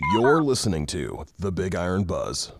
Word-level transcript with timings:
You're 0.00 0.42
listening 0.42 0.86
to 0.86 1.24
The 1.40 1.50
Big 1.50 1.74
Iron 1.74 2.04
Buzz. 2.04 2.52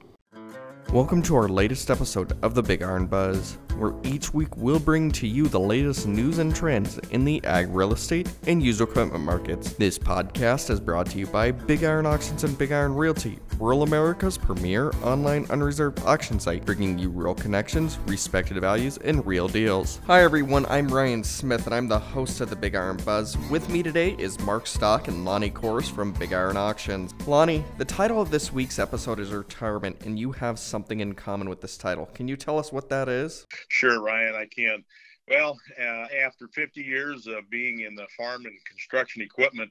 Welcome 0.92 1.22
to 1.22 1.36
our 1.36 1.48
latest 1.48 1.88
episode 1.88 2.36
of 2.42 2.56
the 2.56 2.62
Big 2.62 2.82
Iron 2.82 3.06
Buzz, 3.06 3.58
where 3.76 3.94
each 4.02 4.34
week 4.34 4.56
we'll 4.56 4.80
bring 4.80 5.12
to 5.12 5.26
you 5.28 5.46
the 5.46 5.60
latest 5.60 6.08
news 6.08 6.38
and 6.38 6.54
trends 6.54 6.98
in 7.10 7.24
the 7.24 7.44
ag, 7.44 7.68
real 7.70 7.92
estate, 7.92 8.28
and 8.48 8.60
used 8.60 8.80
equipment 8.80 9.22
markets. 9.22 9.74
This 9.74 10.00
podcast 10.00 10.68
is 10.68 10.80
brought 10.80 11.06
to 11.10 11.18
you 11.18 11.28
by 11.28 11.52
Big 11.52 11.84
Iron 11.84 12.06
Auctions 12.06 12.42
and 12.42 12.58
Big 12.58 12.72
Iron 12.72 12.94
Realty, 12.94 13.38
rural 13.58 13.82
America's 13.82 14.38
premier 14.38 14.92
online 15.02 15.44
unreserved 15.50 16.00
auction 16.04 16.38
site, 16.38 16.64
bringing 16.64 16.96
you 16.96 17.10
real 17.10 17.34
connections, 17.34 17.98
respected 18.06 18.60
values, 18.60 18.98
and 18.98 19.26
real 19.26 19.48
deals. 19.48 20.00
Hi 20.06 20.22
everyone, 20.22 20.64
I'm 20.66 20.86
Ryan 20.86 21.24
Smith, 21.24 21.66
and 21.66 21.74
I'm 21.74 21.88
the 21.88 21.98
host 21.98 22.40
of 22.40 22.50
the 22.50 22.56
Big 22.56 22.76
Iron 22.76 22.98
Buzz. 22.98 23.36
With 23.50 23.68
me 23.68 23.82
today 23.82 24.14
is 24.18 24.38
Mark 24.40 24.66
Stock 24.66 25.08
and 25.08 25.24
Lonnie 25.24 25.50
Kors 25.50 25.90
from 25.90 26.12
Big 26.12 26.32
Iron 26.32 26.56
Auctions. 26.56 27.12
Lonnie, 27.26 27.64
the 27.78 27.84
title 27.84 28.22
of 28.22 28.30
this 28.30 28.52
week's 28.52 28.78
episode 28.78 29.18
is 29.18 29.32
Retirement, 29.32 30.04
and 30.04 30.18
you 30.18 30.30
have 30.32 30.58
something 30.58 31.00
in 31.00 31.14
common 31.14 31.48
with 31.48 31.60
this 31.60 31.76
title. 31.76 32.06
Can 32.14 32.28
you 32.28 32.36
tell 32.36 32.58
us 32.58 32.72
what 32.72 32.88
that 32.90 33.08
is? 33.08 33.44
Sure, 33.68 34.00
Ryan, 34.00 34.36
I 34.36 34.46
can. 34.46 34.84
Well, 35.28 35.58
uh, 35.78 36.06
after 36.24 36.48
50 36.54 36.80
years 36.80 37.26
of 37.26 37.50
being 37.50 37.80
in 37.80 37.94
the 37.94 38.06
farm 38.16 38.46
and 38.46 38.56
construction 38.64 39.20
equipment 39.20 39.70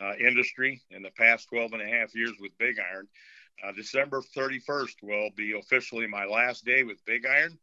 uh, 0.00 0.14
industry 0.16 0.82
in 0.90 1.02
the 1.02 1.10
past 1.10 1.48
12 1.48 1.72
and 1.72 1.82
a 1.82 1.86
half 1.86 2.14
years 2.14 2.32
with 2.40 2.56
Big 2.58 2.76
Iron, 2.78 3.08
uh, 3.62 3.72
December 3.72 4.22
31st 4.36 4.94
will 5.02 5.30
be 5.36 5.58
officially 5.58 6.06
my 6.06 6.24
last 6.24 6.64
day 6.64 6.82
with 6.82 7.04
Big 7.04 7.24
Iron. 7.26 7.58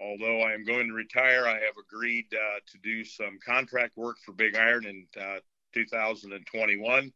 Although 0.00 0.42
I 0.42 0.52
am 0.52 0.64
going 0.64 0.88
to 0.88 0.94
retire, 0.94 1.46
I 1.46 1.54
have 1.54 1.76
agreed 1.80 2.26
uh, 2.32 2.60
to 2.70 2.78
do 2.82 3.04
some 3.04 3.38
contract 3.44 3.96
work 3.96 4.16
for 4.24 4.32
Big 4.32 4.54
Iron 4.54 4.84
in 4.86 5.06
uh, 5.20 5.38
2021. 5.74 7.12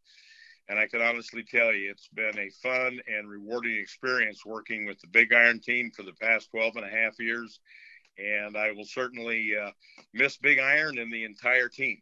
And 0.68 0.78
I 0.78 0.86
can 0.86 1.02
honestly 1.02 1.42
tell 1.42 1.72
you, 1.72 1.90
it's 1.90 2.08
been 2.08 2.38
a 2.38 2.50
fun 2.62 3.00
and 3.06 3.28
rewarding 3.28 3.76
experience 3.76 4.46
working 4.46 4.86
with 4.86 5.00
the 5.00 5.08
Big 5.08 5.32
Iron 5.32 5.60
team 5.60 5.90
for 5.94 6.04
the 6.04 6.12
past 6.20 6.50
12 6.52 6.76
and 6.76 6.86
a 6.86 6.88
half 6.88 7.18
years. 7.18 7.60
And 8.18 8.56
I 8.56 8.72
will 8.72 8.84
certainly 8.84 9.52
uh, 9.60 9.70
miss 10.14 10.36
Big 10.36 10.58
Iron 10.58 10.98
and 10.98 11.12
the 11.12 11.24
entire 11.24 11.68
team. 11.68 12.00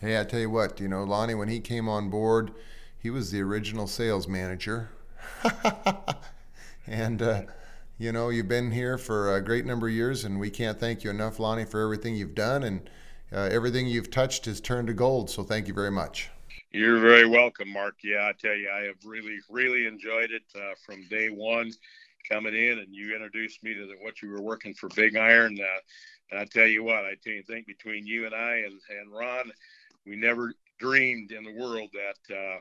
Hey, 0.00 0.18
I 0.18 0.24
tell 0.24 0.40
you 0.40 0.48
what, 0.48 0.80
you 0.80 0.88
know, 0.88 1.04
Lonnie, 1.04 1.34
when 1.34 1.48
he 1.48 1.60
came 1.60 1.86
on 1.86 2.08
board, 2.08 2.52
he 2.98 3.10
was 3.10 3.30
the 3.30 3.42
original 3.42 3.86
sales 3.86 4.26
manager. 4.26 4.88
and, 6.86 7.20
uh, 7.20 7.42
you 7.98 8.10
know, 8.10 8.30
you've 8.30 8.48
been 8.48 8.70
here 8.70 8.96
for 8.96 9.36
a 9.36 9.42
great 9.42 9.66
number 9.66 9.88
of 9.88 9.92
years, 9.92 10.24
and 10.24 10.40
we 10.40 10.48
can't 10.48 10.80
thank 10.80 11.04
you 11.04 11.10
enough, 11.10 11.38
Lonnie, 11.38 11.66
for 11.66 11.82
everything 11.82 12.16
you've 12.16 12.34
done. 12.34 12.62
And 12.62 12.88
uh, 13.30 13.50
everything 13.52 13.88
you've 13.88 14.10
touched 14.10 14.46
has 14.46 14.58
turned 14.58 14.88
to 14.88 14.94
gold. 14.94 15.28
So 15.28 15.42
thank 15.42 15.68
you 15.68 15.74
very 15.74 15.90
much. 15.90 16.30
You're 16.70 16.98
very 16.98 17.26
welcome, 17.26 17.70
Mark. 17.70 17.96
Yeah, 18.02 18.26
I 18.26 18.32
tell 18.40 18.54
you, 18.54 18.70
I 18.74 18.84
have 18.84 19.04
really, 19.04 19.36
really 19.50 19.86
enjoyed 19.86 20.30
it 20.30 20.44
uh, 20.56 20.76
from 20.86 21.06
day 21.10 21.28
one 21.28 21.72
coming 22.26 22.54
in, 22.54 22.78
and 22.78 22.94
you 22.94 23.14
introduced 23.14 23.62
me 23.62 23.74
to 23.74 23.86
the, 23.86 23.96
what 24.00 24.22
you 24.22 24.30
were 24.30 24.40
working 24.40 24.72
for 24.72 24.88
Big 24.96 25.18
Iron. 25.18 25.58
Uh, 25.60 25.80
and 26.30 26.40
I 26.40 26.46
tell 26.46 26.66
you 26.66 26.84
what, 26.84 27.04
I 27.04 27.16
tell 27.22 27.34
you, 27.34 27.42
think 27.42 27.66
between 27.66 28.06
you 28.06 28.24
and 28.24 28.34
I 28.34 28.62
and, 28.64 28.80
and 28.98 29.12
Ron, 29.12 29.52
we 30.06 30.16
never 30.16 30.52
dreamed 30.78 31.32
in 31.32 31.44
the 31.44 31.52
world 31.52 31.90
that, 31.92 32.34
uh, 32.34 32.60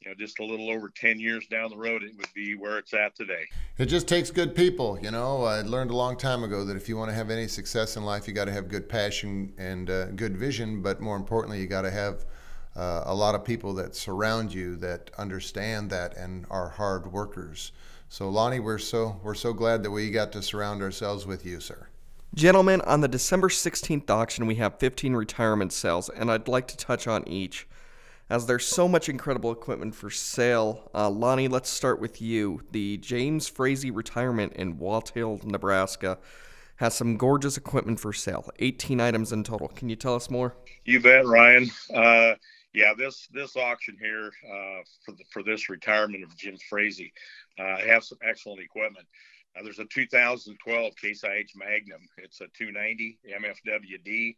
you 0.00 0.08
know, 0.08 0.14
just 0.18 0.38
a 0.38 0.44
little 0.44 0.70
over 0.70 0.90
10 0.94 1.20
years 1.20 1.46
down 1.46 1.70
the 1.70 1.76
road, 1.76 2.02
it 2.02 2.16
would 2.16 2.32
be 2.34 2.54
where 2.54 2.78
it's 2.78 2.94
at 2.94 3.14
today. 3.14 3.44
It 3.78 3.86
just 3.86 4.08
takes 4.08 4.30
good 4.30 4.54
people. 4.54 4.98
You 5.00 5.10
know, 5.10 5.44
I 5.44 5.62
learned 5.62 5.90
a 5.90 5.96
long 5.96 6.16
time 6.16 6.42
ago 6.42 6.64
that 6.64 6.76
if 6.76 6.88
you 6.88 6.96
want 6.96 7.10
to 7.10 7.14
have 7.14 7.30
any 7.30 7.46
success 7.48 7.96
in 7.96 8.04
life, 8.04 8.26
you 8.26 8.34
got 8.34 8.46
to 8.46 8.52
have 8.52 8.68
good 8.68 8.88
passion 8.88 9.52
and 9.58 9.90
uh, 9.90 10.06
good 10.06 10.36
vision, 10.36 10.82
but 10.82 11.00
more 11.00 11.16
importantly, 11.16 11.60
you 11.60 11.66
got 11.66 11.82
to 11.82 11.90
have 11.90 12.24
uh, 12.76 13.02
a 13.06 13.14
lot 13.14 13.34
of 13.34 13.44
people 13.44 13.74
that 13.74 13.94
surround 13.94 14.54
you 14.54 14.76
that 14.76 15.10
understand 15.18 15.90
that 15.90 16.16
and 16.16 16.46
are 16.50 16.70
hard 16.70 17.12
workers. 17.12 17.72
So 18.08 18.28
Lonnie, 18.28 18.60
we're 18.60 18.78
so 18.78 19.20
we're 19.22 19.34
so 19.34 19.52
glad 19.52 19.82
that 19.82 19.90
we 19.90 20.10
got 20.10 20.32
to 20.32 20.42
surround 20.42 20.82
ourselves 20.82 21.26
with 21.26 21.44
you, 21.46 21.60
sir. 21.60 21.89
Gentlemen, 22.34 22.80
on 22.82 23.00
the 23.00 23.08
December 23.08 23.48
16th 23.48 24.08
auction, 24.08 24.46
we 24.46 24.54
have 24.54 24.78
15 24.78 25.14
retirement 25.14 25.72
sales, 25.72 26.08
and 26.08 26.30
I'd 26.30 26.46
like 26.46 26.68
to 26.68 26.76
touch 26.76 27.08
on 27.08 27.26
each. 27.26 27.66
As 28.30 28.46
there's 28.46 28.64
so 28.64 28.86
much 28.86 29.08
incredible 29.08 29.50
equipment 29.50 29.96
for 29.96 30.10
sale, 30.10 30.88
uh, 30.94 31.10
Lonnie, 31.10 31.48
let's 31.48 31.68
start 31.68 32.00
with 32.00 32.22
you. 32.22 32.60
The 32.70 32.98
James 32.98 33.48
Frazee 33.48 33.90
Retirement 33.90 34.52
in 34.52 34.78
Walthill, 34.78 35.42
Nebraska, 35.42 36.18
has 36.76 36.94
some 36.94 37.16
gorgeous 37.16 37.56
equipment 37.56 37.98
for 37.98 38.12
sale. 38.12 38.48
18 38.60 39.00
items 39.00 39.32
in 39.32 39.42
total. 39.42 39.66
Can 39.66 39.88
you 39.88 39.96
tell 39.96 40.14
us 40.14 40.30
more? 40.30 40.54
You 40.84 41.00
bet, 41.00 41.26
Ryan. 41.26 41.68
Uh, 41.92 42.34
yeah, 42.72 42.92
this 42.96 43.26
this 43.32 43.56
auction 43.56 43.96
here 44.00 44.30
uh, 44.48 44.82
for 45.04 45.10
the, 45.12 45.24
for 45.32 45.42
this 45.42 45.68
retirement 45.68 46.22
of 46.22 46.36
Jim 46.36 46.56
Frazee 46.68 47.12
uh, 47.58 47.78
have 47.78 48.04
some 48.04 48.18
excellent 48.22 48.60
equipment. 48.60 49.06
Uh, 49.56 49.62
there's 49.62 49.78
a 49.78 49.84
2012 49.84 50.96
Case 50.96 51.24
IH 51.24 51.56
Magnum. 51.56 52.00
It's 52.18 52.40
a 52.40 52.46
290 52.56 53.18
MFWD. 53.28 54.34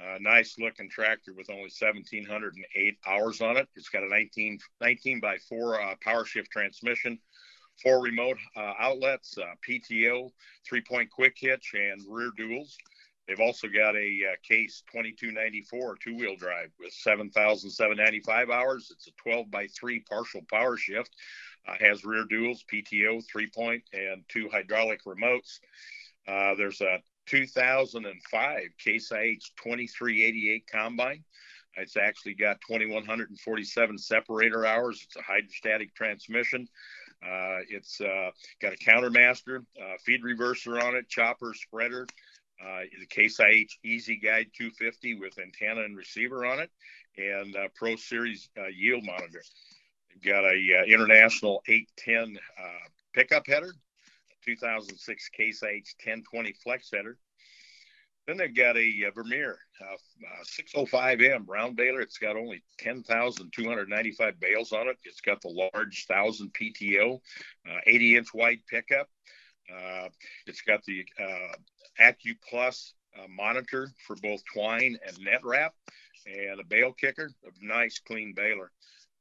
Uh, 0.00 0.18
nice 0.20 0.56
looking 0.58 0.90
tractor 0.90 1.32
with 1.34 1.50
only 1.50 1.70
1,708 1.78 2.98
hours 3.06 3.40
on 3.40 3.56
it. 3.56 3.68
It's 3.76 3.88
got 3.88 4.02
a 4.02 4.08
19, 4.08 4.58
19 4.80 5.20
by 5.20 5.36
4 5.48 5.80
uh, 5.80 5.94
power 6.02 6.24
shift 6.24 6.50
transmission, 6.50 7.18
four 7.82 8.02
remote 8.02 8.38
uh, 8.56 8.72
outlets, 8.78 9.38
uh, 9.38 9.54
PTO, 9.68 10.30
three 10.66 10.82
point 10.82 11.10
quick 11.10 11.36
hitch, 11.38 11.74
and 11.74 12.02
rear 12.08 12.30
duals. 12.38 12.74
They've 13.26 13.40
also 13.40 13.68
got 13.68 13.96
a 13.96 14.32
uh, 14.32 14.36
case 14.46 14.82
2294 14.92 15.96
two 16.02 16.16
wheel 16.16 16.36
drive 16.36 16.70
with 16.78 16.92
7,795 16.92 18.50
hours. 18.50 18.90
It's 18.90 19.06
a 19.06 19.12
12 19.22 19.50
by 19.50 19.66
3 19.68 20.00
partial 20.00 20.42
power 20.50 20.76
shift. 20.76 21.10
Uh, 21.66 21.74
has 21.80 22.04
rear 22.04 22.24
duals, 22.30 22.60
PTO, 22.70 23.24
three 23.26 23.48
point, 23.48 23.82
and 23.92 24.22
two 24.28 24.48
hydraulic 24.52 25.02
remotes. 25.04 25.60
Uh, 26.28 26.54
there's 26.56 26.80
a 26.80 26.98
2005 27.26 28.62
Case 28.78 29.12
IH 29.12 29.52
2388 29.62 30.66
combine. 30.70 31.24
It's 31.76 31.96
actually 31.96 32.34
got 32.34 32.60
2,147 32.68 33.98
separator 33.98 34.64
hours. 34.64 35.02
It's 35.04 35.16
a 35.16 35.22
hydrostatic 35.22 35.94
transmission. 35.94 36.68
Uh, 37.22 37.64
it's 37.68 38.00
uh, 38.00 38.30
got 38.60 38.74
a 38.74 38.76
countermaster, 38.76 39.64
uh, 39.80 39.96
feed 40.04 40.22
reverser 40.22 40.82
on 40.82 40.94
it, 40.94 41.08
chopper, 41.08 41.54
spreader, 41.54 42.06
uh, 42.62 42.80
the 43.00 43.06
Case 43.06 43.40
IH 43.40 43.78
EZ-Guide 43.84 44.50
250 44.56 45.14
with 45.14 45.38
antenna 45.38 45.82
and 45.82 45.96
receiver 45.96 46.44
on 46.44 46.60
it, 46.60 46.70
and 47.16 47.56
Pro 47.74 47.96
Series 47.96 48.50
yield 48.74 49.04
monitor. 49.04 49.42
Got 50.22 50.44
a 50.44 50.80
uh, 50.80 50.84
International 50.86 51.62
810 51.68 52.38
uh, 52.58 52.68
pickup 53.12 53.46
header, 53.46 53.72
2006 54.44 55.28
Case 55.30 55.62
IH 55.62 55.94
1020 56.04 56.52
flex 56.62 56.90
header. 56.92 57.16
Then 58.26 58.38
they've 58.38 58.54
got 58.54 58.76
a 58.76 59.04
uh, 59.06 59.10
Vermeer 59.14 59.58
605M 60.44 61.44
round 61.46 61.76
baler. 61.76 62.00
It's 62.00 62.16
got 62.16 62.36
only 62.36 62.62
10,295 62.78 64.40
bales 64.40 64.72
on 64.72 64.88
it. 64.88 64.96
It's 65.04 65.20
got 65.20 65.42
the 65.42 65.48
large 65.48 66.06
1000 66.08 66.50
PTO, 66.54 67.20
80 67.86 68.16
inch 68.16 68.28
wide 68.32 68.60
pickup. 68.66 69.08
Uh, 69.72 70.08
it's 70.46 70.62
got 70.62 70.84
the 70.84 71.04
uh, 71.20 71.54
AccuPlus 72.00 72.92
uh, 73.18 73.26
monitor 73.28 73.90
for 74.06 74.16
both 74.16 74.42
twine 74.52 74.98
and 75.06 75.18
net 75.20 75.40
wrap, 75.42 75.74
and 76.26 76.60
a 76.60 76.64
bale 76.64 76.92
kicker, 76.92 77.30
a 77.44 77.64
nice 77.64 77.98
clean 77.98 78.34
baler. 78.34 78.70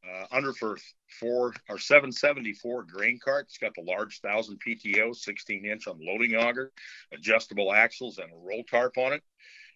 Uh, 0.06 0.26
under 0.32 0.52
for 0.52 0.78
four 1.20 1.54
or 1.70 1.80
774 1.80 2.84
grain 2.84 3.18
cart. 3.24 3.46
It's 3.48 3.58
got 3.58 3.74
the 3.74 3.84
large 3.84 4.20
1000 4.22 4.60
PTO, 4.60 5.16
16 5.16 5.66
inch 5.66 5.88
unloading 5.88 6.36
auger, 6.36 6.74
adjustable 7.14 7.72
axles, 7.72 8.18
and 8.18 8.30
a 8.30 8.36
roll 8.36 8.64
tarp 8.70 8.98
on 8.98 9.14
it. 9.14 9.24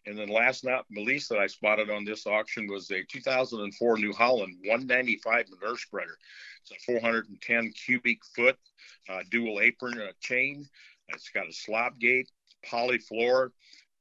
And 0.06 0.18
then 0.18 0.30
last 0.30 0.64
not 0.64 0.86
least 0.90 1.30
that 1.30 1.40
I 1.40 1.48
spotted 1.48 1.90
on 1.90 2.06
this 2.06 2.28
auction 2.28 2.68
was 2.68 2.90
a 2.92 3.04
2004 3.04 3.98
New 3.98 4.13
Holland 4.13 4.56
195 4.63 5.46
manure 5.50 5.78
spreader. 5.78 6.18
It's 6.62 6.72
a 6.72 6.92
410 6.92 7.72
cubic 7.72 8.19
foot 8.36 8.57
uh, 9.10 9.19
dual 9.30 9.60
apron 9.60 10.00
uh, 10.00 10.12
chain. 10.22 10.66
It's 11.10 11.30
got 11.30 11.48
a 11.48 11.54
slop 11.54 12.00
gate, 12.00 12.30
poly 12.66 13.00
floor, 13.00 13.51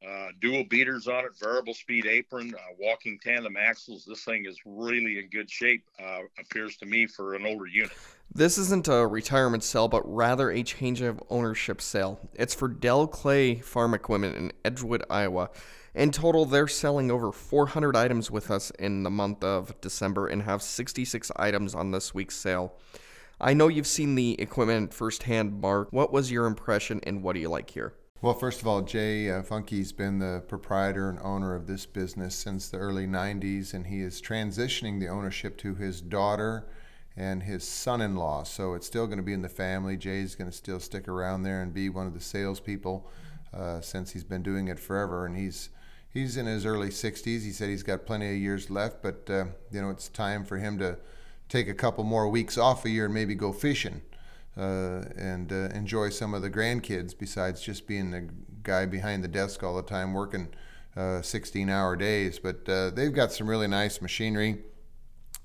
uh, 0.06 0.28
dual 0.40 0.64
beaters 0.64 1.08
on 1.08 1.24
it, 1.24 1.36
variable 1.38 1.74
speed 1.74 2.06
apron, 2.06 2.54
uh, 2.54 2.74
walking 2.78 3.18
tandem 3.22 3.56
axles. 3.56 4.04
This 4.04 4.24
thing 4.24 4.44
is 4.46 4.58
really 4.64 5.18
in 5.18 5.28
good 5.30 5.50
shape, 5.50 5.84
uh, 5.98 6.20
appears 6.38 6.76
to 6.78 6.86
me, 6.86 7.06
for 7.06 7.34
an 7.34 7.46
older 7.46 7.66
unit. 7.66 7.92
This 8.34 8.58
isn't 8.58 8.88
a 8.88 9.06
retirement 9.06 9.64
sale, 9.64 9.88
but 9.88 10.02
rather 10.04 10.50
a 10.50 10.62
change 10.62 11.00
of 11.00 11.22
ownership 11.30 11.80
sale. 11.80 12.20
It's 12.34 12.54
for 12.54 12.68
Del 12.68 13.06
Clay 13.06 13.56
Farm 13.60 13.94
Equipment 13.94 14.36
in 14.36 14.52
Edgewood, 14.64 15.04
Iowa. 15.08 15.50
In 15.94 16.10
total, 16.10 16.44
they're 16.44 16.68
selling 16.68 17.10
over 17.10 17.32
400 17.32 17.96
items 17.96 18.30
with 18.30 18.50
us 18.50 18.70
in 18.72 19.02
the 19.02 19.10
month 19.10 19.42
of 19.42 19.80
December 19.80 20.26
and 20.26 20.42
have 20.42 20.60
66 20.60 21.32
items 21.36 21.74
on 21.74 21.90
this 21.90 22.12
week's 22.12 22.36
sale. 22.36 22.74
I 23.40 23.54
know 23.54 23.68
you've 23.68 23.86
seen 23.86 24.14
the 24.14 24.38
equipment 24.40 24.92
firsthand, 24.92 25.60
Mark. 25.60 25.88
What 25.92 26.12
was 26.12 26.30
your 26.30 26.46
impression 26.46 27.00
and 27.04 27.22
what 27.22 27.34
do 27.34 27.40
you 27.40 27.48
like 27.48 27.70
here? 27.70 27.94
Well, 28.22 28.32
first 28.32 28.62
of 28.62 28.66
all, 28.66 28.80
Jay 28.80 29.30
uh, 29.30 29.42
Funky's 29.42 29.92
been 29.92 30.20
the 30.20 30.42
proprietor 30.48 31.10
and 31.10 31.18
owner 31.18 31.54
of 31.54 31.66
this 31.66 31.84
business 31.84 32.34
since 32.34 32.66
the 32.66 32.78
early 32.78 33.06
90s, 33.06 33.74
and 33.74 33.86
he 33.86 34.00
is 34.00 34.22
transitioning 34.22 34.98
the 34.98 35.08
ownership 35.08 35.58
to 35.58 35.74
his 35.74 36.00
daughter 36.00 36.66
and 37.14 37.42
his 37.42 37.68
son-in-law. 37.68 38.44
So 38.44 38.72
it's 38.72 38.86
still 38.86 39.04
going 39.06 39.18
to 39.18 39.22
be 39.22 39.34
in 39.34 39.42
the 39.42 39.50
family. 39.50 39.98
Jay's 39.98 40.34
going 40.34 40.50
to 40.50 40.56
still 40.56 40.80
stick 40.80 41.08
around 41.08 41.42
there 41.42 41.60
and 41.60 41.74
be 41.74 41.90
one 41.90 42.06
of 42.06 42.14
the 42.14 42.20
salespeople 42.20 43.06
uh, 43.52 43.82
since 43.82 44.12
he's 44.12 44.24
been 44.24 44.42
doing 44.42 44.68
it 44.68 44.78
forever, 44.78 45.26
and 45.26 45.36
he's 45.36 45.68
he's 46.08 46.38
in 46.38 46.46
his 46.46 46.64
early 46.64 46.88
60s. 46.88 47.42
He 47.42 47.52
said 47.52 47.68
he's 47.68 47.82
got 47.82 48.06
plenty 48.06 48.30
of 48.30 48.36
years 48.36 48.70
left, 48.70 49.02
but 49.02 49.28
uh, 49.28 49.44
you 49.70 49.82
know 49.82 49.90
it's 49.90 50.08
time 50.08 50.42
for 50.46 50.56
him 50.56 50.78
to 50.78 50.96
take 51.50 51.68
a 51.68 51.74
couple 51.74 52.02
more 52.02 52.30
weeks 52.30 52.56
off 52.56 52.86
a 52.86 52.90
year 52.90 53.04
and 53.04 53.14
maybe 53.14 53.34
go 53.34 53.52
fishing 53.52 54.00
uh, 54.56 55.02
and 55.16 55.52
uh, 55.52 55.68
enjoy 55.74 56.08
some 56.08 56.34
of 56.34 56.42
the 56.42 56.50
grandkids 56.50 57.16
besides 57.16 57.60
just 57.60 57.86
being 57.86 58.10
the 58.10 58.28
guy 58.62 58.86
behind 58.86 59.22
the 59.22 59.28
desk 59.28 59.62
all 59.62 59.76
the 59.76 59.82
time 59.82 60.14
working 60.14 60.48
16-hour 60.96 61.94
uh, 61.94 61.98
days. 61.98 62.38
But 62.38 62.68
uh, 62.68 62.90
they've 62.90 63.12
got 63.12 63.32
some 63.32 63.48
really 63.48 63.68
nice 63.68 64.00
machinery. 64.00 64.58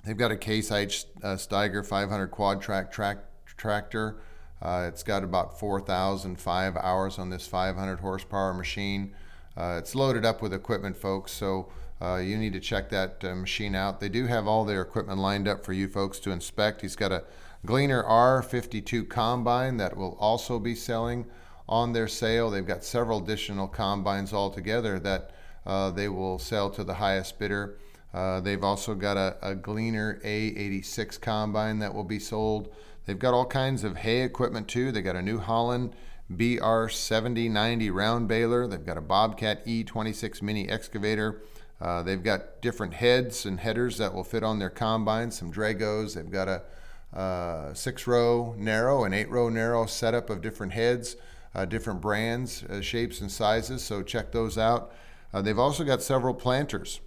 They've 0.06 0.18
got 0.18 0.32
a 0.32 0.38
Case 0.38 0.72
IH 0.72 1.06
Steiger 1.22 1.86
500 1.86 2.28
quad 2.28 2.62
track, 2.62 2.92
track 2.92 3.18
tractor. 3.46 4.22
It's 4.64 5.04
got 5.04 5.24
about 5.24 5.60
4,005 5.60 6.78
hours 6.78 7.20
on 7.20 7.30
this 7.30 7.48
500 7.48 8.00
horsepower 8.00 8.54
machine. 8.54 9.14
It's 9.58 9.94
loaded 9.94 10.26
up 10.26 10.42
with 10.42 10.54
equipment, 10.54 10.98
folks, 10.98 11.32
so 11.32 11.70
uh, 12.02 12.18
you 12.18 12.36
need 12.38 12.54
to 12.54 12.60
check 12.60 12.90
that 12.90 13.24
uh, 13.24 13.36
machine 13.36 13.76
out. 13.76 14.00
They 14.00 14.10
do 14.10 14.26
have 14.26 14.48
all 14.48 14.66
their 14.66 14.82
equipment 14.82 15.20
lined 15.20 15.48
up 15.48 15.64
for 15.64 15.74
you 15.74 15.88
folks 15.88 16.18
to 16.22 16.32
inspect. 16.32 16.82
He's 16.82 16.96
got 16.96 17.12
a 17.12 17.24
Gleaner 17.66 18.04
R52 18.04 19.08
combine 19.08 19.78
that 19.78 19.96
will 19.96 20.18
also 20.20 20.60
be 20.60 20.74
selling 20.74 21.26
on 21.70 21.94
their 21.94 22.08
sale. 22.08 22.50
They've 22.50 22.66
got 22.66 22.84
several 22.84 23.24
additional 23.24 23.68
combines 23.68 24.34
altogether 24.34 25.00
that 25.00 25.32
uh, 25.66 25.92
they 25.92 26.10
will 26.10 26.40
sell 26.40 26.70
to 26.72 26.84
the 26.84 26.96
highest 26.96 27.38
bidder. 27.38 27.78
Uh, 28.14 28.42
they've 28.42 28.64
also 28.64 28.96
got 28.96 29.16
a, 29.16 29.38
a, 29.42 29.56
Gleaner 29.56 30.20
A86 30.24 31.22
combine 31.22 31.80
that 31.80 31.94
will 31.94 32.04
be 32.04 32.20
sold. 32.20 32.74
They've 33.06 33.18
got 33.18 33.34
all 33.34 33.46
kinds 33.46 33.84
of 33.84 33.98
hay 33.98 34.22
equipment 34.22 34.68
too. 34.68 34.92
They've 34.92 35.04
got 35.04 35.16
a 35.16 35.22
New 35.22 35.40
Holland 35.40 35.96
BR7090 36.32 37.94
round 37.94 38.28
baler. 38.28 38.68
They've 38.68 38.86
got 38.86 38.98
a 38.98 39.02
Bobcat 39.02 39.66
E26 39.66 40.42
mini 40.42 40.68
excavator. 40.68 41.42
Uh, 41.80 42.04
they've 42.04 42.24
got 42.24 42.62
different 42.62 42.96
heads 42.96 43.46
and 43.46 43.60
headers 43.60 43.98
that 43.98 44.14
will 44.14 44.24
fit 44.24 44.44
on 44.44 44.60
their 44.60 44.70
combines, 44.70 45.38
some 45.38 45.52
Dragos. 45.52 46.16
They've 46.16 46.30
got 46.30 46.48
a 46.48 46.64
uh, 47.14 47.74
six 47.74 48.08
row 48.08 48.56
narrow 48.58 49.04
and 49.04 49.14
eight 49.14 49.30
row 49.30 49.50
narrow 49.50 49.86
setup 49.86 50.30
of 50.30 50.42
different 50.42 50.74
heads, 50.74 51.16
uh, 51.54 51.66
different 51.66 52.02
brands, 52.02 52.64
uh, 52.64 52.82
shapes, 52.82 53.22
and 53.22 53.32
sizes. 53.32 53.84
So 53.84 54.02
check 54.02 54.32
those 54.32 54.58
out. 54.58 54.94
Uh, 55.34 55.42
they've 55.42 55.60
also 55.60 55.84
got 55.84 56.02
several 56.02 56.34
planters. 56.34 57.02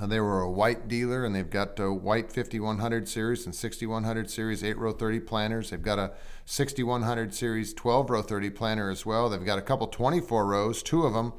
Uh, 0.00 0.06
they 0.06 0.20
were 0.20 0.40
a 0.40 0.50
white 0.50 0.86
dealer, 0.86 1.24
and 1.24 1.34
they've 1.34 1.50
got 1.50 1.78
a 1.80 1.92
white 1.92 2.32
5100 2.32 3.08
series 3.08 3.44
and 3.46 3.54
6100 3.54 4.30
series 4.30 4.62
8 4.62 4.78
row 4.78 4.92
30 4.92 5.20
planters. 5.20 5.70
They've 5.70 5.82
got 5.82 5.98
a 5.98 6.12
6100 6.44 7.34
series 7.34 7.74
12 7.74 8.10
row 8.10 8.22
30 8.22 8.50
planter 8.50 8.90
as 8.90 9.04
well. 9.04 9.28
They've 9.28 9.44
got 9.44 9.58
a 9.58 9.62
couple 9.62 9.88
24 9.88 10.46
rows, 10.46 10.82
two 10.82 11.04
of 11.04 11.14
them. 11.14 11.32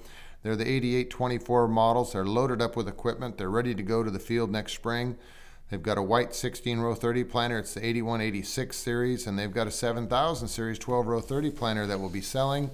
They're 0.43 0.55
the 0.55 0.67
8824 0.67 1.67
models. 1.67 2.13
They're 2.13 2.25
loaded 2.25 2.61
up 2.61 2.75
with 2.75 2.87
equipment. 2.87 3.37
They're 3.37 3.49
ready 3.49 3.75
to 3.75 3.83
go 3.83 4.03
to 4.03 4.11
the 4.11 4.19
field 4.19 4.51
next 4.51 4.73
spring. 4.73 5.17
They've 5.69 5.81
got 5.81 5.99
a 5.99 6.03
white 6.03 6.33
16 6.33 6.79
row 6.79 6.95
30 6.95 7.23
planter. 7.25 7.59
It's 7.59 7.75
the 7.75 7.85
8186 7.85 8.75
series, 8.75 9.27
and 9.27 9.37
they've 9.37 9.53
got 9.53 9.67
a 9.67 9.71
7000 9.71 10.47
series 10.47 10.79
12 10.79 11.07
row 11.07 11.21
30 11.21 11.51
planter 11.51 11.85
that 11.85 11.99
will 11.99 12.09
be 12.09 12.21
selling. 12.21 12.71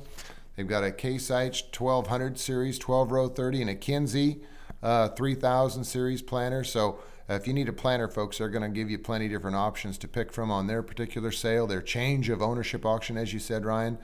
They've 0.56 0.68
got 0.68 0.86
a 0.86 0.92
Case 0.92 1.30
IH 1.30 1.76
1200 1.78 2.40
series 2.40 2.80
12 2.80 3.12
row 3.12 3.28
30 3.28 3.62
and 3.62 3.70
a 3.70 3.76
Kinze 3.76 4.40
uh, 4.82 5.10
3000 5.10 5.84
series 5.84 6.22
planter. 6.22 6.64
So 6.64 7.00
uh, 7.30 7.34
if 7.34 7.48
you 7.48 7.54
need 7.54 7.68
a 7.68 7.74
planter, 7.74 8.08
folks, 8.08 8.38
they're 8.38 8.50
going 8.50 8.62
to 8.62 8.70
give 8.70 8.90
you 8.90 8.98
plenty 8.98 9.28
different 9.28 9.58
options 9.58 9.98
to 9.98 10.08
pick 10.08 10.32
from 10.32 10.50
on 10.50 10.68
their 10.68 10.82
particular 10.82 11.32
sale, 11.32 11.68
their 11.68 11.82
change 11.82 12.30
of 12.30 12.42
ownership 12.42 12.86
auction, 12.86 13.18
as 13.18 13.34
you 13.34 13.40
said, 13.40 13.66
Ryan. 13.66 13.98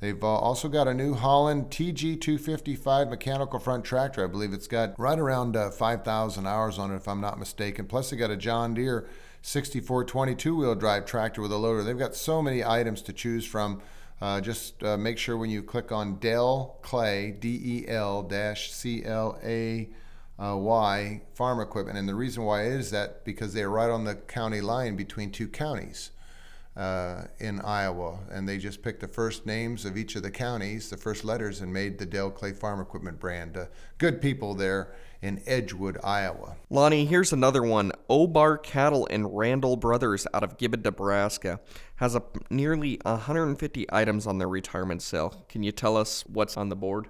They've 0.00 0.22
uh, 0.22 0.26
also 0.26 0.68
got 0.68 0.88
a 0.88 0.94
New 0.94 1.14
Holland 1.14 1.70
TG255 1.70 3.08
mechanical 3.08 3.58
front 3.58 3.84
tractor. 3.84 4.24
I 4.24 4.26
believe 4.26 4.52
it's 4.52 4.66
got 4.66 4.98
right 4.98 5.18
around 5.18 5.56
uh, 5.56 5.70
5,000 5.70 6.46
hours 6.46 6.78
on 6.78 6.92
it, 6.92 6.96
if 6.96 7.08
I'm 7.08 7.20
not 7.20 7.38
mistaken. 7.38 7.86
Plus, 7.86 8.10
they 8.10 8.16
got 8.16 8.30
a 8.30 8.36
John 8.36 8.74
Deere 8.74 9.06
6422 9.42 10.56
wheel 10.56 10.74
drive 10.74 11.06
tractor 11.06 11.40
with 11.40 11.52
a 11.52 11.56
loader. 11.56 11.82
They've 11.82 11.98
got 11.98 12.14
so 12.14 12.42
many 12.42 12.64
items 12.64 13.02
to 13.02 13.12
choose 13.12 13.46
from. 13.46 13.80
Uh, 14.20 14.40
just 14.40 14.82
uh, 14.82 14.96
make 14.96 15.18
sure 15.18 15.36
when 15.36 15.50
you 15.50 15.62
click 15.62 15.92
on 15.92 16.16
Del 16.16 16.78
Clay, 16.82 17.30
D 17.32 17.60
E 17.62 17.88
L 17.88 18.22
dash 18.22 18.72
C 18.72 19.04
L 19.04 19.38
A 19.42 19.88
Y 20.38 21.22
farm 21.34 21.60
equipment. 21.60 21.98
And 21.98 22.08
the 22.08 22.14
reason 22.14 22.44
why 22.44 22.64
is 22.64 22.90
that 22.90 23.24
because 23.24 23.52
they're 23.54 23.70
right 23.70 23.90
on 23.90 24.04
the 24.04 24.14
county 24.14 24.60
line 24.60 24.96
between 24.96 25.30
two 25.30 25.48
counties. 25.48 26.10
Uh, 26.76 27.26
in 27.38 27.60
Iowa, 27.60 28.18
and 28.32 28.48
they 28.48 28.58
just 28.58 28.82
picked 28.82 29.00
the 29.00 29.06
first 29.06 29.46
names 29.46 29.84
of 29.84 29.96
each 29.96 30.16
of 30.16 30.24
the 30.24 30.30
counties, 30.32 30.90
the 30.90 30.96
first 30.96 31.24
letters, 31.24 31.60
and 31.60 31.72
made 31.72 31.98
the 31.98 32.06
Del 32.06 32.32
Clay 32.32 32.52
Farm 32.52 32.80
Equipment 32.80 33.20
brand. 33.20 33.56
Uh, 33.56 33.66
good 33.98 34.20
people 34.20 34.56
there 34.56 34.92
in 35.22 35.40
Edgewood, 35.46 35.98
Iowa. 36.02 36.56
Lonnie, 36.70 37.06
here's 37.06 37.32
another 37.32 37.62
one. 37.62 37.92
Obar 38.10 38.60
Cattle 38.60 39.06
and 39.08 39.36
Randall 39.36 39.76
Brothers 39.76 40.26
out 40.34 40.42
of 40.42 40.58
Gibbon, 40.58 40.82
Nebraska 40.82 41.60
has 41.96 42.14
a, 42.14 42.22
nearly 42.50 43.00
150 43.04 43.86
items 43.90 44.26
on 44.26 44.38
their 44.38 44.48
retirement 44.48 45.00
sale. 45.00 45.44
Can 45.48 45.62
you 45.62 45.72
tell 45.72 45.96
us 45.96 46.24
what's 46.26 46.56
on 46.56 46.68
the 46.70 46.76
board? 46.76 47.08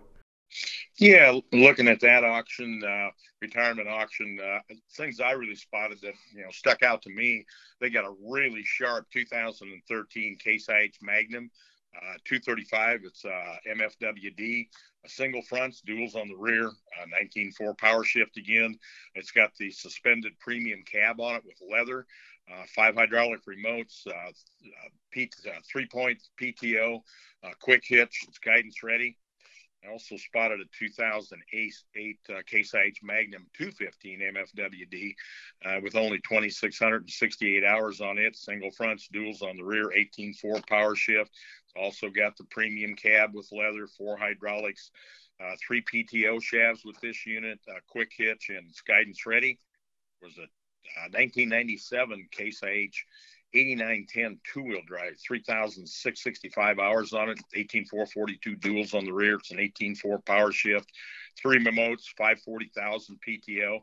Yeah, 0.99 1.39
looking 1.53 1.89
at 1.89 2.01
that 2.01 2.25
auction, 2.25 2.83
uh, 2.85 3.11
retirement 3.41 3.89
auction, 3.89 4.39
uh, 4.41 4.61
things 4.97 5.21
I 5.21 5.33
really 5.33 5.57
spotted 5.57 6.01
that 6.03 6.15
you 6.35 6.43
know 6.43 6.51
stuck 6.51 6.83
out 6.83 7.03
to 7.03 7.11
me. 7.11 7.45
They 7.81 7.91
got 7.91 8.05
a 8.05 8.15
really 8.23 8.63
sharp 8.65 9.07
2013 9.13 10.37
Case 10.39 10.69
IH 10.69 10.93
Magnum, 11.03 11.51
uh, 11.97 12.15
235. 12.25 13.01
It's 13.05 13.25
uh, 13.25 13.57
MFWD, 13.69 14.69
a 15.05 15.09
single 15.09 15.43
fronts, 15.43 15.83
duals 15.87 16.15
on 16.15 16.29
the 16.29 16.37
rear, 16.37 16.71
19.4 17.27 17.77
power 17.77 18.05
shift 18.05 18.37
again. 18.37 18.79
It's 19.17 19.33
got 19.33 19.51
the 19.59 19.71
suspended 19.73 20.39
premium 20.39 20.83
cab 20.91 21.21
on 21.21 21.35
it 21.37 21.43
with 21.45 21.59
leather. 21.71 22.07
Uh, 22.53 22.63
five 22.75 22.95
hydraulic 22.95 23.41
remotes, 23.47 24.07
uh, 24.07 24.11
uh, 24.11 24.89
P- 25.11 25.31
three 25.71 25.87
point 25.87 26.23
PTO, 26.41 27.01
quick 27.61 27.83
hitch, 27.87 28.21
it's 28.29 28.39
guidance 28.39 28.83
ready. 28.83 29.17
I 29.85 29.91
also 29.91 30.17
spotted 30.17 30.61
a 30.61 30.65
2008 30.79 32.19
uh, 32.31 32.43
Case 32.47 32.75
IH 32.75 33.01
Magnum 33.03 33.47
215 33.57 34.21
MFWD 34.21 35.15
uh, 35.65 35.81
with 35.83 35.95
only 35.95 36.19
2,668 36.19 37.65
hours 37.65 38.01
on 38.01 38.19
it, 38.19 38.37
single 38.37 38.71
fronts, 38.71 39.09
duals 39.13 39.43
on 39.43 39.57
the 39.57 39.65
rear, 39.65 39.91
18.4 39.97 40.67
power 40.67 40.95
shift. 40.95 41.31
Also 41.77 42.09
got 42.09 42.37
the 42.37 42.45
premium 42.45 42.95
cab 42.95 43.35
with 43.35 43.51
leather, 43.53 43.87
four 43.87 44.17
hydraulics, 44.17 44.91
uh, 45.41 45.55
three 45.67 45.83
PTO 45.83 46.41
shafts 46.41 46.85
with 46.85 46.99
this 47.01 47.27
unit, 47.27 47.59
quick 47.89 48.13
hitch, 48.17 48.51
and 48.51 48.67
it's 48.69 48.81
guidance 48.81 49.27
ready. 49.27 49.59
It 50.23 50.25
was 50.25 50.39
a 50.39 50.49
1997 51.11 52.13
uh, 52.13 52.37
Case 52.37 52.63
IH 52.63 53.05
8910 53.55 54.41
two-wheel 54.53 54.83
drive, 54.87 55.15
3,665 55.27 56.79
hours 56.79 57.13
on 57.13 57.31
it, 57.31 57.39
18442 57.55 58.57
duals 58.57 58.95
on 58.95 59.05
the 59.05 59.13
rear. 59.13 59.37
It's 59.37 59.51
an 59.51 59.59
184 59.59 60.19
power 60.21 60.53
shift, 60.53 60.91
three 61.41 61.59
remotes, 61.59 62.05
540,000 62.17 63.19
PTO. 63.27 63.81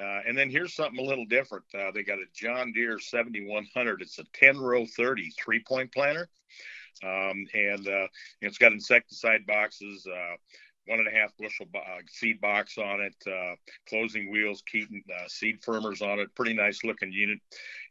Uh, 0.00 0.20
and 0.28 0.38
then 0.38 0.48
here's 0.48 0.74
something 0.74 1.04
a 1.04 1.08
little 1.08 1.26
different. 1.26 1.64
Uh, 1.74 1.90
they 1.92 2.04
got 2.04 2.18
a 2.18 2.24
John 2.32 2.72
Deere 2.72 3.00
7100. 3.00 4.02
It's 4.02 4.18
a 4.18 4.24
10 4.34 4.58
row 4.58 4.86
30 4.86 5.30
three 5.42 5.62
point 5.66 5.92
planter. 5.92 6.28
Um, 7.02 7.46
and 7.54 7.86
uh, 7.86 8.08
it's 8.40 8.58
got 8.58 8.72
insecticide 8.72 9.46
boxes, 9.46 10.06
uh, 10.06 10.36
one 10.88 10.98
and 11.00 11.08
a 11.08 11.10
half 11.10 11.36
bushel 11.38 11.66
uh, 11.74 12.00
seed 12.08 12.40
box 12.40 12.78
on 12.78 13.00
it, 13.00 13.14
uh, 13.30 13.54
closing 13.88 14.30
wheels, 14.30 14.62
Keeton 14.66 15.02
uh, 15.14 15.28
seed 15.28 15.60
firmers 15.60 16.00
on 16.02 16.18
it. 16.18 16.34
Pretty 16.34 16.54
nice 16.54 16.82
looking 16.82 17.12
unit. 17.12 17.38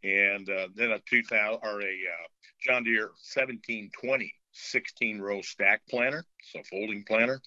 And 0.03 0.49
uh, 0.49 0.67
then 0.75 0.91
a 0.91 0.99
2000 1.07 1.59
or 1.63 1.81
a 1.81 1.85
uh, 1.85 2.27
John 2.65 2.83
Deere 2.83 3.11
1720 3.33 4.33
16 4.59 5.19
row 5.19 5.41
stack 5.41 5.81
planter, 5.87 6.25
so 6.41 6.59
folding 6.69 7.03
planter. 7.07 7.39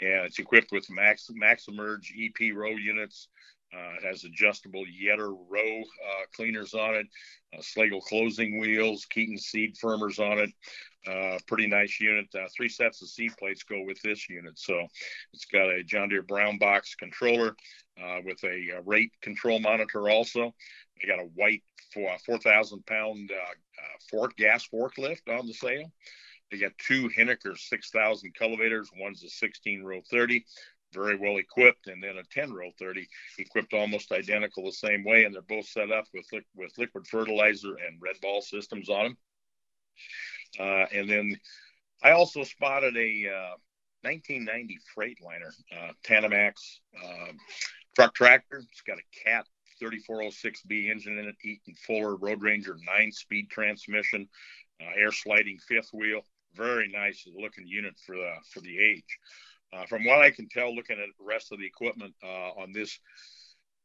And 0.00 0.24
it's 0.26 0.38
equipped 0.38 0.72
with 0.72 0.88
Max 0.90 1.28
Maxemerge 1.30 2.10
EP 2.18 2.54
row 2.54 2.70
units. 2.70 3.28
Uh, 3.74 3.94
it 3.98 4.04
has 4.04 4.24
adjustable 4.24 4.84
Yetter 4.84 5.34
row 5.48 5.80
uh, 5.80 6.24
cleaners 6.34 6.74
on 6.74 6.94
it, 6.94 7.06
uh, 7.52 7.60
Slagle 7.60 8.02
closing 8.02 8.60
wheels, 8.60 9.04
Keeton 9.06 9.38
seed 9.38 9.76
firmers 9.82 10.18
on 10.18 10.38
it, 10.38 10.50
uh, 11.08 11.38
pretty 11.46 11.66
nice 11.66 12.00
unit. 12.00 12.26
Uh, 12.34 12.46
three 12.56 12.68
sets 12.68 13.02
of 13.02 13.08
seed 13.08 13.32
plates 13.38 13.64
go 13.64 13.82
with 13.82 14.00
this 14.02 14.28
unit. 14.28 14.58
So 14.58 14.86
it's 15.32 15.46
got 15.46 15.70
a 15.70 15.82
John 15.82 16.08
Deere 16.08 16.22
brown 16.22 16.58
box 16.58 16.94
controller 16.94 17.56
uh, 18.00 18.18
with 18.24 18.42
a, 18.44 18.80
rate 18.84 19.10
control 19.22 19.58
monitor 19.58 20.08
also. 20.08 20.54
They 21.00 21.08
got 21.08 21.20
a 21.20 21.28
white 21.34 21.62
4,000 21.92 22.86
pound 22.86 23.30
fork 24.10 24.36
gas 24.36 24.66
forklift 24.72 25.28
on 25.28 25.46
the 25.46 25.54
sale. 25.54 25.90
They 26.50 26.58
got 26.58 26.72
two 26.78 27.08
Hiniker 27.08 27.58
6,000 27.58 28.32
cultivators. 28.38 28.90
One's 28.96 29.24
a 29.24 29.28
16 29.28 29.82
row 29.82 30.00
30. 30.10 30.44
Very 30.94 31.16
well 31.16 31.36
equipped, 31.36 31.88
and 31.88 32.02
then 32.02 32.16
a 32.16 32.24
10 32.32 32.52
row 32.52 32.70
30 32.78 33.06
equipped 33.38 33.74
almost 33.74 34.12
identical 34.12 34.64
the 34.64 34.72
same 34.72 35.04
way, 35.04 35.24
and 35.24 35.34
they're 35.34 35.42
both 35.42 35.66
set 35.66 35.90
up 35.90 36.04
with 36.14 36.26
with 36.54 36.78
liquid 36.78 37.06
fertilizer 37.06 37.74
and 37.86 38.00
red 38.00 38.16
ball 38.22 38.40
systems 38.40 38.88
on 38.88 39.04
them. 39.04 39.16
Uh, 40.58 40.86
and 40.92 41.08
then 41.08 41.36
I 42.02 42.12
also 42.12 42.44
spotted 42.44 42.96
a 42.96 43.28
uh, 43.28 43.56
1990 44.02 44.78
Freightliner 44.96 45.50
uh, 45.74 45.92
uh, 47.02 47.32
truck 47.96 48.14
tractor. 48.14 48.62
It's 48.70 48.82
got 48.82 48.98
a 48.98 49.24
Cat 49.24 49.46
3406B 49.82 50.90
engine 50.90 51.18
in 51.18 51.26
it, 51.26 51.36
Eaton 51.42 51.74
Fuller 51.86 52.16
Road 52.16 52.42
Ranger 52.42 52.76
nine 52.86 53.10
speed 53.10 53.50
transmission, 53.50 54.28
uh, 54.80 54.90
air 54.96 55.12
sliding 55.12 55.58
fifth 55.66 55.90
wheel. 55.92 56.20
Very 56.54 56.88
nice 56.88 57.26
looking 57.36 57.66
unit 57.66 57.94
for 58.06 58.14
the 58.16 58.32
for 58.52 58.60
the 58.60 58.78
age. 58.78 59.18
Uh, 59.74 59.86
from 59.86 60.04
what 60.04 60.20
I 60.20 60.30
can 60.30 60.48
tell, 60.48 60.74
looking 60.74 60.98
at 61.00 61.08
the 61.18 61.24
rest 61.24 61.52
of 61.52 61.58
the 61.58 61.66
equipment 61.66 62.14
uh, 62.22 62.50
on 62.60 62.72
this 62.72 62.98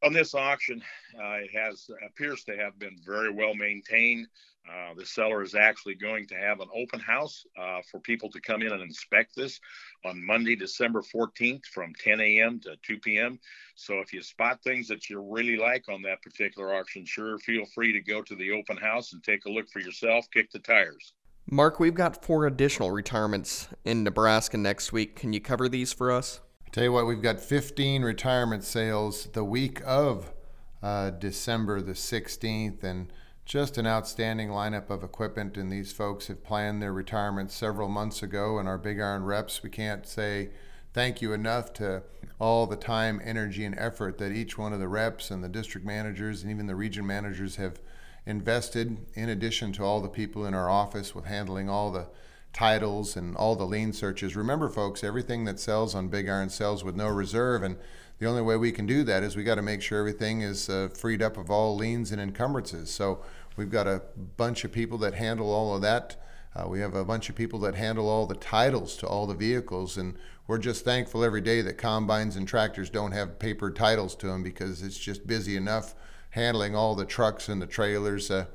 on 0.02 0.14
this 0.14 0.34
auction, 0.34 0.82
uh, 1.18 1.34
it 1.34 1.50
has 1.54 1.90
appears 2.06 2.42
to 2.44 2.56
have 2.56 2.78
been 2.78 2.96
very 3.04 3.30
well 3.30 3.54
maintained. 3.54 4.26
Uh, 4.66 4.94
the 4.96 5.04
seller 5.04 5.42
is 5.42 5.54
actually 5.54 5.94
going 5.94 6.26
to 6.26 6.34
have 6.34 6.60
an 6.60 6.68
open 6.74 7.00
house 7.00 7.44
uh, 7.60 7.80
for 7.90 8.00
people 8.00 8.30
to 8.30 8.40
come 8.40 8.62
in 8.62 8.72
and 8.72 8.82
inspect 8.82 9.34
this 9.34 9.60
on 10.04 10.24
Monday, 10.24 10.56
December 10.56 11.02
14th 11.02 11.66
from 11.66 11.92
10 12.02 12.20
a.m. 12.20 12.60
to 12.60 12.76
2 12.82 12.98
p.m. 13.00 13.38
So 13.74 13.98
if 13.98 14.12
you 14.12 14.22
spot 14.22 14.62
things 14.62 14.88
that 14.88 15.10
you 15.10 15.20
really 15.20 15.56
like 15.56 15.88
on 15.88 16.02
that 16.02 16.22
particular 16.22 16.74
auction, 16.74 17.04
sure 17.04 17.38
feel 17.38 17.64
free 17.74 17.92
to 17.92 18.00
go 18.00 18.22
to 18.22 18.36
the 18.36 18.52
open 18.52 18.76
house 18.76 19.12
and 19.12 19.22
take 19.22 19.44
a 19.44 19.50
look 19.50 19.68
for 19.70 19.80
yourself, 19.80 20.26
kick 20.32 20.50
the 20.50 20.60
tires. 20.60 21.12
Mark, 21.52 21.80
we've 21.80 21.94
got 21.94 22.24
four 22.24 22.46
additional 22.46 22.92
retirements 22.92 23.66
in 23.84 24.04
Nebraska 24.04 24.56
next 24.56 24.92
week. 24.92 25.16
Can 25.16 25.32
you 25.32 25.40
cover 25.40 25.68
these 25.68 25.92
for 25.92 26.12
us? 26.12 26.40
Tell 26.70 26.84
you 26.84 26.92
what, 26.92 27.06
we've 27.06 27.20
got 27.20 27.40
15 27.40 28.02
retirement 28.02 28.62
sales 28.62 29.26
the 29.32 29.42
week 29.42 29.82
of 29.84 30.32
uh, 30.80 31.10
December 31.10 31.80
the 31.80 31.94
16th, 31.94 32.84
and 32.84 33.12
just 33.44 33.78
an 33.78 33.86
outstanding 33.88 34.50
lineup 34.50 34.90
of 34.90 35.02
equipment. 35.02 35.56
And 35.56 35.72
these 35.72 35.90
folks 35.90 36.28
have 36.28 36.44
planned 36.44 36.80
their 36.80 36.92
retirement 36.92 37.50
several 37.50 37.88
months 37.88 38.22
ago. 38.22 38.60
And 38.60 38.68
our 38.68 38.78
Big 38.78 39.00
Iron 39.00 39.24
reps, 39.24 39.60
we 39.64 39.70
can't 39.70 40.06
say 40.06 40.50
thank 40.92 41.20
you 41.20 41.32
enough 41.32 41.72
to 41.74 42.04
all 42.38 42.68
the 42.68 42.76
time, 42.76 43.20
energy, 43.24 43.64
and 43.64 43.76
effort 43.76 44.18
that 44.18 44.30
each 44.30 44.56
one 44.56 44.72
of 44.72 44.78
the 44.78 44.86
reps 44.86 45.32
and 45.32 45.42
the 45.42 45.48
district 45.48 45.84
managers 45.84 46.42
and 46.42 46.52
even 46.52 46.68
the 46.68 46.76
region 46.76 47.04
managers 47.04 47.56
have 47.56 47.80
invested, 48.26 48.98
in 49.14 49.28
addition 49.28 49.72
to 49.72 49.84
all 49.84 50.00
the 50.00 50.08
people 50.08 50.46
in 50.46 50.54
our 50.54 50.68
office 50.68 51.14
with 51.14 51.24
handling 51.24 51.68
all 51.68 51.90
the 51.90 52.08
titles 52.52 53.16
and 53.16 53.36
all 53.36 53.56
the 53.56 53.64
lien 53.64 53.92
searches. 53.92 54.36
Remember, 54.36 54.68
folks, 54.68 55.04
everything 55.04 55.44
that 55.44 55.60
sells 55.60 55.94
on 55.94 56.08
Big 56.08 56.28
Iron 56.28 56.50
sells 56.50 56.84
with 56.84 56.96
no 56.96 57.08
reserve, 57.08 57.62
and 57.62 57.76
the 58.18 58.26
only 58.26 58.42
way 58.42 58.56
we 58.56 58.72
can 58.72 58.86
do 58.86 59.02
that 59.04 59.22
is 59.22 59.36
we 59.36 59.44
got 59.44 59.54
to 59.54 59.62
make 59.62 59.82
sure 59.82 59.98
everything 59.98 60.42
is 60.42 60.68
uh, 60.68 60.88
freed 60.92 61.22
up 61.22 61.36
of 61.36 61.50
all 61.50 61.76
liens 61.76 62.12
and 62.12 62.20
encumbrances. 62.20 62.90
So 62.90 63.22
we've 63.56 63.70
got 63.70 63.86
a 63.86 64.02
bunch 64.36 64.64
of 64.64 64.72
people 64.72 64.98
that 64.98 65.14
handle 65.14 65.52
all 65.52 65.74
of 65.74 65.82
that. 65.82 66.16
Uh, 66.54 66.68
we 66.68 66.80
have 66.80 66.94
a 66.94 67.04
bunch 67.04 67.30
of 67.30 67.36
people 67.36 67.60
that 67.60 67.76
handle 67.76 68.08
all 68.08 68.26
the 68.26 68.34
titles 68.34 68.96
to 68.96 69.06
all 69.06 69.26
the 69.26 69.34
vehicles, 69.34 69.96
and 69.96 70.16
we're 70.46 70.58
just 70.58 70.84
thankful 70.84 71.22
every 71.22 71.40
day 71.40 71.62
that 71.62 71.78
combines 71.78 72.34
and 72.34 72.48
tractors 72.48 72.90
don't 72.90 73.12
have 73.12 73.38
paper 73.38 73.70
titles 73.70 74.16
to 74.16 74.26
them 74.26 74.42
because 74.42 74.82
it's 74.82 74.98
just 74.98 75.26
busy 75.26 75.56
enough 75.56 75.94
handling 76.30 76.74
all 76.74 76.94
the 76.94 77.04
trucks 77.04 77.48
and 77.48 77.60
the 77.60 77.66
trailers 77.66 78.30
uh, 78.30 78.46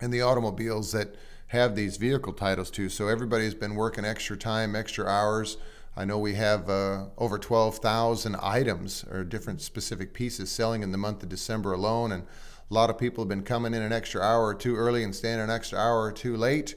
and 0.00 0.12
the 0.12 0.22
automobiles 0.22 0.92
that 0.92 1.14
have 1.48 1.74
these 1.74 1.96
vehicle 1.96 2.32
titles 2.32 2.70
to. 2.70 2.88
So 2.88 3.08
everybody's 3.08 3.54
been 3.54 3.74
working 3.74 4.04
extra 4.04 4.36
time, 4.36 4.76
extra 4.76 5.06
hours. 5.06 5.56
I 5.96 6.04
know 6.04 6.18
we 6.18 6.34
have 6.34 6.70
uh, 6.70 7.06
over 7.18 7.38
12,000 7.38 8.36
items 8.40 9.04
or 9.10 9.24
different 9.24 9.60
specific 9.60 10.14
pieces 10.14 10.50
selling 10.50 10.82
in 10.82 10.92
the 10.92 10.98
month 10.98 11.22
of 11.22 11.28
December 11.28 11.72
alone. 11.72 12.12
And 12.12 12.22
a 12.70 12.74
lot 12.74 12.88
of 12.90 12.98
people 12.98 13.24
have 13.24 13.28
been 13.28 13.42
coming 13.42 13.74
in 13.74 13.82
an 13.82 13.92
extra 13.92 14.22
hour 14.22 14.46
or 14.46 14.54
two 14.54 14.76
early 14.76 15.02
and 15.02 15.14
staying 15.14 15.40
an 15.40 15.50
extra 15.50 15.78
hour 15.78 16.02
or 16.02 16.12
two 16.12 16.36
late. 16.36 16.76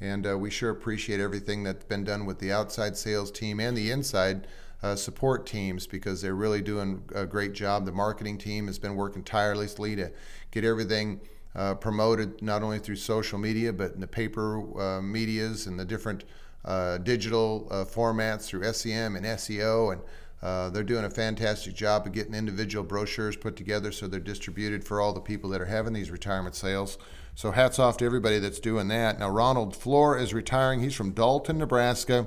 And 0.00 0.26
uh, 0.26 0.38
we 0.38 0.50
sure 0.50 0.70
appreciate 0.70 1.20
everything 1.20 1.64
that's 1.64 1.84
been 1.84 2.04
done 2.04 2.24
with 2.24 2.38
the 2.38 2.52
outside 2.52 2.96
sales 2.96 3.30
team 3.30 3.58
and 3.58 3.76
the 3.76 3.90
inside 3.90 4.46
uh, 4.82 4.96
support 4.96 5.46
teams 5.46 5.86
because 5.86 6.20
they're 6.20 6.34
really 6.34 6.60
doing 6.60 7.02
a 7.14 7.26
great 7.26 7.52
job. 7.52 7.86
The 7.86 7.92
marketing 7.92 8.38
team 8.38 8.66
has 8.66 8.78
been 8.78 8.96
working 8.96 9.22
tirelessly 9.22 9.96
to 9.96 10.10
get 10.50 10.64
everything 10.64 11.20
uh, 11.54 11.74
promoted 11.74 12.40
not 12.42 12.62
only 12.62 12.78
through 12.78 12.96
social 12.96 13.38
media 13.38 13.72
but 13.72 13.92
in 13.92 14.00
the 14.00 14.06
paper 14.06 14.80
uh, 14.80 15.02
medias 15.02 15.66
and 15.66 15.78
the 15.78 15.84
different 15.84 16.24
uh, 16.64 16.98
digital 16.98 17.68
uh, 17.70 17.84
formats 17.84 18.46
through 18.46 18.64
SEM 18.72 19.16
and 19.16 19.26
SEO 19.26 19.92
and 19.92 20.02
uh, 20.42 20.70
they're 20.70 20.82
doing 20.82 21.04
a 21.04 21.10
fantastic 21.10 21.74
job 21.74 22.06
of 22.06 22.12
getting 22.12 22.34
individual 22.34 22.82
brochures 22.82 23.36
put 23.36 23.54
together 23.54 23.92
so 23.92 24.08
they're 24.08 24.18
distributed 24.18 24.82
for 24.82 25.00
all 25.00 25.12
the 25.12 25.20
people 25.20 25.48
that 25.50 25.60
are 25.60 25.66
having 25.66 25.92
these 25.92 26.10
retirement 26.10 26.56
sales. 26.56 26.98
So 27.34 27.52
hats 27.52 27.78
off 27.78 27.96
to 27.98 28.04
everybody 28.04 28.40
that's 28.40 28.58
doing 28.58 28.88
that. 28.88 29.20
Now 29.20 29.30
Ronald 29.30 29.76
Floor 29.76 30.18
is 30.18 30.34
retiring. 30.34 30.80
He's 30.80 30.94
from 30.94 31.12
Dalton, 31.12 31.58
Nebraska. 31.58 32.26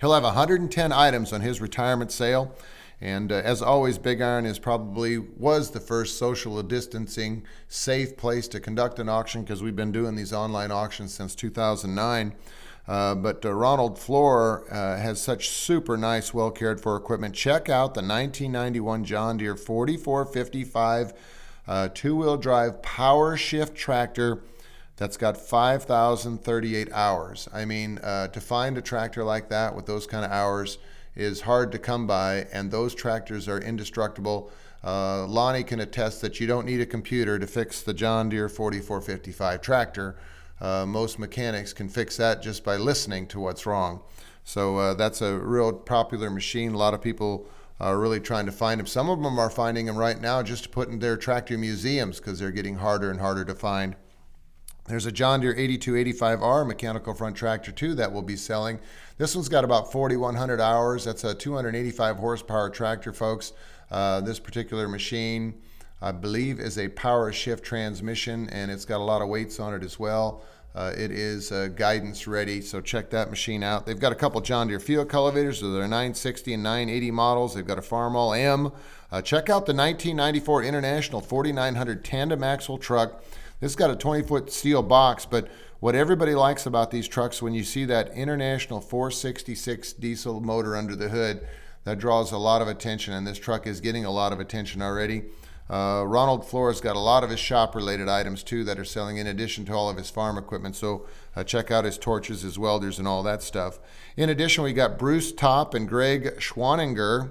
He'll 0.00 0.14
have 0.14 0.22
110 0.22 0.92
items 0.92 1.32
on 1.32 1.40
his 1.40 1.60
retirement 1.60 2.12
sale. 2.12 2.54
And 3.00 3.30
uh, 3.30 3.36
as 3.36 3.60
always, 3.60 3.98
Big 3.98 4.22
Iron 4.22 4.46
is 4.46 4.58
probably 4.58 5.18
was 5.18 5.70
the 5.70 5.80
first 5.80 6.18
social 6.18 6.62
distancing 6.62 7.44
safe 7.68 8.16
place 8.16 8.48
to 8.48 8.60
conduct 8.60 8.98
an 8.98 9.08
auction 9.08 9.42
because 9.42 9.62
we've 9.62 9.76
been 9.76 9.92
doing 9.92 10.16
these 10.16 10.32
online 10.32 10.70
auctions 10.70 11.12
since 11.12 11.34
2009. 11.34 12.34
Uh, 12.88 13.14
but 13.14 13.44
uh, 13.44 13.52
Ronald 13.52 13.98
Floor 13.98 14.64
uh, 14.70 14.96
has 14.96 15.20
such 15.20 15.50
super 15.50 15.96
nice, 15.96 16.32
well 16.32 16.50
cared 16.50 16.80
for 16.80 16.96
equipment. 16.96 17.34
Check 17.34 17.68
out 17.68 17.94
the 17.94 18.00
1991 18.00 19.04
John 19.04 19.36
Deere 19.36 19.56
4455 19.56 21.12
uh, 21.68 21.88
two 21.92 22.16
wheel 22.16 22.36
drive 22.36 22.80
power 22.82 23.36
shift 23.36 23.74
tractor 23.74 24.42
that's 24.96 25.16
got 25.16 25.36
5,038 25.36 26.92
hours. 26.92 27.48
I 27.52 27.64
mean, 27.64 27.98
uh, 27.98 28.28
to 28.28 28.40
find 28.40 28.78
a 28.78 28.82
tractor 28.82 29.24
like 29.24 29.50
that 29.50 29.74
with 29.74 29.86
those 29.86 30.06
kind 30.06 30.24
of 30.24 30.30
hours 30.30 30.78
is 31.14 31.42
hard 31.42 31.72
to 31.72 31.78
come 31.78 32.06
by, 32.06 32.46
and 32.52 32.70
those 32.70 32.94
tractors 32.94 33.48
are 33.48 33.58
indestructible. 33.58 34.50
Uh, 34.82 35.26
Lonnie 35.26 35.64
can 35.64 35.80
attest 35.80 36.20
that 36.20 36.40
you 36.40 36.46
don't 36.46 36.66
need 36.66 36.80
a 36.80 36.86
computer 36.86 37.38
to 37.38 37.46
fix 37.46 37.82
the 37.82 37.94
John 37.94 38.28
Deere 38.28 38.48
4455 38.48 39.60
tractor. 39.60 40.16
Uh, 40.60 40.86
most 40.86 41.18
mechanics 41.18 41.72
can 41.72 41.88
fix 41.88 42.16
that 42.16 42.42
just 42.42 42.64
by 42.64 42.76
listening 42.76 43.26
to 43.28 43.40
what's 43.40 43.66
wrong. 43.66 44.02
So 44.44 44.76
uh, 44.78 44.94
that's 44.94 45.20
a 45.20 45.36
real 45.38 45.72
popular 45.72 46.30
machine. 46.30 46.72
A 46.72 46.78
lot 46.78 46.94
of 46.94 47.02
people 47.02 47.48
are 47.80 47.98
really 47.98 48.20
trying 48.20 48.46
to 48.46 48.52
find 48.52 48.78
them. 48.78 48.86
Some 48.86 49.10
of 49.10 49.22
them 49.22 49.38
are 49.38 49.50
finding 49.50 49.86
them 49.86 49.96
right 49.96 50.18
now 50.18 50.42
just 50.42 50.64
to 50.64 50.68
put 50.70 50.88
in 50.88 51.00
their 51.00 51.16
tractor 51.16 51.58
museums 51.58 52.18
because 52.18 52.38
they're 52.38 52.50
getting 52.50 52.76
harder 52.76 53.10
and 53.10 53.20
harder 53.20 53.44
to 53.44 53.54
find. 53.54 53.96
There's 54.88 55.06
a 55.06 55.12
John 55.12 55.40
Deere 55.40 55.54
8285R 55.54 56.66
mechanical 56.66 57.12
front 57.12 57.36
tractor 57.36 57.72
too 57.72 57.94
that 57.96 58.12
we'll 58.12 58.22
be 58.22 58.36
selling. 58.36 58.78
This 59.18 59.34
one's 59.34 59.48
got 59.48 59.64
about 59.64 59.90
4,100 59.90 60.60
hours. 60.60 61.04
That's 61.04 61.24
a 61.24 61.34
285 61.34 62.16
horsepower 62.16 62.70
tractor, 62.70 63.12
folks. 63.12 63.52
Uh, 63.90 64.20
this 64.20 64.38
particular 64.38 64.88
machine, 64.88 65.54
I 66.00 66.12
believe, 66.12 66.60
is 66.60 66.78
a 66.78 66.88
power 66.88 67.32
shift 67.32 67.64
transmission 67.64 68.48
and 68.50 68.70
it's 68.70 68.84
got 68.84 68.98
a 68.98 69.04
lot 69.04 69.22
of 69.22 69.28
weights 69.28 69.58
on 69.58 69.74
it 69.74 69.82
as 69.82 69.98
well. 69.98 70.42
Uh, 70.76 70.92
it 70.94 71.10
is 71.10 71.50
uh, 71.52 71.68
guidance 71.68 72.26
ready, 72.26 72.60
so 72.60 72.82
check 72.82 73.08
that 73.08 73.30
machine 73.30 73.62
out. 73.62 73.86
They've 73.86 73.98
got 73.98 74.12
a 74.12 74.14
couple 74.14 74.42
John 74.42 74.68
Deere 74.68 74.78
field 74.78 75.08
cultivators, 75.08 75.60
so 75.60 75.72
they're 75.72 75.82
960 75.84 76.52
and 76.52 76.62
980 76.62 77.10
models. 77.12 77.54
They've 77.54 77.66
got 77.66 77.78
a 77.78 77.82
Farmall 77.82 78.38
M. 78.38 78.70
Uh, 79.10 79.22
check 79.22 79.44
out 79.44 79.64
the 79.64 79.72
1994 79.72 80.64
International 80.64 81.22
4900 81.22 82.04
tandem 82.04 82.44
axle 82.44 82.76
truck. 82.76 83.22
This 83.60 83.72
has 83.72 83.76
got 83.76 83.90
a 83.90 83.96
20 83.96 84.22
foot 84.22 84.52
steel 84.52 84.82
box, 84.82 85.24
but 85.24 85.48
what 85.80 85.94
everybody 85.94 86.34
likes 86.34 86.66
about 86.66 86.90
these 86.90 87.08
trucks 87.08 87.40
when 87.40 87.54
you 87.54 87.64
see 87.64 87.84
that 87.86 88.12
International 88.14 88.80
466 88.80 89.94
diesel 89.94 90.40
motor 90.40 90.76
under 90.76 90.94
the 90.94 91.08
hood, 91.08 91.46
that 91.84 91.98
draws 91.98 92.32
a 92.32 92.38
lot 92.38 92.60
of 92.60 92.68
attention, 92.68 93.14
and 93.14 93.26
this 93.26 93.38
truck 93.38 93.66
is 93.66 93.80
getting 93.80 94.04
a 94.04 94.10
lot 94.10 94.32
of 94.32 94.40
attention 94.40 94.82
already. 94.82 95.22
Uh, 95.70 96.04
Ronald 96.06 96.46
Flores 96.46 96.80
got 96.80 96.96
a 96.96 97.00
lot 97.00 97.24
of 97.24 97.30
his 97.30 97.40
shop 97.40 97.74
related 97.74 98.08
items 98.08 98.42
too 98.42 98.62
that 98.64 98.78
are 98.78 98.84
selling 98.84 99.16
in 99.16 99.26
addition 99.26 99.64
to 99.66 99.72
all 99.72 99.88
of 99.88 99.96
his 99.96 100.10
farm 100.10 100.36
equipment. 100.38 100.76
So 100.76 101.06
uh, 101.34 101.44
check 101.44 101.70
out 101.70 101.84
his 101.84 101.98
torches, 101.98 102.42
his 102.42 102.58
welders, 102.58 102.98
and 102.98 103.08
all 103.08 103.22
that 103.24 103.42
stuff. 103.42 103.78
In 104.16 104.28
addition, 104.28 104.64
we 104.64 104.72
got 104.72 104.98
Bruce 104.98 105.32
Top 105.32 105.74
and 105.74 105.88
Greg 105.88 106.36
Schwaninger. 106.38 107.30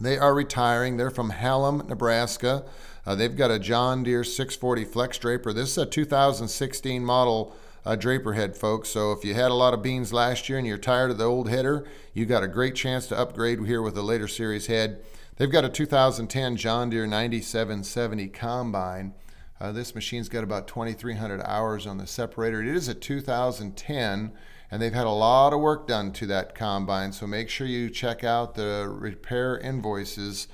They 0.00 0.18
are 0.18 0.34
retiring. 0.34 0.96
They're 0.96 1.10
from 1.10 1.30
Hallam, 1.30 1.86
Nebraska. 1.88 2.64
Uh, 3.04 3.14
they've 3.14 3.36
got 3.36 3.50
a 3.50 3.58
John 3.58 4.02
Deere 4.02 4.24
640 4.24 4.84
Flex 4.84 5.18
Draper. 5.18 5.52
This 5.52 5.70
is 5.70 5.78
a 5.78 5.86
2016 5.86 7.04
model 7.04 7.54
uh, 7.84 7.96
draper 7.96 8.34
head, 8.34 8.56
folks. 8.56 8.90
So 8.90 9.12
if 9.12 9.24
you 9.24 9.34
had 9.34 9.50
a 9.50 9.54
lot 9.54 9.74
of 9.74 9.82
beans 9.82 10.12
last 10.12 10.48
year 10.48 10.58
and 10.58 10.66
you're 10.66 10.78
tired 10.78 11.10
of 11.10 11.18
the 11.18 11.24
old 11.24 11.48
header, 11.48 11.84
you 12.14 12.26
got 12.26 12.44
a 12.44 12.48
great 12.48 12.74
chance 12.74 13.06
to 13.08 13.18
upgrade 13.18 13.64
here 13.64 13.82
with 13.82 13.96
a 13.96 14.02
later 14.02 14.28
series 14.28 14.66
head. 14.66 15.02
They've 15.36 15.50
got 15.50 15.64
a 15.64 15.68
2010 15.68 16.56
John 16.56 16.90
Deere 16.90 17.06
9770 17.06 18.28
combine. 18.28 19.14
Uh, 19.60 19.72
this 19.72 19.94
machine's 19.94 20.28
got 20.28 20.44
about 20.44 20.68
2,300 20.68 21.40
hours 21.42 21.86
on 21.86 21.98
the 21.98 22.06
separator. 22.06 22.62
It 22.62 22.68
is 22.68 22.88
a 22.88 22.94
2010, 22.94 24.32
and 24.70 24.82
they've 24.82 24.92
had 24.92 25.06
a 25.06 25.10
lot 25.10 25.52
of 25.52 25.60
work 25.60 25.86
done 25.86 26.12
to 26.14 26.26
that 26.26 26.54
combine. 26.54 27.12
So 27.12 27.26
make 27.26 27.48
sure 27.48 27.66
you 27.66 27.88
check 27.88 28.24
out 28.24 28.54
the 28.54 28.86
repair 28.88 29.58
invoices 29.58 30.48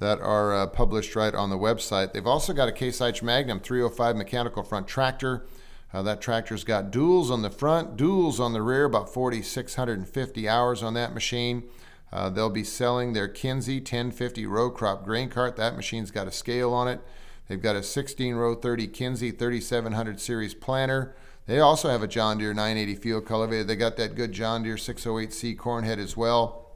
that 0.00 0.18
are 0.20 0.52
uh, 0.54 0.66
published 0.66 1.14
right 1.14 1.34
on 1.34 1.50
the 1.50 1.58
website. 1.58 2.12
They've 2.12 2.26
also 2.26 2.52
got 2.52 2.68
a 2.68 2.72
Case 2.72 3.00
IH 3.00 3.22
Magnum 3.22 3.60
305 3.60 4.16
mechanical 4.16 4.62
front 4.62 4.88
tractor. 4.88 5.46
Uh, 5.92 6.02
that 6.02 6.20
tractor's 6.20 6.64
got 6.64 6.90
duals 6.90 7.30
on 7.30 7.42
the 7.42 7.50
front, 7.50 7.96
duals 7.96 8.40
on 8.40 8.52
the 8.52 8.62
rear, 8.62 8.84
about 8.84 9.12
4,650 9.12 10.48
hours 10.48 10.82
on 10.82 10.94
that 10.94 11.12
machine. 11.12 11.64
Uh, 12.12 12.30
they'll 12.30 12.50
be 12.50 12.64
selling 12.64 13.12
their 13.12 13.28
Kinze 13.28 13.78
1050 13.78 14.46
row 14.46 14.70
crop 14.70 15.04
grain 15.04 15.28
cart. 15.28 15.56
That 15.56 15.76
machine's 15.76 16.10
got 16.10 16.26
a 16.26 16.32
scale 16.32 16.72
on 16.72 16.88
it. 16.88 17.00
They've 17.48 17.60
got 17.60 17.76
a 17.76 17.82
16 17.82 18.34
row 18.34 18.54
30 18.54 18.88
Kinze 18.88 19.38
3700 19.38 20.20
series 20.20 20.54
planter. 20.54 21.14
They 21.46 21.58
also 21.58 21.88
have 21.88 22.02
a 22.02 22.08
John 22.08 22.38
Deere 22.38 22.54
980 22.54 22.94
field 22.94 23.26
cultivator. 23.26 23.64
They 23.64 23.76
got 23.76 23.96
that 23.96 24.14
good 24.14 24.32
John 24.32 24.62
Deere 24.62 24.76
608C 24.76 25.58
corn 25.58 25.84
head 25.84 25.98
as 25.98 26.16
well. 26.16 26.70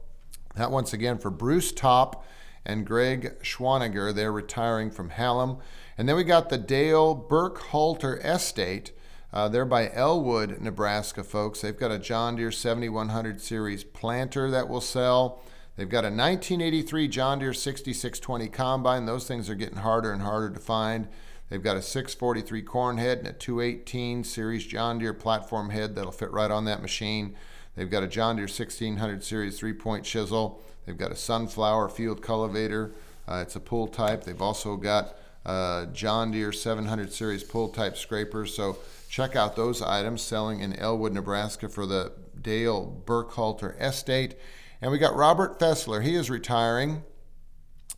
That 0.55 0.71
once 0.71 0.93
again 0.93 1.17
for 1.17 1.31
Bruce 1.31 1.71
Top 1.71 2.25
and 2.65 2.85
Greg 2.85 3.39
Schwaniger. 3.41 4.13
They're 4.13 4.31
retiring 4.31 4.91
from 4.91 5.09
Hallam. 5.09 5.57
And 5.97 6.09
then 6.09 6.15
we 6.15 6.23
got 6.23 6.49
the 6.49 6.57
Dale 6.57 7.15
Burkhalter 7.15 8.23
Estate. 8.23 8.91
Uh, 9.31 9.49
they're 9.49 9.65
by 9.65 9.91
Elwood, 9.91 10.61
Nebraska, 10.61 11.23
folks. 11.23 11.61
They've 11.61 11.77
got 11.77 11.91
a 11.91 11.99
John 11.99 12.37
Deere 12.37 12.51
7100 12.51 13.41
series 13.41 13.83
planter 13.83 14.49
that 14.49 14.69
will 14.69 14.81
sell. 14.81 15.41
They've 15.75 15.89
got 15.89 16.05
a 16.05 16.07
1983 16.07 17.09
John 17.09 17.39
Deere 17.39 17.53
6620 17.53 18.47
combine. 18.47 19.05
Those 19.05 19.27
things 19.27 19.49
are 19.49 19.55
getting 19.55 19.79
harder 19.79 20.13
and 20.13 20.21
harder 20.21 20.49
to 20.51 20.59
find. 20.59 21.07
They've 21.49 21.61
got 21.61 21.77
a 21.77 21.81
643 21.81 22.61
corn 22.61 22.97
head 22.97 23.19
and 23.19 23.27
a 23.27 23.33
218 23.33 24.23
series 24.23 24.65
John 24.65 24.99
Deere 24.99 25.13
platform 25.13 25.69
head 25.69 25.95
that'll 25.95 26.11
fit 26.11 26.31
right 26.31 26.49
on 26.49 26.65
that 26.65 26.81
machine. 26.81 27.35
They've 27.75 27.89
got 27.89 28.03
a 28.03 28.07
John 28.07 28.37
Deere 28.37 28.43
1600 28.43 29.23
series 29.23 29.59
three 29.59 29.73
point 29.73 30.05
chisel. 30.05 30.63
They've 30.85 30.97
got 30.97 31.11
a 31.11 31.15
sunflower 31.15 31.89
field 31.89 32.21
cultivator. 32.21 32.93
Uh, 33.27 33.39
it's 33.41 33.55
a 33.55 33.59
pull 33.59 33.87
type. 33.87 34.23
They've 34.23 34.41
also 34.41 34.75
got 34.75 35.15
a 35.45 35.87
John 35.93 36.31
Deere 36.31 36.51
700 36.51 37.11
series 37.11 37.43
pull 37.43 37.69
type 37.69 37.97
scraper. 37.97 38.45
So 38.45 38.77
check 39.09 39.35
out 39.35 39.55
those 39.55 39.81
items 39.81 40.21
selling 40.21 40.59
in 40.59 40.73
Elwood, 40.73 41.13
Nebraska 41.13 41.69
for 41.69 41.85
the 41.85 42.13
Dale 42.39 43.01
Burkhalter 43.05 43.79
Estate. 43.81 44.35
And 44.81 44.91
we 44.91 44.97
got 44.97 45.15
Robert 45.15 45.59
Fessler. 45.59 46.03
He 46.03 46.15
is 46.15 46.29
retiring, 46.29 47.03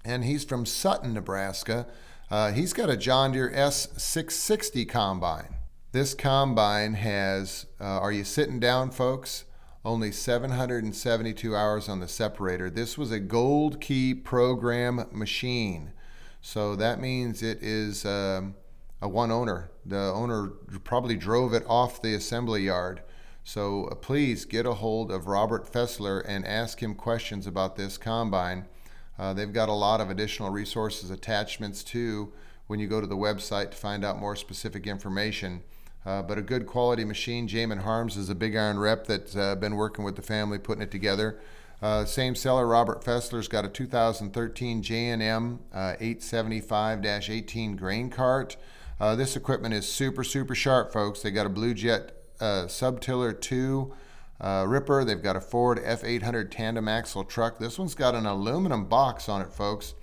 and 0.06 0.24
he's 0.24 0.46
from 0.46 0.65
Sutton, 0.65 1.13
Nebraska. 1.13 1.88
Uh, 2.29 2.51
he's 2.51 2.74
got 2.74 2.89
a 2.89 2.98
John 2.98 3.32
Deere 3.32 3.51
S660 3.51 4.88
combine. 4.88 5.56
This 5.91 6.13
combine 6.13 6.94
has, 6.96 7.65
uh, 7.79 7.84
are 7.84 8.12
you 8.12 8.24
sitting 8.24 8.60
down, 8.60 8.91
folks? 8.91 9.46
Only 9.86 10.12
772 10.12 11.55
hours 11.55 11.88
on 11.88 12.00
the 12.00 12.07
separator. 12.07 12.69
This 12.69 12.98
was 12.98 13.12
a 13.12 13.19
Gold 13.19 13.79
Key 13.79 14.13
program 14.13 15.05
machine. 15.12 15.93
So 16.41 16.75
that 16.75 17.00
means 17.00 17.41
it 17.41 17.62
is 17.62 18.05
um, 18.05 18.55
a 19.01 19.07
one 19.07 19.31
owner. 19.31 19.72
The 19.86 20.12
owner 20.13 20.48
probably 20.84 21.15
drove 21.15 21.53
it 21.53 21.63
off 21.67 22.01
the 22.01 22.13
assembly 22.13 22.63
yard. 22.63 23.01
So 23.43 23.86
uh, 23.86 23.96
please 23.96 24.46
get 24.46 24.65
a 24.65 24.74
hold 24.74 25.12
of 25.12 25.27
Robert 25.27 25.72
Fessler 25.72 26.24
and 26.27 26.46
ask 26.46 26.81
him 26.81 26.96
questions 26.96 27.48
about 27.48 27.75
this 27.75 27.98
combine. 27.98 28.65
Uh, 29.17 29.34
they've 29.34 29.53
got 29.53 29.69
a 29.69 29.74
lot 29.74 30.01
of 30.01 30.10
additional 30.10 30.50
resources, 30.50 31.10
attachments 31.10 31.84
too, 31.84 32.34
when 32.67 32.79
you 32.79 32.88
go 32.88 33.00
to 33.00 33.07
the 33.07 33.15
website 33.15 33.72
to 33.72 33.77
find 33.77 34.03
out 34.03 34.19
more 34.19 34.36
specific 34.36 34.86
information. 34.86 35.63
Uh, 36.08 36.22
but 36.22 36.38
a 36.38 36.42
good 36.42 36.66
quality 36.66 37.04
machine. 37.04 37.50
Jamin 37.50 37.82
Harms 37.82 38.16
is 38.16 38.30
a 38.30 38.36
big 38.36 38.56
iron 38.56 38.80
rep 38.80 39.08
that's 39.08 39.36
uh, 39.36 39.56
been 39.56 39.76
working 39.76 40.06
with 40.06 40.16
the 40.16 40.22
family 40.22 40.58
putting 40.58 40.82
it 40.82 40.90
together. 40.90 41.38
Uh, 41.82 42.06
same 42.06 42.34
seller, 42.34 42.66
Robert 42.66 43.04
Fessler's 43.04 43.50
got 43.50 43.66
a 43.66 43.68
2013 43.68 44.82
J&M 44.82 45.60
875-18 45.76 47.78
grain 47.78 48.10
cart. 48.10 48.56
Uh, 49.02 49.18
this 49.18 49.36
equipment 49.36 49.74
is 49.74 49.86
super, 49.86 50.24
super 50.24 50.56
sharp, 50.56 50.93
folks. 50.93 51.22
They 51.22 51.30
got 51.30 51.46
a 51.46 51.50
Blu-Jet 51.50 52.13
uh, 52.39 52.67
Subtiller 52.67 53.38
2 53.39 53.93
uh, 54.39 54.63
Ripper. 54.65 55.04
They've 55.04 55.22
got 55.22 55.36
a 55.36 55.41
Ford 55.41 55.78
F800 55.78 56.50
tandem 56.50 56.88
axle 56.88 57.26
truck. 57.26 57.60
This 57.60 57.78
one's 57.78 57.96
got 57.96 58.15
an 58.15 58.26
aluminum 58.26 58.86
box 58.86 59.28
on 59.28 59.41
it, 59.41 59.52
folks. 59.52 59.93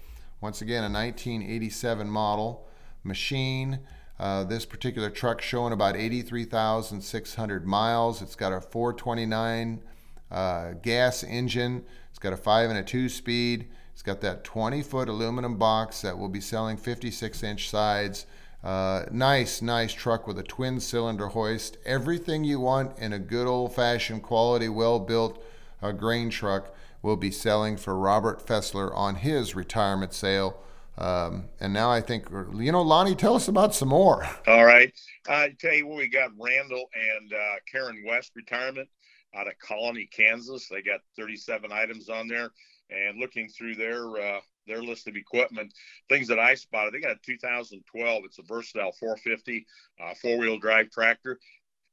Once 0.43 0.61
again, 0.61 0.85
a 0.85 0.93
1987 0.93 2.11
model 2.11 2.69
machine. 3.03 3.81
Uh, 4.19 4.45
this 4.45 4.65
particular 4.65 5.11
truck 5.11 5.41
showing 5.41 5.73
about 5.73 5.97
83,600 5.97 7.67
miles. 7.67 8.23
It's 8.23 8.37
got 8.37 8.53
a 8.53 8.61
429 8.61 9.83
uh, 10.31 10.73
gas 10.83 11.25
engine. 11.25 11.85
It's 12.11 12.19
got 12.19 12.33
a 12.33 12.37
5 12.37 12.71
and 12.71 12.79
a 12.79 12.83
2 12.85 13.09
speed. 13.09 13.69
It's 13.93 14.03
got 14.03 14.21
that 14.21 14.45
20 14.45 14.83
foot 14.83 15.09
aluminum 15.09 15.57
box 15.57 16.01
that 16.03 16.19
will 16.19 16.29
be 16.29 16.41
selling 16.41 16.77
56 16.77 17.43
inch 17.43 17.69
sides. 17.69 18.27
Uh, 18.63 19.05
nice, 19.11 19.61
nice 19.61 19.93
truck 19.93 20.27
with 20.27 20.39
a 20.39 20.43
twin 20.43 20.81
cylinder 20.81 21.29
hoist. 21.29 21.77
Everything 21.85 22.45
you 22.45 22.61
want 22.61 22.99
in 22.99 23.13
a 23.13 23.19
good 23.19 23.47
old 23.47 23.75
fashioned 23.75 24.23
quality, 24.23 24.69
well 24.69 24.99
built 24.99 25.43
uh, 25.83 25.93
grain 25.93 26.31
truck 26.31 26.75
will 27.03 27.17
be 27.17 27.31
selling 27.31 27.77
for 27.77 27.97
Robert 27.97 28.45
Fessler 28.45 28.91
on 28.97 29.17
his 29.17 29.55
retirement 29.55 30.15
sale. 30.15 30.59
Um, 30.97 31.45
and 31.61 31.73
now 31.73 31.91
I 31.91 32.01
think, 32.01 32.29
you 32.31 32.71
know, 32.71 32.83
Lonnie, 32.83 33.15
tell 33.15 33.35
us 33.35 33.49
about 33.49 33.75
some 33.75 33.89
more. 33.89 34.29
All 34.47 34.65
right. 34.65 34.93
I 35.29 35.53
tell 35.59 35.75
you 35.75 35.87
what, 35.87 35.99
we 35.99 36.09
got 36.09 36.31
Randall 36.39 36.89
and 36.95 37.33
uh, 37.33 37.55
Karen 37.71 38.05
West 38.07 38.33
retirement 38.37 38.89
out 39.35 39.49
of 39.49 39.59
Colony, 39.59 40.09
Kansas. 40.15 40.69
They 40.69 40.83
got 40.83 41.01
37 41.17 41.73
items 41.73 42.09
on 42.09 42.29
there. 42.29 42.51
And 42.91 43.19
looking 43.19 43.49
through 43.49 43.77
their 43.77 44.07
uh, 44.17 44.41
their 44.67 44.83
list 44.83 45.09
of 45.09 45.17
equipment, 45.17 45.73
things 46.09 46.29
that 46.29 46.39
I 46.39 46.55
spotted. 46.55 46.95
They 46.95 47.01
got 47.01 47.17
a 47.17 47.21
2012. 47.25 48.23
It's 48.25 48.39
a 48.39 48.43
versatile 48.43 48.93
450 48.93 49.67
uh, 50.03 50.15
four 50.21 50.39
wheel 50.39 50.59
drive 50.59 50.91
tractor. 50.91 51.39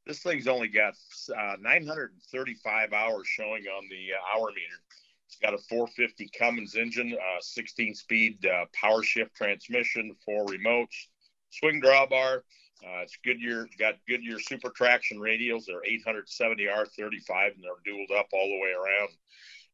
This 0.06 0.20
thing's 0.20 0.48
only 0.48 0.68
got 0.68 0.94
uh, 1.38 1.56
935 1.62 2.94
hours 2.94 3.28
showing 3.28 3.64
on 3.68 3.88
the 3.90 4.10
uh, 4.14 4.38
hour 4.38 4.48
meter. 4.50 4.82
It's 5.32 5.40
got 5.40 5.54
a 5.54 5.58
450 5.58 6.30
Cummins 6.38 6.76
engine, 6.76 7.14
uh, 7.14 7.40
16 7.40 7.96
speed 7.96 8.46
uh, 8.46 8.66
power 8.74 9.02
shift 9.02 9.34
transmission, 9.34 10.14
four 10.26 10.46
remotes, 10.46 11.08
swing 11.52 11.82
drawbar. 11.82 12.40
Uh, 12.84 13.04
it's 13.04 13.18
Goodyear, 13.24 13.70
got 13.80 13.96
Goodyear 14.10 14.40
super 14.40 14.72
traction 14.72 15.20
radials. 15.20 15.64
They're 15.66 15.86
870 15.86 16.66
R35 16.66 17.56
and 17.56 17.64
they're 17.64 17.94
dualed 17.94 18.20
up 18.20 18.28
all 18.34 18.46
the 18.46 18.60
way 18.60 18.74
around. 18.74 19.10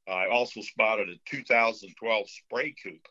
I 0.07 0.29
also 0.29 0.61
spotted 0.61 1.09
a 1.09 1.15
2012 1.25 2.27
Spra-Coupe. 2.27 3.07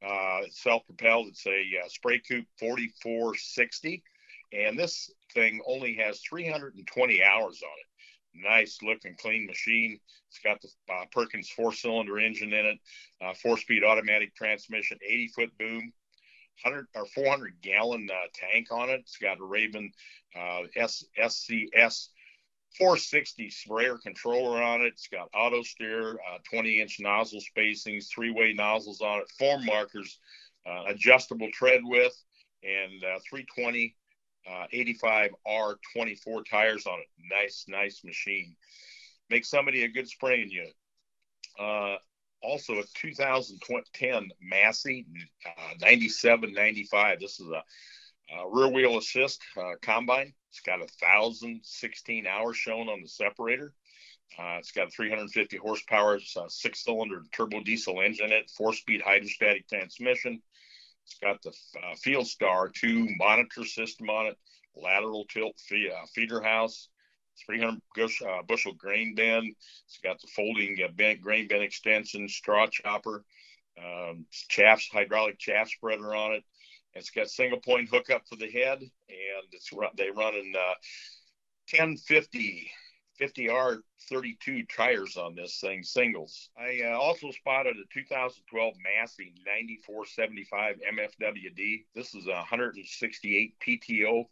Uh, 0.00 0.42
self-propelled. 0.50 1.26
It's 1.26 1.44
a 1.48 1.50
uh, 1.50 1.88
Spra-Coupe 1.88 2.46
4460, 2.60 4.04
and 4.52 4.78
this 4.78 5.10
thing 5.34 5.60
only 5.66 5.94
has 5.94 6.20
320 6.20 7.24
hours 7.24 7.60
on 7.60 7.78
it. 7.80 7.87
Nice 8.42 8.78
looking, 8.82 9.16
clean 9.16 9.46
machine. 9.46 9.98
It's 10.28 10.38
got 10.40 10.60
the 10.60 10.68
uh, 10.92 11.04
Perkins 11.12 11.48
four-cylinder 11.50 12.18
engine 12.18 12.52
in 12.52 12.66
it, 12.66 12.78
uh, 13.22 13.34
four-speed 13.34 13.84
automatic 13.84 14.34
transmission, 14.34 14.98
80-foot 15.08 15.56
boom, 15.58 15.92
100 16.64 16.86
or 16.94 17.06
400 17.06 17.54
gallon 17.62 18.08
uh, 18.12 18.26
tank 18.34 18.68
on 18.70 18.90
it. 18.90 19.00
It's 19.00 19.16
got 19.18 19.40
a 19.40 19.44
Raven 19.44 19.90
uh, 20.36 20.62
S- 20.76 21.04
SCS 21.18 22.08
460 22.76 23.50
sprayer 23.50 23.98
controller 23.98 24.62
on 24.62 24.82
it. 24.82 24.88
It's 24.88 25.08
got 25.08 25.28
auto 25.34 25.62
steer, 25.62 26.12
uh, 26.14 26.38
20 26.50 26.80
inch 26.80 26.98
nozzle 27.00 27.40
spacings, 27.40 28.06
three 28.08 28.30
way 28.30 28.52
nozzles 28.52 29.00
on 29.00 29.20
it, 29.20 29.30
form 29.38 29.64
markers, 29.64 30.18
uh, 30.66 30.84
adjustable 30.88 31.48
tread 31.52 31.80
width, 31.84 32.22
and 32.62 33.02
uh, 33.02 33.18
320 33.28 33.96
85 34.72 35.30
R24 35.46 36.48
tires 36.48 36.86
on 36.86 36.98
it. 36.98 37.06
Nice, 37.30 37.64
nice 37.68 38.02
machine. 38.04 38.56
Makes 39.30 39.50
somebody 39.50 39.84
a 39.84 39.88
good 39.88 40.08
spraying 40.08 40.50
unit. 40.50 40.74
Uh, 41.58 41.96
also 42.42 42.74
a 42.74 42.84
2010 42.94 44.30
Massey 44.40 45.06
uh, 45.46 45.74
97 45.80 46.52
95. 46.52 47.20
This 47.20 47.40
is 47.40 47.48
a 47.48 47.62
uh, 48.34 48.46
rear 48.48 48.68
wheel 48.68 48.98
assist 48.98 49.42
uh, 49.56 49.72
combine. 49.82 50.32
It's 50.50 50.60
got 50.60 50.82
a 50.82 50.86
thousand 51.00 51.60
sixteen 51.62 52.26
hours 52.26 52.56
shown 52.56 52.88
on 52.88 53.02
the 53.02 53.08
separator. 53.08 53.72
Uh, 54.38 54.56
it's 54.58 54.72
got 54.72 54.92
350 54.92 55.56
horsepower, 55.56 56.20
uh, 56.36 56.48
six 56.48 56.84
cylinder 56.84 57.22
turbo 57.32 57.60
diesel 57.60 58.00
engine 58.00 58.26
in 58.26 58.32
it, 58.32 58.50
four 58.50 58.72
speed 58.72 59.00
hydrostatic 59.02 59.66
transmission. 59.68 60.40
It's 61.08 61.18
got 61.20 61.42
the 61.42 61.50
uh, 61.80 61.94
Field 61.96 62.26
Star 62.26 62.68
2 62.68 63.08
monitor 63.16 63.64
system 63.64 64.10
on 64.10 64.26
it, 64.26 64.36
lateral 64.76 65.24
tilt 65.24 65.58
fee- 65.58 65.90
uh, 65.90 66.04
feeder 66.14 66.42
house, 66.42 66.90
300 67.46 67.80
bush, 67.94 68.20
bushel 68.46 68.74
grain 68.74 69.14
bin. 69.14 69.54
It's 69.86 69.98
got 70.04 70.20
the 70.20 70.26
folding 70.26 70.76
bin, 70.96 71.20
grain 71.22 71.48
bin 71.48 71.62
extension, 71.62 72.28
straw 72.28 72.66
chopper, 72.66 73.24
um, 73.82 74.26
chaff, 74.48 74.82
hydraulic 74.92 75.38
chaff 75.38 75.70
spreader 75.70 76.14
on 76.14 76.34
it. 76.34 76.44
It's 76.92 77.10
got 77.10 77.30
single 77.30 77.60
point 77.60 77.88
hookup 77.88 78.26
for 78.28 78.36
the 78.36 78.50
head, 78.50 78.80
and 78.80 79.46
it's 79.52 79.70
they 79.96 80.10
run 80.10 80.34
in 80.34 80.52
uh, 80.54 80.74
1050 81.70 82.70
50R 83.20 83.78
32 84.08 84.64
tires 84.64 85.16
on 85.16 85.34
this 85.34 85.58
thing, 85.60 85.82
singles. 85.82 86.50
I 86.58 86.82
uh, 86.84 86.96
also 86.96 87.30
spotted 87.30 87.76
a 87.76 87.94
2012 87.94 88.74
Massey 88.82 89.34
9475 89.44 90.76
MFWD. 90.94 91.84
This 91.94 92.14
is 92.14 92.26
a 92.26 92.32
168 92.32 93.54
PTO 93.60 94.24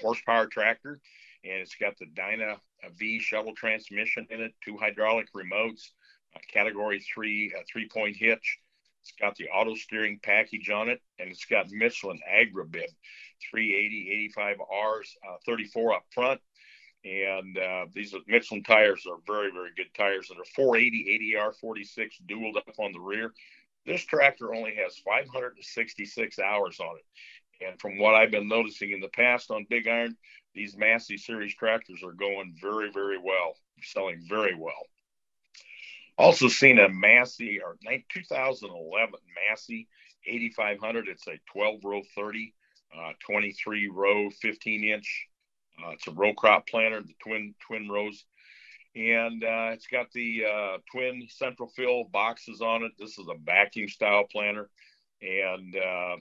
horsepower 0.00 0.46
tractor, 0.46 1.00
and 1.44 1.54
it's 1.54 1.74
got 1.74 1.98
the 1.98 2.06
Dyna 2.06 2.56
V 2.96 3.20
shuttle 3.20 3.54
transmission 3.54 4.26
in 4.30 4.40
it, 4.40 4.54
two 4.64 4.76
hydraulic 4.78 5.28
remotes, 5.34 5.90
category 6.52 7.00
three, 7.00 7.52
three 7.70 7.88
point 7.88 8.16
hitch. 8.16 8.58
It's 9.02 9.12
got 9.20 9.36
the 9.36 9.48
auto 9.48 9.74
steering 9.74 10.20
package 10.22 10.70
on 10.70 10.88
it, 10.88 11.00
and 11.18 11.30
it's 11.30 11.44
got 11.44 11.70
Michelin 11.70 12.20
AgriBib 12.30 12.88
380 13.50 14.10
85 14.10 14.56
Rs, 14.60 15.16
uh, 15.26 15.36
34 15.46 15.94
up 15.94 16.04
front, 16.10 16.40
and 17.04 17.56
uh, 17.56 17.86
these 17.94 18.14
Michelin 18.26 18.62
tires 18.62 19.06
are 19.08 19.16
very, 19.26 19.50
very 19.50 19.70
good 19.76 19.92
tires. 19.96 20.28
And 20.30 20.38
they're 20.38 20.44
480 20.54 21.34
80R 21.36 21.54
46 21.54 22.16
dualed 22.28 22.56
up 22.56 22.68
on 22.78 22.92
the 22.92 23.00
rear. 23.00 23.32
This 23.86 24.04
tractor 24.04 24.54
only 24.54 24.74
has 24.76 24.98
566 24.98 26.38
hours 26.38 26.78
on 26.80 26.96
it. 26.96 27.66
And 27.66 27.80
from 27.80 27.98
what 27.98 28.14
I've 28.14 28.30
been 28.30 28.48
noticing 28.48 28.92
in 28.92 29.00
the 29.00 29.08
past 29.08 29.50
on 29.50 29.66
Big 29.68 29.88
Iron, 29.88 30.16
these 30.54 30.76
Massey 30.76 31.16
series 31.16 31.54
tractors 31.54 32.02
are 32.04 32.12
going 32.12 32.54
very, 32.60 32.90
very 32.90 33.18
well, 33.18 33.54
selling 33.82 34.20
very 34.28 34.54
well. 34.54 34.86
Also 36.18 36.48
seen 36.48 36.78
a 36.78 36.88
Massey 36.88 37.60
or 37.62 37.76
2011 38.12 39.14
Massey 39.48 39.88
8500. 40.26 41.08
It's 41.08 41.26
a 41.26 41.38
12 41.52 41.80
row 41.82 42.02
30, 42.14 42.54
uh, 42.94 43.12
23 43.24 43.88
row 43.88 44.28
15 44.30 44.84
inch 44.84 45.29
uh, 45.84 45.90
it's 45.90 46.06
a 46.06 46.12
row 46.12 46.32
crop 46.34 46.66
planter, 46.68 47.02
the 47.02 47.14
twin 47.22 47.54
twin 47.66 47.88
rows, 47.88 48.24
and 48.94 49.42
uh, 49.44 49.70
it's 49.72 49.86
got 49.86 50.10
the 50.12 50.44
uh, 50.44 50.78
twin 50.90 51.26
central 51.28 51.68
fill 51.68 52.04
boxes 52.04 52.60
on 52.60 52.82
it. 52.82 52.92
This 52.98 53.18
is 53.18 53.26
a 53.28 53.38
vacuum 53.44 53.88
style 53.88 54.24
planter, 54.30 54.68
and 55.22 55.76
uh, 55.76 56.16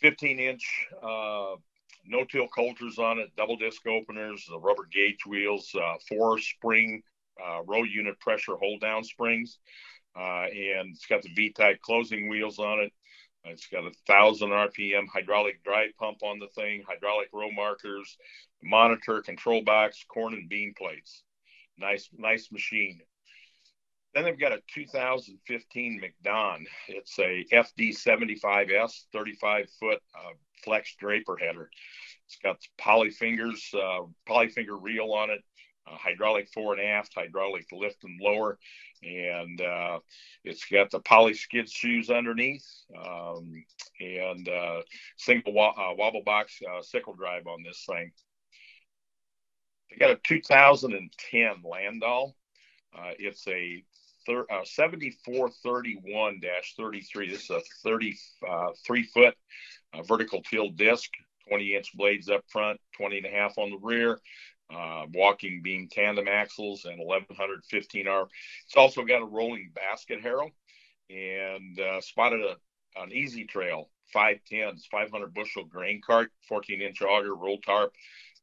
15 0.00 0.38
inch 0.38 0.86
uh, 1.02 1.56
no 2.06 2.24
till 2.30 2.48
coulters 2.48 2.98
on 2.98 3.18
it, 3.18 3.30
double 3.36 3.56
disc 3.56 3.86
openers, 3.86 4.46
the 4.48 4.58
rubber 4.58 4.88
gauge 4.90 5.26
wheels, 5.26 5.74
uh, 5.74 5.94
four 6.08 6.38
spring 6.38 7.02
row 7.66 7.84
unit 7.84 8.18
pressure 8.20 8.56
hold 8.56 8.80
down 8.80 9.04
springs, 9.04 9.58
and 10.16 10.94
it's 10.94 11.06
got 11.06 11.22
the 11.22 11.32
V 11.34 11.52
type 11.52 11.80
closing 11.82 12.28
wheels 12.28 12.58
on 12.58 12.80
it. 12.80 12.92
It's 13.44 13.66
got 13.68 13.86
a 13.86 13.92
thousand 14.06 14.50
RPM 14.50 15.06
hydraulic 15.08 15.64
drive 15.64 15.90
pump 15.98 16.22
on 16.22 16.38
the 16.38 16.48
thing, 16.48 16.82
hydraulic 16.86 17.28
row 17.32 17.50
markers, 17.50 18.18
monitor, 18.62 19.22
control 19.22 19.62
box, 19.62 20.04
corn 20.08 20.34
and 20.34 20.48
bean 20.48 20.74
plates. 20.76 21.22
Nice, 21.78 22.08
nice 22.16 22.50
machine. 22.52 23.00
Then 24.14 24.24
they've 24.24 24.38
got 24.38 24.52
a 24.52 24.60
2015 24.74 26.00
MacDon. 26.00 26.66
It's 26.88 27.18
a 27.18 27.44
FD75S, 27.52 29.06
35 29.12 29.70
foot 29.78 30.02
uh, 30.14 30.32
flex 30.64 30.94
draper 30.96 31.36
header. 31.36 31.70
It's 32.26 32.36
got 32.42 32.58
poly 32.76 33.10
fingers, 33.10 33.72
uh, 33.74 34.00
poly 34.26 34.48
finger 34.48 34.76
reel 34.76 35.12
on 35.12 35.30
it, 35.30 35.42
uh, 35.86 35.96
hydraulic 35.96 36.48
fore 36.52 36.74
and 36.74 36.82
aft, 36.82 37.14
hydraulic 37.14 37.66
lift 37.72 38.04
and 38.04 38.20
lower, 38.20 38.58
and 39.02 39.60
uh, 39.60 39.98
it's 40.44 40.64
got 40.66 40.90
the 40.90 41.00
poly 41.00 41.34
skid 41.34 41.68
shoes 41.68 42.10
underneath, 42.10 42.66
um, 42.96 43.64
and 44.00 44.48
uh, 44.48 44.82
single 45.16 45.52
wa- 45.52 45.74
uh, 45.76 45.94
wobble 45.94 46.22
box 46.24 46.60
uh, 46.70 46.82
sickle 46.82 47.14
drive 47.14 47.46
on 47.46 47.62
this 47.62 47.84
thing. 47.88 48.12
They 49.90 49.96
got 49.96 50.10
a 50.10 50.20
2010 50.24 51.62
Landoll. 51.64 52.34
Uh, 52.96 53.12
it's 53.18 53.46
a 53.48 53.82
thir- 54.26 54.46
7431-33. 54.50 57.30
This 57.30 57.44
is 57.44 57.50
a 57.50 57.60
33 57.82 59.02
foot 59.04 59.34
vertical 60.06 60.42
tilt 60.42 60.76
disc, 60.76 61.10
20 61.48 61.74
inch 61.74 61.92
blades 61.94 62.28
up 62.28 62.44
front, 62.48 62.78
20 62.96 63.18
and 63.18 63.26
a 63.26 63.30
half 63.30 63.58
on 63.58 63.70
the 63.70 63.78
rear 63.78 64.20
uh, 64.74 65.06
walking 65.12 65.62
beam 65.62 65.88
tandem 65.90 66.28
axles 66.28 66.84
and 66.84 66.98
1115 66.98 68.06
R. 68.06 68.28
It's 68.66 68.76
also 68.76 69.04
got 69.04 69.22
a 69.22 69.26
rolling 69.26 69.72
basket 69.74 70.20
harrow 70.22 70.50
and 71.08 71.78
uh, 71.80 72.00
spotted 72.00 72.40
a, 72.40 72.56
an 73.00 73.12
easy 73.12 73.44
trail 73.44 73.90
510s 74.14 74.82
500 74.90 75.34
bushel 75.34 75.64
grain 75.64 76.00
cart 76.04 76.30
14 76.48 76.82
inch 76.82 77.02
auger 77.02 77.34
roll 77.34 77.58
tarp 77.58 77.92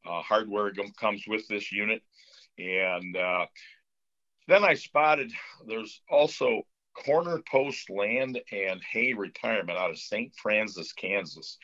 uh, 0.07 0.21
hardware 0.21 0.71
comes 0.99 1.23
with 1.27 1.47
this 1.47 1.71
unit 1.71 2.01
and 2.57 3.15
uh, 3.17 3.45
then 4.47 4.63
i 4.63 4.73
spotted 4.73 5.31
there's 5.67 6.01
also 6.09 6.61
corner 7.05 7.41
post 7.51 7.89
land 7.89 8.39
and 8.51 8.81
hay 8.91 9.13
retirement 9.13 9.77
out 9.77 9.91
of 9.91 9.97
st 9.99 10.33
francis 10.35 10.93
kansas 10.93 11.57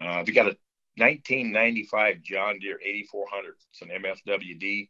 uh, 0.00 0.24
we 0.26 0.32
got 0.32 0.46
a 0.46 0.56
1995 0.96 2.22
John 2.22 2.58
Deere 2.60 2.78
8400. 2.84 3.54
It's 3.70 3.82
an 3.82 3.88
MFWD. 3.88 4.88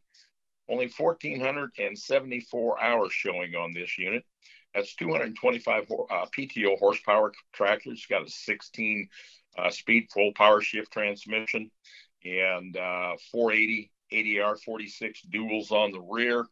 Only 0.69 0.91
1,474 0.95 2.83
hours 2.83 3.11
showing 3.11 3.55
on 3.55 3.73
this 3.73 3.97
unit. 3.97 4.23
That's 4.73 4.93
225 4.95 5.83
uh, 5.83 6.25
PTO 6.37 6.77
horsepower 6.77 7.31
tractor. 7.53 7.91
It's 7.91 8.05
got 8.05 8.27
a 8.27 8.29
16 8.29 9.09
uh, 9.57 9.69
speed 9.71 10.07
full 10.13 10.31
power 10.33 10.61
shift 10.61 10.91
transmission 10.91 11.71
and 12.25 12.75
uh, 12.75 13.15
480 13.31 13.91
80R 14.11 14.59
46 14.63 15.21
duals 15.33 15.71
on 15.71 15.91
the 15.91 15.99
rear. 15.99 16.45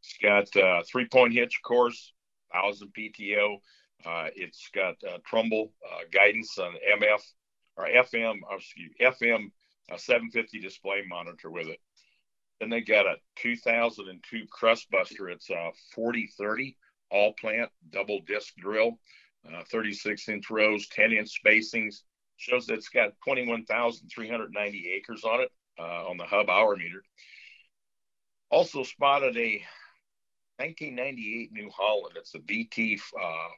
It's 0.00 0.16
got 0.22 0.56
uh, 0.56 0.82
three 0.90 1.06
point 1.06 1.34
hitch, 1.34 1.60
of 1.62 1.68
course, 1.68 2.12
1000 2.52 2.88
PTO. 2.98 3.56
Uh, 4.04 4.28
it's 4.34 4.68
got 4.74 4.96
uh, 5.04 5.18
Trimble 5.26 5.72
uh, 5.88 6.00
guidance 6.12 6.58
on 6.58 6.72
MF 7.00 7.20
or 7.76 7.86
FM, 7.86 8.40
oh, 8.50 8.56
excuse 8.56 8.92
FM 9.00 9.50
a 9.90 9.98
750 9.98 10.60
display 10.60 11.02
monitor 11.06 11.50
with 11.50 11.68
it. 11.68 11.78
Then 12.60 12.70
they 12.70 12.80
got 12.80 13.06
a 13.06 13.16
2002 13.36 14.46
Crust 14.50 14.90
Buster. 14.90 15.28
It's 15.28 15.50
a 15.50 15.70
4030 15.94 16.76
all 17.10 17.34
plant 17.34 17.70
double 17.90 18.20
disc 18.26 18.54
drill, 18.56 18.98
uh, 19.52 19.62
36 19.70 20.28
inch 20.28 20.50
rows, 20.50 20.88
10 20.88 21.12
inch 21.12 21.40
spacings. 21.44 22.02
Shows 22.36 22.66
that 22.66 22.74
it's 22.74 22.88
got 22.88 23.12
21,390 23.24 24.92
acres 24.96 25.24
on 25.24 25.40
it 25.40 25.50
uh, 25.78 26.08
on 26.08 26.16
the 26.16 26.24
hub 26.24 26.48
hour 26.48 26.76
meter. 26.76 27.02
Also 28.50 28.82
spotted 28.82 29.36
a 29.36 29.62
1998 30.58 31.52
New 31.52 31.70
Holland. 31.70 32.16
It's 32.16 32.34
a 32.34 32.38
VT 32.38 33.00
uh, 33.20 33.48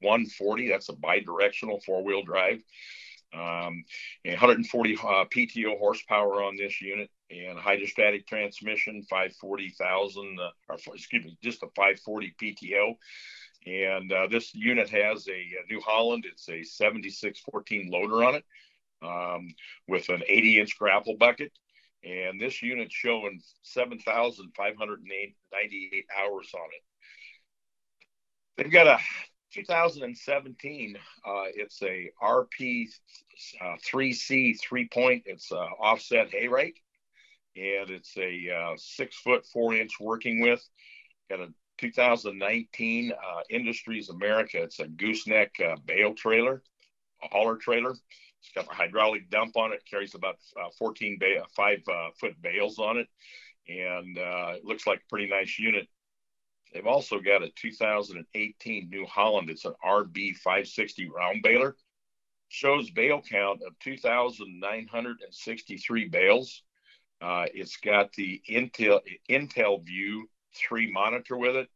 140. 0.00 0.68
That's 0.68 0.88
a 0.88 0.92
bidirectional 0.92 1.82
four 1.84 2.04
wheel 2.04 2.22
drive. 2.22 2.60
Um, 3.34 3.84
140 4.24 4.94
uh, 4.96 5.24
PTO 5.34 5.78
horsepower 5.78 6.42
on 6.42 6.56
this 6.56 6.80
unit 6.80 7.10
and 7.30 7.58
hydrostatic 7.58 8.26
transmission, 8.26 9.02
540,000, 9.10 10.38
uh, 10.40 10.50
or 10.68 10.76
excuse 10.94 11.24
me, 11.24 11.36
just 11.42 11.62
a 11.62 11.66
540 11.74 12.34
PTO. 12.40 12.94
And 13.66 14.10
uh, 14.12 14.28
this 14.30 14.54
unit 14.54 14.88
has 14.90 15.26
a, 15.28 15.32
a, 15.32 15.64
New 15.68 15.80
Holland. 15.80 16.24
It's 16.30 16.48
a 16.48 16.62
7614 16.62 17.90
loader 17.90 18.22
on 18.22 18.36
it 18.36 18.44
um, 19.02 19.52
with 19.88 20.08
an 20.08 20.22
80 20.26 20.60
inch 20.60 20.78
grapple 20.78 21.16
bucket. 21.18 21.50
And 22.04 22.40
this 22.40 22.62
unit's 22.62 22.94
showing 22.94 23.42
7,598 23.62 26.06
hours 26.16 26.48
on 26.54 26.68
it. 26.72 26.82
They've 28.56 28.70
got 28.72 28.86
a 28.86 28.98
2017, 29.52 30.96
uh, 30.96 31.00
it's 31.54 31.82
a 31.82 32.10
RP 32.22 32.86
uh, 33.60 33.74
3C 33.90 34.58
three 34.60 34.88
point. 34.88 35.24
It's 35.26 35.50
a 35.50 35.56
offset 35.56 36.30
hay 36.30 36.46
rake, 36.48 36.82
and 37.56 37.90
it's 37.90 38.16
a 38.16 38.48
uh, 38.50 38.76
six 38.76 39.16
foot 39.16 39.44
four 39.46 39.74
inch 39.74 39.98
working 40.00 40.40
with. 40.40 40.66
Got 41.30 41.40
a 41.40 41.48
2019 41.78 43.12
uh, 43.12 43.40
Industries 43.50 44.08
America. 44.08 44.62
It's 44.62 44.80
a 44.80 44.86
gooseneck 44.86 45.56
uh, 45.60 45.76
bale 45.84 46.14
trailer, 46.14 46.62
a 47.22 47.28
hauler 47.28 47.56
trailer. 47.56 47.90
It's 47.90 48.52
got 48.54 48.70
a 48.70 48.74
hydraulic 48.74 49.30
dump 49.30 49.56
on 49.56 49.72
it. 49.72 49.82
Carries 49.88 50.14
about 50.14 50.36
uh, 50.60 50.68
14 50.78 51.18
ba- 51.18 51.44
five 51.54 51.80
foot 52.20 52.40
bales 52.40 52.78
on 52.78 52.98
it, 52.98 53.08
and 53.68 54.16
it 54.18 54.64
looks 54.64 54.86
like 54.86 55.00
a 55.00 55.08
pretty 55.08 55.28
nice 55.28 55.58
unit. 55.58 55.88
They've 56.72 56.86
also 56.86 57.18
got 57.20 57.42
a 57.42 57.50
2018 57.56 58.88
New 58.90 59.06
Holland. 59.06 59.50
It's 59.50 59.64
an 59.64 59.74
RB 59.84 60.36
560 60.36 61.08
round 61.08 61.42
baler. 61.42 61.76
Shows 62.48 62.90
bale 62.90 63.22
count 63.22 63.60
of 63.66 63.76
2,963 63.80 66.08
bales. 66.08 66.62
Uh, 67.20 67.46
it's 67.54 67.76
got 67.78 68.12
the 68.12 68.40
Intel 68.48 69.00
Intel 69.28 69.84
View 69.84 70.28
3 70.56 70.90
monitor 70.90 71.36
with 71.36 71.56
it, 71.56 71.68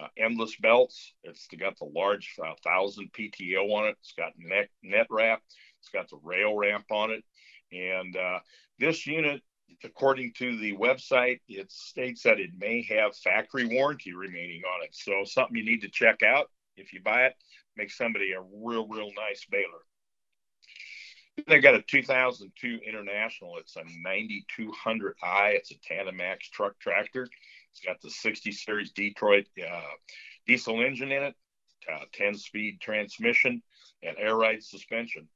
uh, 0.00 0.08
endless 0.16 0.56
belts. 0.56 1.14
It's 1.24 1.46
got 1.58 1.78
the 1.78 1.86
large 1.86 2.34
uh, 2.40 2.54
1,000 2.62 3.10
PTO 3.12 3.70
on 3.72 3.88
it. 3.88 3.96
It's 4.00 4.12
got 4.12 4.32
net, 4.38 4.68
net 4.82 5.06
wrap. 5.10 5.42
It's 5.80 5.90
got 5.90 6.08
the 6.08 6.18
rail 6.22 6.56
ramp 6.56 6.86
on 6.90 7.10
it. 7.10 7.24
And 7.72 8.16
uh, 8.16 8.38
this 8.78 9.06
unit 9.06 9.42
according 9.84 10.32
to 10.34 10.58
the 10.58 10.76
website, 10.76 11.40
it 11.48 11.70
states 11.70 12.22
that 12.22 12.40
it 12.40 12.50
may 12.58 12.82
have 12.82 13.16
factory 13.16 13.66
warranty 13.66 14.12
remaining 14.12 14.62
on 14.64 14.84
it. 14.84 14.94
So 14.94 15.24
something 15.24 15.56
you 15.56 15.64
need 15.64 15.82
to 15.82 15.88
check 15.88 16.22
out 16.22 16.50
if 16.76 16.92
you 16.92 17.00
buy 17.02 17.26
it. 17.26 17.34
Make 17.76 17.90
somebody 17.90 18.32
a 18.32 18.40
real, 18.40 18.88
real 18.88 19.10
nice 19.16 19.44
baler. 19.50 19.84
They 21.46 21.60
got 21.60 21.74
a 21.74 21.82
2002 21.82 22.80
International. 22.86 23.58
It's 23.58 23.76
a 23.76 23.84
9200i. 24.04 25.54
It's 25.54 25.70
a 25.70 25.76
Tandemax 25.76 26.50
truck 26.52 26.78
tractor. 26.80 27.28
It's 27.78 27.86
got 27.86 28.00
the 28.00 28.10
60 28.10 28.50
series 28.50 28.90
Detroit 28.90 29.46
uh, 29.60 29.80
diesel 30.48 30.80
engine 30.80 31.12
in 31.12 31.22
it, 31.22 31.34
uh, 31.92 32.04
10 32.12 32.34
speed 32.34 32.80
transmission, 32.80 33.62
and 34.02 34.16
air 34.18 34.34
ride 34.34 34.64
suspension. 34.64 35.28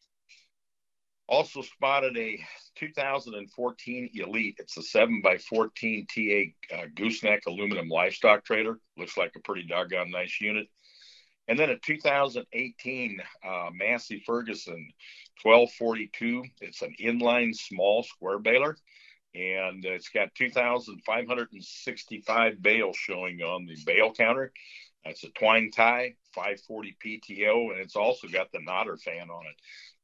Also 1.28 1.62
spotted 1.62 2.16
a 2.18 2.44
2014 2.74 4.10
Elite. 4.14 4.56
It's 4.58 4.76
a 4.76 4.80
7x14 4.80 6.08
TA 6.08 6.76
uh, 6.76 6.86
gooseneck 6.96 7.46
aluminum 7.46 7.88
livestock 7.88 8.44
trailer. 8.44 8.80
Looks 8.98 9.16
like 9.16 9.32
a 9.36 9.40
pretty 9.40 9.62
doggone 9.62 10.10
nice 10.10 10.40
unit. 10.40 10.66
And 11.46 11.56
then 11.56 11.70
a 11.70 11.78
2018 11.78 13.22
uh, 13.46 13.70
Massey 13.72 14.20
Ferguson 14.26 14.90
1242. 15.42 16.42
It's 16.60 16.82
an 16.82 16.94
inline 17.00 17.54
small 17.54 18.02
square 18.02 18.40
baler. 18.40 18.76
And 19.34 19.84
it's 19.84 20.10
got 20.10 20.34
2,565 20.34 22.62
bales 22.62 22.96
showing 22.96 23.40
on 23.40 23.66
the 23.66 23.76
bale 23.86 24.12
counter. 24.12 24.52
That's 25.04 25.24
a 25.24 25.30
twine 25.30 25.70
tie, 25.70 26.16
540 26.34 26.96
PTO, 27.04 27.72
and 27.72 27.80
it's 27.80 27.96
also 27.96 28.28
got 28.28 28.52
the 28.52 28.60
knotter 28.60 28.96
fan 28.96 29.30
on 29.30 29.46
it 29.46 29.56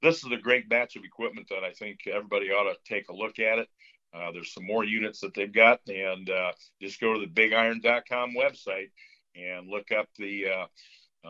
this 0.03 0.25
is 0.25 0.33
a 0.33 0.37
great 0.37 0.69
batch 0.69 0.97
of 0.97 1.05
equipment 1.05 1.49
that 1.49 1.65
I 1.65 1.73
think 1.73 2.01
everybody 2.07 2.51
ought 2.51 2.73
to 2.73 2.79
take 2.85 3.09
a 3.09 3.15
look 3.15 3.39
at 3.39 3.59
it. 3.59 3.69
Uh, 4.15 4.33
there's 4.33 4.55
some 4.55 4.67
more 4.67 4.85
units 4.85 5.21
that 5.21 5.35
they've 5.35 5.53
got, 5.53 5.81
and 5.87 6.31
uh, 6.31 6.53
just 6.81 7.01
go 7.01 7.15
to 7.15 7.21
the 7.21 7.27
bigiron.com 7.27 8.35
website 8.35 8.91
and 9.37 9.69
look 9.69 9.93
up 9.93 10.09
the 10.19 10.47
uh, 10.47 10.67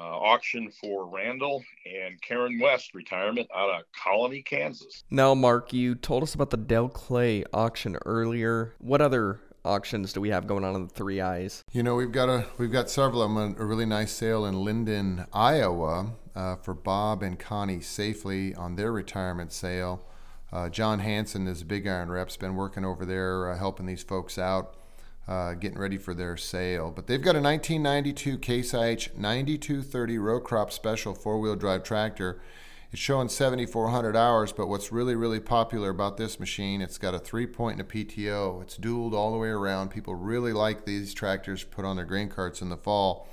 auction 0.01 0.71
for 0.71 1.07
Randall 1.07 1.65
and 1.87 2.21
Karen 2.21 2.59
West 2.61 2.95
retirement 2.95 3.49
out 3.55 3.71
of 3.71 3.83
Colony, 3.93 4.43
Kansas. 4.43 5.05
Now, 5.11 5.35
Mark, 5.35 5.73
you 5.73 5.95
told 5.95 6.23
us 6.23 6.35
about 6.35 6.51
the 6.51 6.57
Del 6.57 6.89
Clay 6.89 7.45
auction 7.53 7.97
earlier. 8.07 8.75
What 8.79 9.01
other 9.01 9.41
auctions 9.65 10.13
do 10.13 10.21
we 10.21 10.31
have 10.31 10.47
going 10.47 10.65
on 10.65 10.75
in 10.75 10.83
the 10.83 10.93
Three 10.93 11.21
Eyes? 11.21 11.65
You 11.73 11.83
know, 11.83 11.95
we've 11.95 12.13
got 12.13 12.29
a 12.29 12.47
we've 12.59 12.73
got 12.73 12.91
several 12.91 13.23
of 13.23 13.35
them. 13.35 13.57
A 13.59 13.65
really 13.65 13.87
nice 13.87 14.13
sale 14.13 14.47
in 14.47 14.65
Linden, 14.65 15.27
Iowa, 15.33 16.13
uh, 16.35 16.57
for 16.57 16.75
Bob 16.75 17.23
and 17.23 17.39
Connie 17.39 17.81
Safely 17.81 18.55
on 18.55 18.77
their 18.77 18.93
retirement 18.93 19.53
sale. 19.53 20.05
Uh, 20.51 20.69
John 20.71 21.01
Hanson 21.01 21.47
is 21.47 21.61
a 21.61 21.67
big 21.67 21.87
iron 21.87 22.11
rep's 22.11 22.39
been 22.39 22.55
working 22.57 22.85
over 22.85 23.05
there 23.05 23.51
uh, 23.51 23.59
helping 23.59 23.85
these 23.85 24.03
folks 24.03 24.39
out, 24.39 24.77
uh, 25.29 25.53
getting 25.55 25.79
ready 25.79 25.99
for 25.99 26.15
their 26.15 26.37
sale. 26.37 26.91
But 26.91 27.07
they've 27.07 27.21
got 27.21 27.37
a 27.37 27.41
1992 27.41 28.39
Case 28.39 28.73
IH 28.73 29.11
9230 29.17 30.19
row 30.19 30.41
crop 30.41 30.73
special 30.73 31.15
four 31.15 31.39
wheel 31.39 31.55
drive 31.55 31.83
tractor. 31.83 32.41
It's 32.91 33.03
showing 33.03 33.29
7,400 33.29 34.17
hours, 34.17 34.51
but 34.51 34.67
what's 34.67 34.91
really, 34.91 35.15
really 35.15 35.41
popular 35.41 35.91
about 35.91 36.17
this 36.17 36.41
machine, 36.41 36.81
it's 36.81 36.97
got 36.97 37.15
a 37.15 37.19
three 37.19 37.47
point 37.47 37.79
and 37.79 37.87
a 37.87 37.93
PTO. 37.93 38.63
It's 38.63 38.79
dualed 38.79 39.13
all 39.13 39.31
the 39.31 39.37
way 39.37 39.49
around. 39.49 39.91
People 39.91 40.15
really 40.15 40.55
like 40.55 40.87
these 40.87 41.13
tractors 41.13 41.65
put 41.65 41.85
on 41.85 41.97
their 41.97 42.07
grain 42.07 42.31
carts 42.31 42.63
in 42.63 42.71
the 42.71 42.79
fall. 42.79 43.29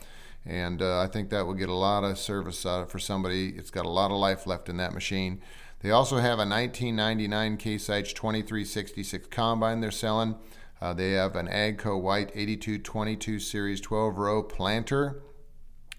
And 0.46 0.82
uh, 0.82 1.00
I 1.00 1.08
think 1.08 1.30
that 1.30 1.48
will 1.48 1.54
get 1.54 1.70
a 1.70 1.74
lot 1.74 2.04
of 2.04 2.20
service 2.20 2.66
out 2.66 2.82
of 2.82 2.92
for 2.92 3.00
somebody. 3.00 3.54
It's 3.56 3.72
got 3.72 3.86
a 3.86 3.90
lot 3.90 4.12
of 4.12 4.18
life 4.18 4.46
left 4.46 4.68
in 4.68 4.76
that 4.78 4.94
machine. 4.94 5.42
They 5.80 5.92
also 5.92 6.18
have 6.18 6.40
a 6.40 6.46
1999 6.46 7.58
Case 7.58 7.90
IH 7.90 8.14
2366 8.14 9.28
combine 9.28 9.80
they're 9.80 9.92
selling. 9.92 10.36
Uh, 10.86 10.94
they 10.94 11.14
have 11.14 11.36
an 11.36 11.48
Agco 11.48 12.00
White 12.00 12.30
8222 12.36 13.40
Series 13.40 13.82
12 13.82 14.20
row 14.20 14.44
planter. 14.44 15.24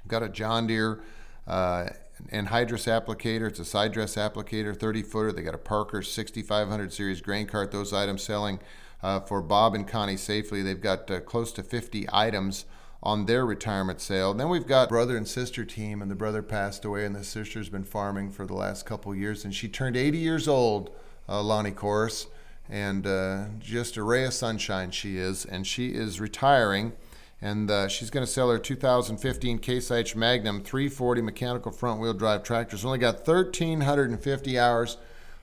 Got 0.07 0.23
a 0.23 0.29
John 0.29 0.69
Deere 0.69 1.03
uh, 1.45 1.87
anhydrous 2.33 2.87
applicator. 2.87 3.49
It's 3.49 3.59
a 3.59 3.65
side 3.65 3.91
dress 3.91 4.15
applicator, 4.15 4.79
30 4.79 5.03
footer. 5.03 5.33
They 5.33 5.43
got 5.43 5.57
a 5.57 5.59
Parker 5.59 6.03
6500 6.03 6.93
series 6.93 7.21
grain 7.21 7.49
cart. 7.49 7.73
Those 7.73 7.93
items 7.93 8.23
selling 8.23 8.61
uh, 9.03 9.19
for 9.19 9.43
Bob 9.43 9.75
and 9.75 9.89
Connie 9.89 10.17
safely. 10.17 10.63
They've 10.63 10.81
got 10.81 11.11
uh, 11.11 11.19
close 11.19 11.51
to 11.55 11.65
50 11.65 12.07
items 12.13 12.65
on 13.03 13.27
their 13.27 13.45
retirement 13.45 14.01
sale. 14.01 14.35
Then 14.35 14.49
we've 14.49 14.69
got 14.69 14.89
brother 14.89 15.17
and 15.17 15.27
sister 15.27 15.65
team, 15.65 16.01
and 16.01 16.09
the 16.09 16.15
brother 16.15 16.45
passed 16.45 16.85
away, 16.85 17.05
and 17.05 17.17
the 17.17 17.25
sister's 17.25 17.69
been 17.69 17.83
farming 17.83 18.31
for 18.31 18.47
the 18.47 18.55
last 18.55 18.87
couple 18.87 19.13
years, 19.17 19.45
and 19.45 19.53
she 19.53 19.67
turned 19.69 19.97
80 19.97 20.19
years 20.19 20.47
old, 20.47 20.91
uh, 21.29 21.43
Lonnie 21.43 21.73
Corse, 21.73 22.29
and 22.69 23.07
uh, 23.07 23.45
just 23.59 23.97
a 23.97 24.03
ray 24.03 24.25
of 24.25 24.35
sunshine 24.35 24.91
she 24.91 25.17
is, 25.17 25.45
and 25.45 25.67
she 25.67 25.89
is 25.89 26.21
retiring 26.21 26.93
and 27.41 27.71
uh, 27.71 27.87
she's 27.87 28.11
going 28.11 28.25
to 28.25 28.31
sell 28.31 28.51
her 28.51 28.59
2015 28.59 29.59
Case 29.59 29.91
IH 29.91 30.17
Magnum 30.17 30.63
340 30.63 31.21
mechanical 31.23 31.71
front 31.71 32.01
wheel 32.01 32.15
drive 32.15 32.43
tractor. 32.43 32.77
It's 32.77 32.85
only 32.85 32.99
got 32.99 33.27
1,350 33.27 34.59
hours. 34.59 34.97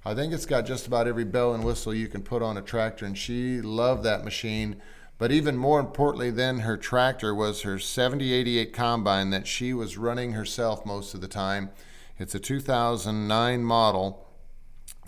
I 0.05 0.15
think 0.15 0.33
it's 0.33 0.45
got 0.45 0.65
just 0.65 0.87
about 0.87 1.07
every 1.07 1.23
bell 1.23 1.53
and 1.53 1.63
whistle 1.63 1.93
you 1.93 2.07
can 2.07 2.23
put 2.23 2.41
on 2.41 2.57
a 2.57 2.61
tractor, 2.61 3.05
and 3.05 3.17
she 3.17 3.61
loved 3.61 4.03
that 4.03 4.25
machine. 4.25 4.81
But 5.19 5.31
even 5.31 5.55
more 5.55 5.79
importantly 5.79 6.31
than 6.31 6.59
her 6.59 6.75
tractor 6.75 7.33
was 7.33 7.61
her 7.61 7.77
7088 7.77 8.73
combine 8.73 9.29
that 9.29 9.47
she 9.47 9.73
was 9.73 9.97
running 9.97 10.33
herself 10.33 10.85
most 10.85 11.13
of 11.13 11.21
the 11.21 11.27
time. 11.27 11.69
It's 12.17 12.35
a 12.35 12.39
2009 12.39 13.63
model. 13.63 14.27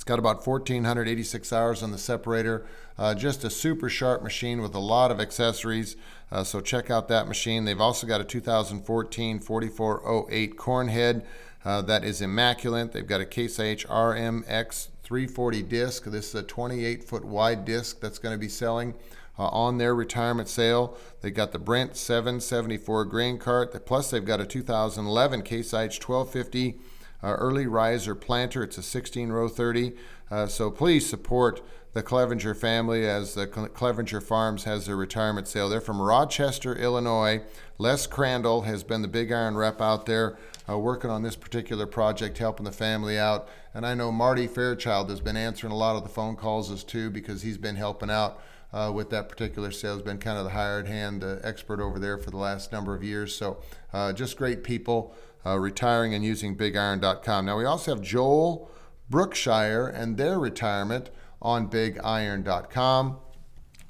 Got 0.06 0.20
about 0.20 0.46
1,486 0.46 1.52
hours 1.52 1.82
on 1.82 1.92
the 1.92 1.98
separator. 1.98 2.68
Uh, 2.96 3.16
just 3.16 3.44
a 3.44 3.50
super 3.50 3.90
sharp 3.90 4.22
machine 4.22 4.62
with 4.62 4.76
a 4.76 4.80
lot 4.80 5.10
of 5.10 5.20
accessories. 5.20 5.96
Uh, 6.32 6.44
so 6.44 6.62
check 6.62 6.92
out 6.92 7.08
that 7.08 7.28
machine. 7.28 7.66
They've 7.66 7.82
also 7.82 8.06
got 8.06 8.22
a 8.22 8.24
2014 8.24 9.40
4408 9.40 10.58
Cornhead 10.58 11.26
uh, 11.66 11.82
that 11.82 12.04
is 12.04 12.22
immaculate. 12.22 12.92
They've 12.92 13.08
got 13.08 13.20
a 13.20 13.26
Case 13.26 13.58
IH 13.58 13.88
RMX 13.88 14.90
340 15.02 15.64
disc. 15.64 16.04
This 16.06 16.30
is 16.30 16.36
a 16.36 16.44
28 16.44 17.04
foot 17.04 17.26
wide 17.26 17.66
disc 17.66 18.00
that's 18.00 18.20
going 18.20 18.34
to 18.34 18.40
be 18.40 18.50
selling. 18.50 18.94
Uh, 19.38 19.48
on 19.48 19.80
their 19.80 19.94
retirement 19.94 20.48
sale. 20.48 20.96
They 21.20 21.30
got 21.30 21.52
the 21.52 21.60
Brent 21.60 21.98
774 21.98 23.04
grain 23.04 23.38
cart. 23.38 23.86
Plus, 23.86 24.10
they've 24.10 24.24
got 24.24 24.40
a 24.40 24.46
2011 24.46 25.42
Case 25.42 25.74
IH 25.74 26.00
1250 26.00 26.70
uh, 26.70 26.95
early 27.34 27.66
riser 27.66 28.14
planter. 28.14 28.64
It's 28.64 28.78
a 28.78 28.84
16 28.84 29.30
row 29.30 29.48
30. 29.48 29.94
Uh, 30.30 30.48
so 30.48 30.72
please 30.72 31.08
support 31.10 31.62
the 31.94 32.04
Clevenger 32.04 32.54
family 32.54 33.08
as 33.08 33.36
the 33.36 33.48
Clevenger 33.48 34.20
Farms 34.20 34.66
has 34.66 34.86
their 34.86 34.98
retirement 34.98 35.48
sale. 35.48 35.70
They're 35.70 35.80
from 35.80 36.02
Rochester, 36.02 36.76
Illinois. 36.76 37.42
Les 37.78 38.06
Crandall 38.06 38.64
has 38.64 38.84
been 38.84 39.02
the 39.02 39.08
big 39.08 39.32
iron 39.32 39.56
rep 39.56 39.82
out 39.82 40.06
there 40.06 40.38
uh, 40.68 40.78
working 40.78 41.10
on 41.10 41.24
this 41.24 41.38
particular 41.38 41.86
project, 41.86 42.38
helping 42.38 42.66
the 42.66 42.72
family 42.74 43.18
out. 43.18 43.48
And 43.74 43.86
I 43.86 43.94
know 43.94 44.12
Marty 44.12 44.46
Fairchild 44.46 45.10
has 45.10 45.22
been 45.22 45.38
answering 45.38 45.72
a 45.72 45.78
lot 45.78 45.96
of 45.96 46.04
the 46.04 46.10
phone 46.10 46.36
calls 46.36 46.70
as 46.70 46.84
too 46.84 47.10
because 47.10 47.42
he's 47.42 47.58
been 47.58 47.78
helping 47.78 48.10
out. 48.10 48.42
Uh, 48.74 48.92
with 48.92 49.10
that 49.10 49.30
particular 49.30 49.72
sale, 49.72 49.94
has 49.94 50.02
been 50.02 50.18
kind 50.18 50.38
of 50.38 50.44
the 50.44 50.50
hired 50.50 50.86
hand 50.86 51.24
uh, 51.24 51.38
expert 51.44 51.80
over 51.80 51.98
there 51.98 52.18
for 52.18 52.30
the 52.30 52.36
last 52.36 52.74
number 52.74 52.94
of 52.94 53.02
years. 53.02 53.34
So, 53.34 53.58
uh, 53.94 54.12
just 54.12 54.36
great 54.36 54.66
people 54.66 55.16
uh, 55.46 55.60
retiring 55.60 56.14
and 56.14 56.24
using 56.24 56.56
BigIron.com. 56.56 57.46
Now, 57.46 57.58
we 57.58 57.66
also 57.66 57.96
have 57.96 58.04
Joel 58.04 58.70
Brookshire 59.10 59.88
and 59.88 60.18
their 60.18 60.40
retirement 60.40 61.10
on 61.42 61.70
bigiron.com. 61.70 63.18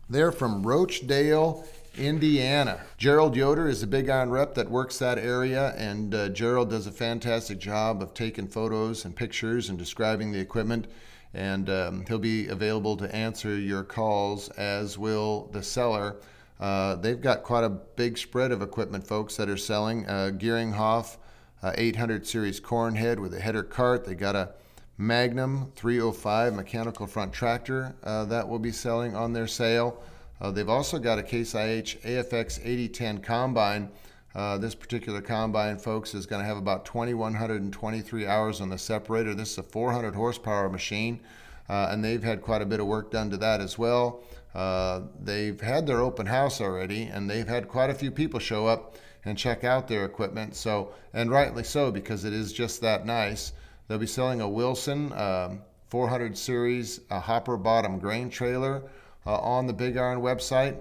They're 0.09 0.31
from 0.31 0.63
Roachdale, 0.63 1.65
Indiana. 1.97 2.81
Gerald 2.97 3.35
Yoder 3.35 3.67
is 3.69 3.81
a 3.81 3.87
big 3.87 4.09
iron 4.09 4.29
rep 4.29 4.53
that 4.55 4.69
works 4.69 4.99
that 4.99 5.17
area, 5.17 5.73
and 5.77 6.13
uh, 6.13 6.29
Gerald 6.29 6.69
does 6.69 6.85
a 6.85 6.91
fantastic 6.91 7.57
job 7.57 8.01
of 8.01 8.13
taking 8.13 8.47
photos 8.47 9.05
and 9.05 9.15
pictures 9.15 9.69
and 9.69 9.79
describing 9.79 10.31
the 10.31 10.39
equipment. 10.39 10.87
And 11.33 11.69
um, 11.69 12.05
he'll 12.07 12.19
be 12.19 12.47
available 12.47 12.95
to 12.97 13.13
answer 13.13 13.57
your 13.57 13.83
calls, 13.83 14.49
as 14.49 14.97
will 14.97 15.49
the 15.51 15.63
seller. 15.63 16.17
Uh, 16.59 16.95
they've 16.95 17.19
got 17.19 17.43
quite 17.43 17.63
a 17.63 17.69
big 17.69 18.17
spread 18.17 18.51
of 18.51 18.61
equipment, 18.61 19.05
folks, 19.05 19.35
that 19.37 19.49
are 19.49 19.57
selling. 19.57 20.05
Uh, 20.05 20.31
Geringhoff 20.33 21.17
uh, 21.63 21.71
800 21.75 22.27
series 22.27 22.59
cornhead 22.59 23.19
with 23.19 23.33
a 23.33 23.39
header 23.39 23.63
cart. 23.63 24.05
They 24.05 24.15
got 24.15 24.35
a 24.35 24.51
Magnum 24.97 25.71
305 25.75 26.53
mechanical 26.53 27.05
front 27.05 27.33
tractor 27.33 27.95
uh, 28.03 28.23
that 28.25 28.47
will 28.47 28.59
be 28.59 28.71
selling 28.71 29.15
on 29.15 29.33
their 29.33 29.47
sale. 29.47 30.01
Uh, 30.39 30.51
they've 30.51 30.69
also 30.69 30.99
got 30.99 31.19
a 31.19 31.23
Case 31.23 31.53
IH 31.53 31.97
AFX 32.03 32.59
8010 32.63 33.19
combine. 33.19 33.89
Uh, 34.33 34.57
this 34.57 34.75
particular 34.75 35.21
combine, 35.21 35.77
folks, 35.77 36.13
is 36.13 36.25
going 36.25 36.41
to 36.41 36.47
have 36.47 36.57
about 36.57 36.85
2,123 36.85 38.27
hours 38.27 38.59
on 38.59 38.69
the 38.69 38.77
separator. 38.77 39.33
This 39.33 39.51
is 39.51 39.57
a 39.57 39.63
400 39.63 40.13
horsepower 40.13 40.69
machine, 40.69 41.21
uh, 41.69 41.87
and 41.89 42.03
they've 42.03 42.23
had 42.23 42.41
quite 42.41 42.61
a 42.61 42.65
bit 42.65 42.81
of 42.81 42.85
work 42.85 43.11
done 43.11 43.29
to 43.29 43.37
that 43.37 43.61
as 43.61 43.77
well. 43.77 44.23
Uh, 44.53 45.01
they've 45.21 45.59
had 45.59 45.87
their 45.87 46.01
open 46.01 46.25
house 46.25 46.59
already, 46.59 47.03
and 47.03 47.29
they've 47.29 47.47
had 47.47 47.67
quite 47.67 47.89
a 47.89 47.93
few 47.93 48.11
people 48.11 48.39
show 48.39 48.67
up 48.67 48.95
and 49.25 49.37
check 49.37 49.63
out 49.63 49.87
their 49.87 50.05
equipment. 50.05 50.55
So, 50.55 50.93
and 51.13 51.31
rightly 51.31 51.63
so, 51.63 51.91
because 51.91 52.23
it 52.23 52.33
is 52.33 52.53
just 52.53 52.81
that 52.81 53.05
nice. 53.05 53.53
They'll 53.87 53.97
be 53.97 54.07
selling 54.07 54.41
a 54.41 54.49
Wilson 54.49 55.11
um, 55.13 55.61
400 55.89 56.37
series 56.37 57.01
a 57.09 57.19
hopper 57.19 57.57
bottom 57.57 57.99
grain 57.99 58.29
trailer 58.29 58.83
uh, 59.25 59.37
on 59.37 59.67
the 59.67 59.73
Big 59.73 59.97
Iron 59.97 60.21
website. 60.21 60.77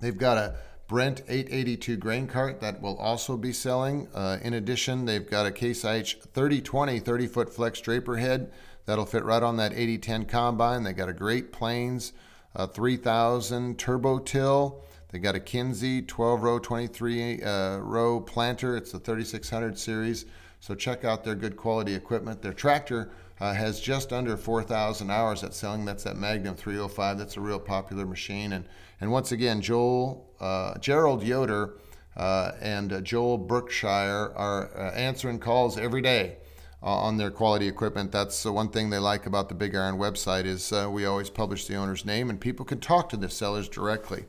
They've 0.00 0.16
got 0.16 0.38
a 0.38 0.56
Brent 0.86 1.20
882 1.28 1.96
grain 1.98 2.26
cart 2.26 2.60
that 2.60 2.80
will 2.80 2.96
also 2.96 3.36
be 3.36 3.52
selling. 3.52 4.08
Uh, 4.14 4.38
in 4.40 4.54
addition, 4.54 5.04
they've 5.04 5.28
got 5.28 5.44
a 5.44 5.52
Case 5.52 5.84
IH 5.84 6.16
3020 6.32 6.98
30 6.98 7.26
foot 7.26 7.54
flex 7.54 7.80
draper 7.80 8.16
head 8.16 8.50
that'll 8.86 9.04
fit 9.04 9.24
right 9.24 9.42
on 9.42 9.58
that 9.58 9.72
8010 9.72 10.24
combine. 10.24 10.84
They 10.84 10.94
got 10.94 11.10
a 11.10 11.12
Great 11.12 11.52
Plains 11.52 12.12
uh, 12.56 12.66
3000 12.66 13.78
turbo 13.78 14.18
till. 14.18 14.82
They 15.10 15.18
got 15.18 15.34
a 15.34 15.40
Kinze 15.40 16.06
12 16.06 16.42
row, 16.42 16.58
23 16.58 17.42
uh, 17.42 17.78
row 17.78 18.20
planter. 18.20 18.76
It's 18.76 18.92
the 18.92 18.98
3600 18.98 19.78
series. 19.78 20.26
So 20.60 20.74
check 20.74 21.04
out 21.04 21.24
their 21.24 21.34
good 21.34 21.56
quality 21.56 21.94
equipment. 21.94 22.42
Their 22.42 22.52
tractor 22.52 23.10
uh, 23.40 23.54
has 23.54 23.80
just 23.80 24.12
under 24.12 24.36
4,000 24.36 25.10
hours 25.10 25.44
at 25.44 25.54
selling. 25.54 25.84
That's 25.84 26.04
that 26.04 26.16
Magnum 26.16 26.56
305. 26.56 27.18
That's 27.18 27.36
a 27.36 27.40
real 27.40 27.60
popular 27.60 28.04
machine. 28.04 28.52
And 28.52 28.66
and 29.00 29.12
once 29.12 29.32
again, 29.32 29.60
Joel 29.60 30.28
uh, 30.40 30.76
Gerald 30.78 31.22
Yoder 31.22 31.74
uh, 32.16 32.52
and 32.60 32.92
uh, 32.92 33.00
Joel 33.00 33.38
Berkshire 33.38 34.32
are 34.34 34.76
uh, 34.76 34.90
answering 34.92 35.38
calls 35.38 35.78
every 35.78 36.02
day. 36.02 36.36
On 36.80 37.16
their 37.16 37.32
quality 37.32 37.66
equipment, 37.66 38.12
that's 38.12 38.40
the 38.44 38.52
one 38.52 38.68
thing 38.68 38.88
they 38.88 38.98
like 38.98 39.26
about 39.26 39.48
the 39.48 39.54
Big 39.56 39.74
Iron 39.74 39.98
website 39.98 40.44
is 40.44 40.72
we 40.92 41.04
always 41.06 41.28
publish 41.28 41.66
the 41.66 41.74
owner's 41.74 42.04
name 42.04 42.30
and 42.30 42.40
people 42.40 42.64
can 42.64 42.78
talk 42.78 43.08
to 43.08 43.16
the 43.16 43.28
sellers 43.28 43.68
directly. 43.68 44.26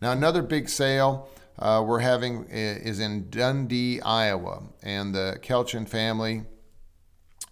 Now 0.00 0.12
another 0.12 0.42
big 0.42 0.68
sale 0.68 1.28
uh, 1.58 1.84
we're 1.86 2.00
having 2.00 2.46
is 2.48 3.00
in 3.00 3.28
Dundee, 3.28 4.00
Iowa, 4.00 4.62
and 4.82 5.14
the 5.14 5.38
Kelchin 5.42 5.86
family. 5.86 6.44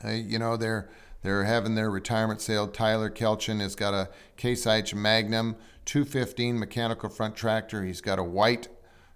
Uh, 0.02 0.12
you 0.12 0.38
know 0.38 0.56
they're 0.56 0.88
they're 1.22 1.44
having 1.44 1.74
their 1.74 1.90
retirement 1.90 2.40
sale. 2.40 2.68
Tyler 2.68 3.10
Kelchin 3.10 3.60
has 3.60 3.74
got 3.74 3.92
a 3.92 4.08
Case 4.36 4.66
IH 4.66 4.94
Magnum 4.94 5.56
215 5.84 6.58
mechanical 6.58 7.08
front 7.10 7.36
tractor. 7.36 7.84
He's 7.84 8.00
got 8.00 8.18
a 8.18 8.24
white 8.24 8.68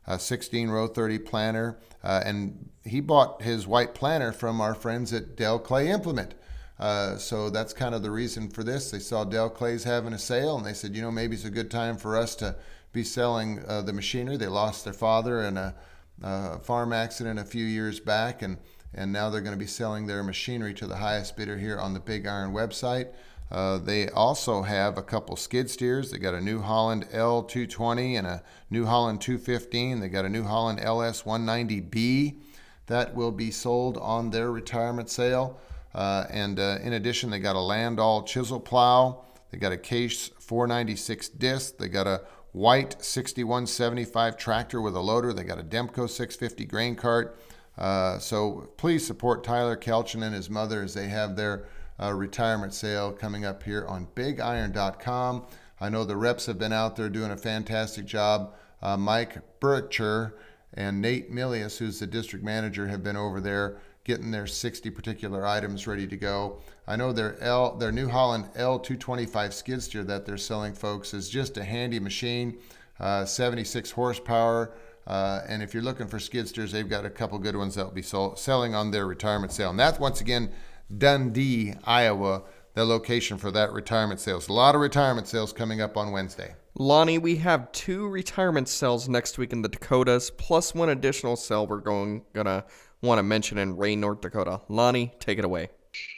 uh, 0.06 0.18
16 0.18 0.68
row 0.68 0.88
30 0.88 1.18
planter, 1.20 1.78
uh, 2.02 2.22
and 2.26 2.68
he 2.84 3.00
bought 3.00 3.40
his 3.40 3.66
white 3.66 3.94
planter 3.94 4.32
from 4.32 4.60
our 4.60 4.74
friends 4.74 5.12
at 5.12 5.36
Del 5.36 5.58
Clay 5.58 5.88
Implement. 5.88 6.34
Uh, 6.78 7.16
so 7.16 7.48
that's 7.48 7.72
kind 7.72 7.94
of 7.94 8.02
the 8.02 8.10
reason 8.10 8.50
for 8.50 8.64
this. 8.64 8.90
They 8.90 8.98
saw 8.98 9.24
Del 9.24 9.48
Clay's 9.48 9.84
having 9.84 10.12
a 10.12 10.18
sale, 10.18 10.56
and 10.56 10.66
they 10.66 10.72
said, 10.72 10.96
you 10.96 11.02
know, 11.02 11.12
maybe 11.12 11.36
it's 11.36 11.44
a 11.44 11.50
good 11.50 11.70
time 11.70 11.96
for 11.96 12.16
us 12.16 12.34
to 12.36 12.56
be 12.92 13.04
selling 13.04 13.62
uh, 13.66 13.82
the 13.82 13.92
machinery. 13.92 14.36
They 14.36 14.46
lost 14.46 14.84
their 14.84 14.92
father 14.92 15.42
in 15.42 15.56
a, 15.56 15.74
a, 16.22 16.58
farm 16.58 16.92
accident 16.92 17.38
a 17.38 17.44
few 17.44 17.64
years 17.64 18.00
back, 18.00 18.42
and, 18.42 18.58
and 18.94 19.12
now 19.12 19.30
they're 19.30 19.40
going 19.40 19.56
to 19.56 19.58
be 19.58 19.66
selling 19.66 20.06
their 20.06 20.22
machinery 20.22 20.74
to 20.74 20.86
the 20.86 20.96
highest 20.96 21.36
bidder 21.36 21.58
here 21.58 21.78
on 21.78 21.94
the 21.94 22.00
Big 22.00 22.26
Iron 22.26 22.52
website. 22.52 23.08
Uh, 23.50 23.76
they 23.76 24.08
also 24.08 24.62
have 24.62 24.96
a 24.96 25.02
couple 25.02 25.36
skid 25.36 25.68
steers. 25.68 26.10
They 26.10 26.18
got 26.18 26.32
a 26.32 26.40
New 26.40 26.62
Holland 26.62 27.06
L220 27.12 28.16
and 28.16 28.26
a 28.26 28.42
New 28.70 28.86
Holland 28.86 29.20
215. 29.20 30.00
They 30.00 30.08
got 30.08 30.24
a 30.24 30.28
New 30.28 30.44
Holland 30.44 30.80
LS 30.80 31.22
190B 31.24 32.38
that 32.86 33.14
will 33.14 33.30
be 33.30 33.50
sold 33.50 33.98
on 33.98 34.30
their 34.30 34.50
retirement 34.50 35.10
sale. 35.10 35.58
Uh, 35.94 36.24
and 36.30 36.58
uh, 36.58 36.78
in 36.82 36.94
addition, 36.94 37.28
they 37.28 37.38
got 37.38 37.54
a 37.54 37.58
Landoll 37.58 38.26
chisel 38.26 38.58
plow. 38.58 39.24
They 39.50 39.58
got 39.58 39.72
a 39.72 39.76
Case 39.76 40.30
496 40.38 41.28
disc. 41.30 41.76
They 41.76 41.88
got 41.88 42.06
a 42.06 42.22
white 42.52 43.02
6175 43.02 44.36
tractor 44.36 44.80
with 44.80 44.94
a 44.94 45.00
loader. 45.00 45.32
They 45.32 45.44
got 45.44 45.58
a 45.58 45.64
Demco 45.64 46.08
650 46.08 46.64
grain 46.66 46.94
cart. 46.94 47.38
Uh, 47.76 48.18
so 48.18 48.68
please 48.76 49.06
support 49.06 49.42
Tyler 49.42 49.76
Kelchin 49.76 50.22
and 50.22 50.34
his 50.34 50.50
mother 50.50 50.82
as 50.82 50.94
they 50.94 51.08
have 51.08 51.36
their 51.36 51.64
uh, 52.00 52.12
retirement 52.12 52.74
sale 52.74 53.12
coming 53.12 53.44
up 53.44 53.62
here 53.62 53.86
on 53.86 54.06
bigiron.com. 54.14 55.46
I 55.80 55.88
know 55.88 56.04
the 56.04 56.16
reps 56.16 56.46
have 56.46 56.58
been 56.58 56.72
out 56.72 56.96
there 56.96 57.08
doing 57.08 57.30
a 57.30 57.36
fantastic 57.36 58.04
job. 58.04 58.54
Uh, 58.80 58.96
Mike 58.96 59.38
Burcher 59.60 60.34
and 60.74 61.00
Nate 61.00 61.32
Milius, 61.32 61.78
who's 61.78 61.98
the 61.98 62.06
district 62.06 62.44
manager, 62.44 62.88
have 62.88 63.02
been 63.02 63.16
over 63.16 63.40
there 63.40 63.78
getting 64.04 64.30
their 64.30 64.46
60 64.46 64.90
particular 64.90 65.46
items 65.46 65.86
ready 65.86 66.06
to 66.06 66.16
go. 66.16 66.58
I 66.86 66.96
know 66.96 67.12
their 67.12 67.40
L, 67.40 67.76
their 67.76 67.92
New 67.92 68.08
Holland 68.08 68.48
L225 68.56 69.52
skid 69.52 69.82
steer 69.82 70.04
that 70.04 70.26
they're 70.26 70.38
selling, 70.38 70.74
folks, 70.74 71.14
is 71.14 71.28
just 71.28 71.56
a 71.56 71.64
handy 71.64 72.00
machine, 72.00 72.58
uh, 72.98 73.24
76 73.24 73.90
horsepower. 73.92 74.74
Uh, 75.06 75.40
and 75.48 75.62
if 75.62 75.74
you're 75.74 75.82
looking 75.82 76.06
for 76.06 76.18
skid 76.18 76.48
steers, 76.48 76.72
they've 76.72 76.88
got 76.88 77.04
a 77.04 77.10
couple 77.10 77.38
good 77.38 77.56
ones 77.56 77.74
that 77.74 77.84
will 77.84 77.92
be 77.92 78.02
sold, 78.02 78.38
selling 78.38 78.74
on 78.74 78.90
their 78.90 79.06
retirement 79.06 79.52
sale. 79.52 79.70
And 79.70 79.78
that's 79.78 79.98
once 79.98 80.20
again 80.20 80.50
Dundee, 80.96 81.74
Iowa, 81.84 82.42
the 82.74 82.84
location 82.84 83.38
for 83.38 83.50
that 83.50 83.72
retirement 83.72 84.20
sales. 84.20 84.48
A 84.48 84.52
lot 84.52 84.74
of 84.74 84.80
retirement 84.80 85.26
sales 85.26 85.52
coming 85.52 85.80
up 85.80 85.96
on 85.96 86.12
Wednesday. 86.12 86.54
Lonnie, 86.74 87.18
we 87.18 87.36
have 87.36 87.70
two 87.72 88.08
retirement 88.08 88.68
sales 88.68 89.08
next 89.08 89.38
week 89.38 89.52
in 89.52 89.62
the 89.62 89.68
Dakotas, 89.68 90.30
plus 90.30 90.74
one 90.74 90.88
additional 90.88 91.36
sale 91.36 91.66
we're 91.66 91.80
going 91.80 92.24
gonna 92.32 92.64
want 93.02 93.18
to 93.18 93.22
mention 93.22 93.58
in 93.58 93.76
Ray, 93.76 93.96
North 93.96 94.20
Dakota. 94.20 94.60
Lonnie, 94.68 95.12
take 95.18 95.38
it 95.38 95.44
away. 95.44 95.68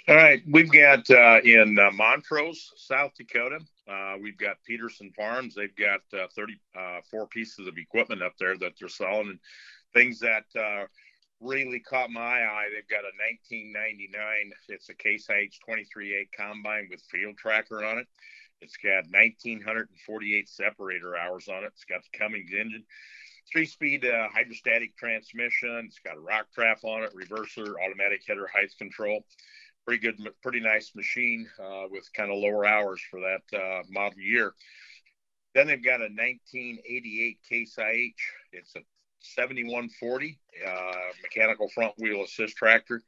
All 0.06 0.14
right, 0.14 0.42
we've 0.48 0.70
got 0.70 1.10
uh, 1.10 1.40
in 1.42 1.78
uh, 1.78 1.90
Montrose, 1.90 2.72
South 2.76 3.12
Dakota. 3.18 3.58
Uh, 3.88 4.14
we've 4.22 4.38
got 4.38 4.56
Peterson 4.64 5.10
Farms. 5.16 5.54
They've 5.54 5.74
got 5.74 6.00
uh, 6.12 6.28
34 6.34 7.22
uh, 7.22 7.26
pieces 7.26 7.66
of 7.66 7.76
equipment 7.76 8.22
up 8.22 8.34
there 8.38 8.56
that 8.58 8.72
they're 8.78 8.88
selling, 8.88 9.30
and 9.30 9.38
things 9.92 10.20
that 10.20 10.44
uh, 10.56 10.84
really 11.40 11.80
caught 11.80 12.10
my 12.10 12.20
eye. 12.20 12.68
They've 12.72 12.88
got 12.88 13.04
a 13.04 13.12
1999. 13.50 14.52
It's 14.68 14.88
a 14.90 14.94
Case 14.94 15.26
IH 15.28 15.58
23A 15.68 16.28
combine 16.36 16.88
with 16.90 17.02
field 17.10 17.36
tracker 17.36 17.84
on 17.84 17.98
it. 17.98 18.06
It's 18.60 18.76
got 18.76 19.04
1948 19.10 20.48
separator 20.48 21.16
hours 21.16 21.48
on 21.48 21.64
it. 21.64 21.72
It's 21.74 21.84
got 21.84 22.02
the 22.02 22.16
Cummins 22.16 22.52
engine 22.52 22.84
three-speed 23.52 24.04
uh, 24.04 24.28
hydrostatic 24.32 24.96
transmission. 24.96 25.84
It's 25.86 25.98
got 25.98 26.16
a 26.16 26.20
rock 26.20 26.46
trap 26.54 26.78
on 26.82 27.02
it, 27.02 27.12
reverser, 27.14 27.74
automatic 27.84 28.22
header 28.26 28.48
height 28.52 28.72
control. 28.78 29.24
Pretty 29.86 30.00
good, 30.00 30.28
pretty 30.42 30.60
nice 30.60 30.92
machine 30.94 31.46
uh, 31.62 31.84
with 31.90 32.10
kind 32.14 32.30
of 32.30 32.38
lower 32.38 32.64
hours 32.64 33.02
for 33.10 33.20
that 33.20 33.58
uh, 33.58 33.82
model 33.90 34.18
year. 34.18 34.54
Then 35.54 35.68
they've 35.68 35.84
got 35.84 36.00
a 36.00 36.08
1988 36.10 37.38
Case 37.48 37.76
IH. 37.78 38.14
It's 38.52 38.74
a 38.76 38.80
7140 39.20 40.38
uh, 40.66 40.92
mechanical 41.22 41.68
front 41.68 41.92
wheel 41.98 42.22
assist 42.24 42.56
tractor 42.56 43.02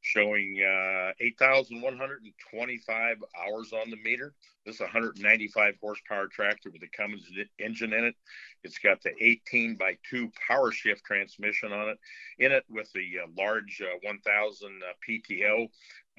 showing 0.00 0.62
uh, 0.62 1.12
8,125 1.20 3.16
hours 3.36 3.72
on 3.72 3.90
the 3.90 3.96
meter. 3.96 4.32
This 4.64 4.76
is 4.76 4.80
a 4.80 4.84
195 4.84 5.74
horsepower 5.80 6.28
tractor 6.28 6.70
with 6.70 6.82
a 6.82 6.88
Cummins 6.96 7.28
engine 7.58 7.92
in 7.92 8.04
it. 8.04 8.14
It's 8.62 8.78
got 8.78 9.02
the 9.02 9.12
18 9.20 9.76
by 9.76 9.98
2 10.10 10.30
power 10.46 10.70
shift 10.70 11.04
transmission 11.04 11.72
on 11.72 11.88
it, 11.88 11.98
in 12.38 12.52
it 12.52 12.64
with 12.68 12.92
the 12.92 13.20
uh, 13.24 13.26
large 13.36 13.82
uh, 13.82 13.98
1000 14.02 14.82
uh, 14.82 14.92
PTO. 15.08 15.64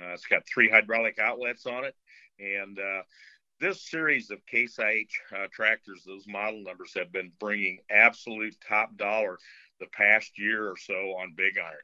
Uh, 0.01 0.13
it's 0.13 0.25
got 0.25 0.47
three 0.47 0.69
hydraulic 0.69 1.19
outlets 1.19 1.65
on 1.65 1.85
it. 1.85 1.95
And 2.39 2.79
uh, 2.79 3.01
this 3.59 3.81
series 3.89 4.31
of 4.31 4.45
Case 4.45 4.79
IH 4.79 5.49
tractors, 5.51 6.03
those 6.05 6.25
model 6.27 6.63
numbers 6.63 6.93
have 6.95 7.11
been 7.11 7.31
bringing 7.39 7.79
absolute 7.89 8.55
top 8.67 8.95
dollar 8.95 9.37
the 9.79 9.87
past 9.87 10.37
year 10.37 10.69
or 10.69 10.77
so 10.77 11.15
on 11.19 11.33
Big 11.35 11.57
Iron 11.57 11.75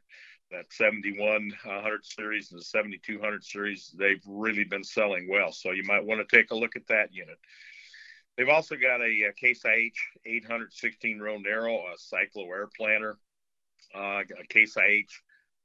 that 0.51 0.71
7100 0.71 2.05
series 2.05 2.51
and 2.51 2.59
the 2.59 2.63
7200 2.63 3.43
series, 3.43 3.93
they've 3.97 4.21
really 4.27 4.63
been 4.63 4.83
selling 4.83 5.27
well. 5.29 5.51
So 5.51 5.71
you 5.71 5.83
might 5.83 6.05
want 6.05 6.27
to 6.27 6.35
take 6.35 6.51
a 6.51 6.55
look 6.55 6.75
at 6.75 6.87
that 6.87 7.13
unit. 7.13 7.37
They've 8.37 8.49
also 8.49 8.75
got 8.75 9.01
a, 9.01 9.29
a 9.29 9.33
Case 9.33 9.63
IH 9.65 9.93
816 10.25 11.19
row 11.19 11.37
narrow, 11.37 11.77
a 11.77 11.95
Cyclo 11.97 12.47
air 12.49 12.67
planter, 12.75 13.17
uh, 13.95 14.21
a 14.39 14.47
Case 14.49 14.75
IH 14.77 15.07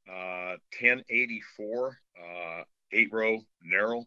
uh, 0.08 0.56
1084 0.80 1.98
uh, 2.18 2.62
eight 2.92 3.12
row 3.12 3.40
narrow, 3.62 4.06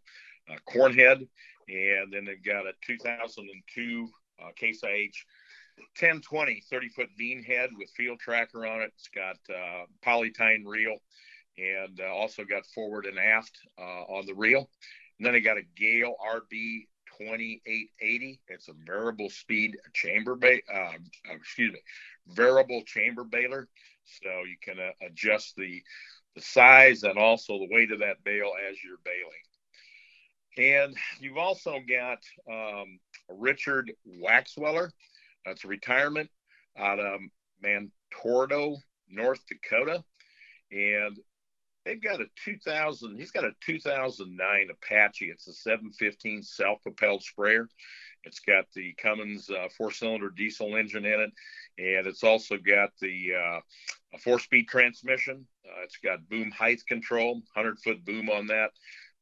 uh, 0.50 0.56
Cornhead, 0.70 1.28
and 1.68 2.12
then 2.12 2.26
they've 2.26 2.44
got 2.44 2.66
a 2.66 2.74
2002 2.86 4.10
uh, 4.42 4.52
Case 4.56 4.82
IH 4.84 5.12
1020 5.78 6.64
30 6.70 6.90
foot 6.90 7.10
bean 7.18 7.44
head 7.44 7.70
with 7.78 7.90
field 7.92 8.20
tracker 8.20 8.66
on 8.66 8.82
it. 8.82 8.92
It's 8.96 9.10
got 9.10 9.38
uh, 9.50 9.86
polytine 10.06 10.66
reel 10.66 10.98
and 11.58 12.00
uh, 12.00 12.14
also 12.14 12.44
got 12.44 12.66
forward 12.68 13.06
and 13.06 13.20
aft 13.20 13.58
uh, 13.80 14.04
on 14.10 14.26
the 14.26 14.34
reel. 14.34 14.70
And 15.20 15.28
then 15.28 15.36
I 15.36 15.40
got 15.40 15.58
a 15.58 15.62
Gehl 15.80 16.14
RB 16.26 16.88
2880. 17.20 18.42
It's 18.48 18.68
a 18.70 18.74
variable 18.86 19.30
speed 19.30 19.78
chamber, 19.94 20.36
ba- 20.36 20.62
uh, 20.74 20.94
excuse 21.32 21.74
me, 21.74 21.80
variable 22.28 22.84
chamber 22.86 23.24
baler. 23.24 23.68
So 24.06 24.30
you 24.30 24.58
can 24.62 24.80
uh, 24.80 24.92
adjust 25.06 25.56
the, 25.56 25.82
the 26.36 26.42
size 26.42 27.04
and 27.04 27.18
also 27.18 27.58
the 27.60 27.70
weight 27.72 27.92
of 27.92 28.00
that 28.00 28.24
bale 28.24 28.52
as 28.70 28.78
you're 28.84 28.98
baling. 29.04 29.44
And 30.56 30.96
you've 31.20 31.38
also 31.38 31.80
got 31.88 32.20
um, 32.52 33.00
Richard 33.30 33.92
Waxweller. 34.22 34.92
That's 35.46 35.64
a 35.64 35.68
retirement 35.68 36.30
out 36.78 37.00
of 37.00 37.20
Mantador, 37.64 38.78
North 39.10 39.42
Dakota. 39.48 40.04
And 40.72 41.18
they've 41.86 42.02
got 42.02 42.22
a 42.22 42.26
2000. 42.46 43.18
He's 43.18 43.32
got 43.32 43.46
a 43.46 43.52
2009 43.66 44.68
Apache. 44.72 45.30
It's 45.30 45.48
a 45.48 45.54
715 45.54 46.44
self-propelled 46.44 47.24
sprayer. 47.24 47.68
It's 48.24 48.40
got 48.40 48.66
the 48.74 48.94
Cummins 49.02 49.50
uh, 49.50 49.68
four-cylinder 49.78 50.30
diesel 50.30 50.78
engine 50.78 51.06
in 51.06 51.20
it, 51.20 51.32
and 51.78 52.08
it's 52.08 52.24
also 52.24 52.56
got 52.56 52.92
the 53.02 53.32
uh, 53.38 53.60
a 54.14 54.18
four-speed 54.18 54.68
transmission. 54.70 55.46
Uh, 55.66 55.84
it's 55.84 55.98
got 55.98 56.28
boom 56.30 56.52
height 56.52 56.82
control, 56.88 57.42
100-foot 57.58 58.06
boom 58.06 58.30
on 58.30 58.48
that. 58.48 58.70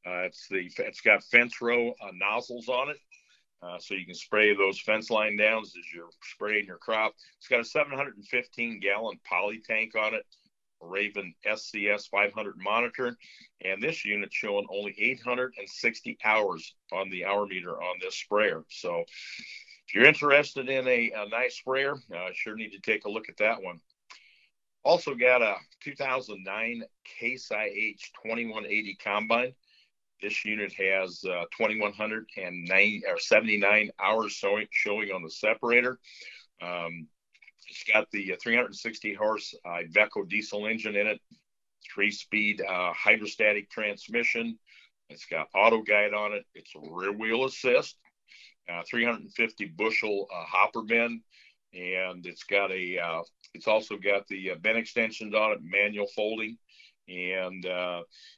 Uh, 0.05 0.25
it's 0.25 0.47
the 0.49 0.69
it's 0.79 1.01
got 1.01 1.23
fence 1.23 1.61
row 1.61 1.89
uh, 1.89 2.11
nozzles 2.13 2.69
on 2.69 2.89
it, 2.89 2.97
uh, 3.61 3.77
so 3.79 3.93
you 3.93 4.05
can 4.05 4.15
spray 4.15 4.55
those 4.55 4.79
fence 4.79 5.09
line 5.09 5.37
downs 5.37 5.73
as 5.77 5.93
you're 5.93 6.09
spraying 6.23 6.65
your 6.65 6.77
crop. 6.77 7.13
It's 7.37 7.47
got 7.47 7.59
a 7.59 7.65
715 7.65 8.79
gallon 8.79 9.19
poly 9.23 9.61
tank 9.65 9.95
on 9.95 10.13
it. 10.13 10.25
Raven 10.83 11.33
SCS 11.45 12.09
500 12.09 12.55
monitor, 12.57 13.15
and 13.63 13.81
this 13.81 14.03
unit 14.03 14.33
showing 14.33 14.65
only 14.71 14.95
860 14.97 16.17
hours 16.25 16.73
on 16.91 17.09
the 17.09 17.25
hour 17.25 17.45
meter 17.45 17.79
on 17.81 17.97
this 18.01 18.15
sprayer. 18.15 18.63
So, 18.69 19.03
if 19.87 19.95
you're 19.95 20.05
interested 20.05 20.69
in 20.69 20.87
a, 20.87 21.11
a 21.11 21.29
nice 21.29 21.57
sprayer, 21.57 21.93
uh, 21.93 22.29
sure 22.33 22.55
need 22.55 22.71
to 22.71 22.79
take 22.79 23.05
a 23.05 23.09
look 23.09 23.29
at 23.29 23.37
that 23.37 23.61
one. 23.61 23.79
Also 24.83 25.13
got 25.13 25.41
a 25.41 25.55
2009 25.81 26.83
Case 27.19 27.51
IH 27.51 28.11
2180 28.23 28.97
combine. 29.03 29.53
This 30.21 30.45
unit 30.45 30.71
has 30.73 31.23
uh, 31.25 31.45
2179 31.57 33.01
or 33.09 33.17
79 33.17 33.91
hours 33.99 34.31
showing, 34.31 34.67
showing 34.69 35.11
on 35.11 35.23
the 35.23 35.31
separator. 35.31 35.99
Um, 36.61 37.07
it's 37.67 37.83
got 37.91 38.09
the 38.11 38.33
uh, 38.33 38.35
360 38.41 39.13
horse 39.15 39.55
uh, 39.65 39.79
Iveco 39.89 40.29
diesel 40.29 40.67
engine 40.67 40.95
in 40.95 41.07
it, 41.07 41.19
three 41.91 42.11
speed 42.11 42.61
uh, 42.61 42.93
hydrostatic 42.93 43.71
transmission. 43.71 44.59
It's 45.09 45.25
got 45.25 45.47
auto 45.55 45.81
guide 45.81 46.13
on 46.13 46.33
it. 46.33 46.45
It's 46.53 46.71
rear 46.75 47.11
wheel 47.11 47.45
assist, 47.45 47.97
uh, 48.71 48.83
350 48.89 49.65
bushel 49.75 50.27
uh, 50.31 50.43
hopper 50.45 50.83
bin, 50.83 51.21
and 51.73 52.25
it's 52.25 52.43
got 52.43 52.71
a. 52.71 53.23
It's 53.53 53.67
also 53.67 53.97
got 53.97 54.27
the 54.27 54.51
bin 54.61 54.77
extensions 54.77 55.33
on 55.33 55.51
it, 55.51 55.59
manual 55.61 56.07
folding, 56.15 56.57
and 57.07 57.65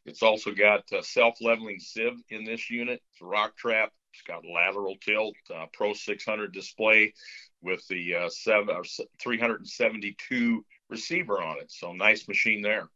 it's 0.05 0.23
also 0.23 0.51
got 0.51 0.83
a 0.91 1.03
self 1.03 1.35
leveling 1.41 1.79
sieve 1.79 2.21
in 2.29 2.43
this 2.43 2.69
unit. 2.69 3.01
It's 3.11 3.21
a 3.21 3.25
rock 3.25 3.55
trap. 3.55 3.91
It's 4.13 4.21
got 4.21 4.43
lateral 4.45 4.95
tilt, 5.01 5.35
Pro 5.73 5.93
600 5.93 6.53
display, 6.53 7.13
with 7.61 7.85
the 7.87 8.15
uh, 8.15 8.29
seven, 8.29 8.75
or 8.75 8.83
372 9.19 10.65
receiver 10.89 11.41
on 11.41 11.57
it. 11.57 11.71
So 11.71 11.93
nice 11.93 12.27
machine 12.27 12.61
there. 12.61 12.89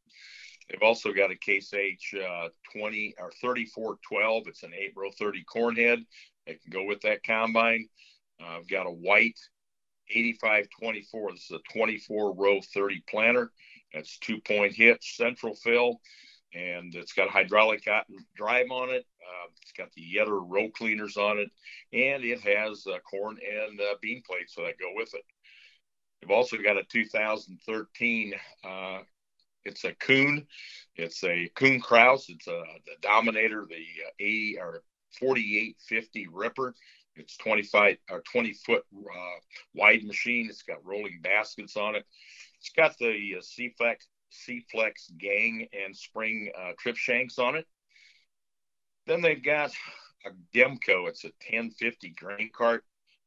They've 0.70 0.84
also 0.84 1.14
got 1.14 1.32
a 1.32 1.36
Case 1.36 1.74
H 1.74 2.14
uh, 2.16 2.50
20 2.74 3.16
or 3.20 3.32
3412. 3.42 4.44
It's 4.48 4.64
an 4.64 4.74
8 4.74 4.94
row 4.96 5.10
30 5.18 5.46
cornhead. 5.46 6.06
It 6.46 6.62
can 6.62 6.72
go 6.72 6.84
with 6.84 7.02
that 7.02 7.24
combine. 7.24 7.88
Uh, 8.42 8.58
I've 8.58 8.68
got 8.68 8.86
a 8.86 8.92
white 8.92 9.40
8524. 10.10 11.32
This 11.32 11.50
is 11.50 11.52
a 11.52 11.74
24 11.74 12.34
row 12.36 12.60
30 12.74 13.04
planter. 13.10 13.52
That's 13.94 14.18
two 14.20 14.40
point 14.42 14.74
hitch, 14.74 15.16
central 15.18 15.56
fill, 15.56 16.00
and 16.54 16.94
it's 16.96 17.14
got 17.14 17.28
a 17.28 17.32
hydraulic 17.32 17.84
drive 18.36 18.72
on 18.72 18.90
it. 18.90 19.06
Uh, 19.22 19.48
it's 19.62 19.72
got 19.74 19.92
the 19.94 20.04
Yetter 20.04 20.42
row 20.46 20.70
cleaners 20.70 21.18
on 21.18 21.40
it, 21.40 21.50
and 21.94 22.24
it 22.24 22.42
has 22.42 22.86
uh, 22.88 23.00
corn 23.00 23.38
and 23.38 23.80
uh, 23.80 23.96
bean 24.02 24.22
plates 24.26 24.56
that 24.56 24.80
go 24.80 24.92
with 24.96 25.14
it. 25.14 25.24
We've 26.22 26.32
also 26.32 26.58
got 26.58 26.78
a 26.78 26.84
2013. 26.84 28.34
Uh, 28.64 29.00
it's 29.66 29.84
a 29.84 29.94
coon. 29.94 30.48
It's 30.96 31.24
a 31.24 31.50
coon 31.56 31.82
Krause. 31.82 32.28
It's 32.30 32.48
a 32.48 32.64
the 32.86 32.94
Dominator, 33.02 33.66
the 33.68 33.76
uh, 33.76 34.12
80 34.20 34.58
or 34.60 34.84
4850 35.20 36.28
Ripper. 36.32 36.74
It's 37.16 37.38
25 37.38 37.98
or 38.12 38.22
20 38.32 38.54
foot 38.54 38.84
uh, 38.96 39.40
wide 39.74 40.04
machine. 40.04 40.48
It's 40.50 40.64
got 40.64 40.86
rolling 40.86 41.20
baskets 41.22 41.76
on 41.76 41.96
it. 41.96 42.06
It's 42.60 42.72
got 42.76 42.98
the 42.98 43.36
uh, 43.38 43.42
C-Flex, 43.42 44.08
C-Flex 44.30 45.12
gang 45.18 45.68
and 45.74 45.96
spring 45.96 46.52
uh, 46.60 46.72
trip 46.80 46.96
shanks 46.98 47.38
on 47.40 47.56
it. 47.56 47.66
Then 49.06 49.22
they've 49.22 49.44
got 49.44 49.72
a 50.26 50.30
Demco. 50.56 51.08
It's 51.08 51.24
a 51.24 51.32
1050 51.50 52.10
grain 52.20 52.50
cart. 52.56 52.84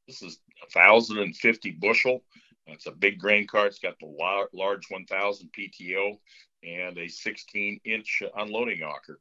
This 0.06 0.22
is 0.22 0.40
1,050 0.74 1.70
bushel. 1.72 2.24
It's 2.66 2.86
a 2.86 2.92
big 2.92 3.18
grain 3.18 3.46
cart. 3.46 3.68
It's 3.68 3.78
got 3.78 3.98
the 4.00 4.48
large 4.52 4.86
1,000 4.88 5.50
PTO 5.56 6.18
and 6.62 6.98
a 6.98 7.08
16 7.08 7.80
inch 7.84 8.22
unloading 8.36 8.82
auger. 8.82 9.18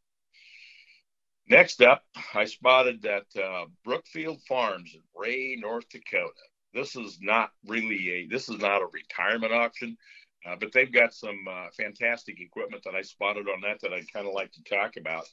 Next 1.47 1.82
up, 1.82 2.03
I 2.36 2.45
spotted 2.45 3.01
that 3.03 3.26
uh, 3.41 3.66
Brookfield 3.84 4.39
Farms 4.47 4.91
in 4.93 5.01
Ray, 5.16 5.57
North 5.60 5.89
Dakota. 5.89 6.32
This 6.74 6.95
is 6.95 7.20
not 7.22 7.49
really 7.65 8.09
a 8.11 8.28
this 8.28 8.49
is 8.49 8.59
not 8.59 8.82
a 8.82 8.88
retirement 8.91 9.53
auction, 9.53 9.97
uh, 10.45 10.55
but 10.59 10.72
they've 10.72 10.91
got 10.91 11.13
some 11.13 11.45
uh, 11.49 11.67
fantastic 11.76 12.39
equipment 12.39 12.84
that 12.86 12.95
I 12.95 13.01
spotted 13.01 13.47
on 13.47 13.61
that 13.61 13.82
that 13.82 13.93
I'd 13.93 14.11
kind 14.11 14.28
of 14.28 14.34
like 14.34 14.51
to 14.53 14.63
talk 14.63 14.97
about. 14.97 15.26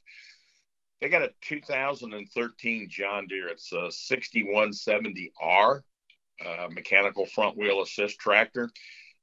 They 1.01 1.09
got 1.09 1.23
a 1.23 1.31
2013 1.43 2.89
John 2.89 3.27
Deere. 3.27 3.49
It's 3.49 3.71
a 3.73 3.91
6170R 3.91 5.83
uh, 6.45 6.69
mechanical 6.71 7.27
front 7.27 7.57
wheel 7.57 7.83
assist 7.83 8.19
tractor. 8.19 8.71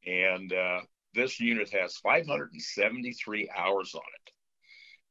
And 0.06 0.52
uh, 0.54 0.82
this 1.14 1.40
unit 1.40 1.70
has 1.72 1.98
573 1.98 3.50
hours 3.56 3.96
on 3.96 4.02
it. 4.02 4.32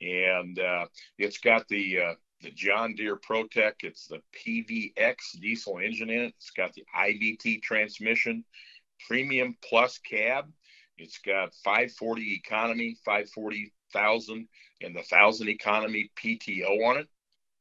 And 0.04 0.58
uh, 0.58 0.86
it's 1.18 1.38
got 1.38 1.66
the 1.68 1.98
uh, 2.00 2.14
the 2.42 2.50
John 2.50 2.94
Deere 2.94 3.16
PowerTech. 3.16 3.74
It's 3.82 4.08
the 4.08 4.20
PVX 4.36 5.40
diesel 5.40 5.78
engine 5.78 6.10
in 6.10 6.22
it. 6.22 6.34
It's 6.36 6.50
got 6.50 6.72
the 6.74 6.84
IVT 6.96 7.62
transmission, 7.62 8.44
premium 9.06 9.56
plus 9.62 9.98
cab. 9.98 10.50
It's 10.98 11.18
got 11.18 11.54
540 11.64 12.34
economy, 12.34 12.96
540,000 13.04 14.48
and 14.82 14.96
the 14.96 15.02
thousand 15.02 15.48
economy 15.48 16.10
PTO 16.22 16.86
on 16.86 16.98
it. 16.98 17.08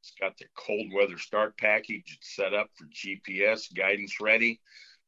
It's 0.02 0.14
got 0.20 0.38
the 0.38 0.46
cold 0.58 0.92
weather 0.94 1.18
start 1.18 1.58
package. 1.58 2.18
It's 2.18 2.36
set 2.36 2.54
up 2.54 2.70
for 2.76 2.86
GPS 2.86 3.74
guidance 3.74 4.20
ready. 4.20 4.60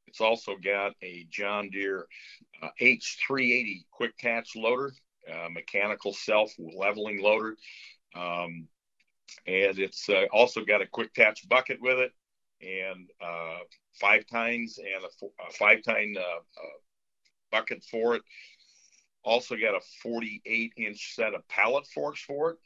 It's 0.08 0.22
also 0.22 0.56
got 0.64 0.94
a 1.02 1.26
John 1.32 1.70
Deere 1.72 2.06
uh, 2.62 2.70
H380 2.80 3.86
quick 3.92 4.14
attach 4.20 4.56
loader, 4.56 4.94
uh, 5.32 5.50
mechanical 5.50 6.14
self 6.14 6.54
leveling 6.60 7.22
loader. 7.22 7.56
Um, 8.16 8.68
and 9.48 9.80
it's 9.80 10.10
uh, 10.10 10.26
also 10.32 10.64
got 10.64 10.82
a 10.82 10.88
quick 10.88 11.12
attach 11.16 11.48
bucket 11.48 11.80
with 11.82 12.00
it 12.00 12.12
and 12.62 13.10
uh, 13.22 13.60
five 14.00 14.26
tines 14.28 14.78
and 14.78 15.04
a, 15.04 15.26
a 15.48 15.52
five 15.54 15.84
tine 15.84 16.16
uh, 16.18 16.22
uh, 16.22 16.78
bucket 17.52 17.84
for 17.84 18.16
it. 18.16 18.22
Also 19.24 19.56
got 19.56 19.76
a 19.76 19.82
48 20.02 20.74
inch 20.78 21.16
set 21.16 21.34
of 21.34 21.48
pallet 21.48 21.86
forks 21.88 22.22
for 22.22 22.52
it. 22.52 22.58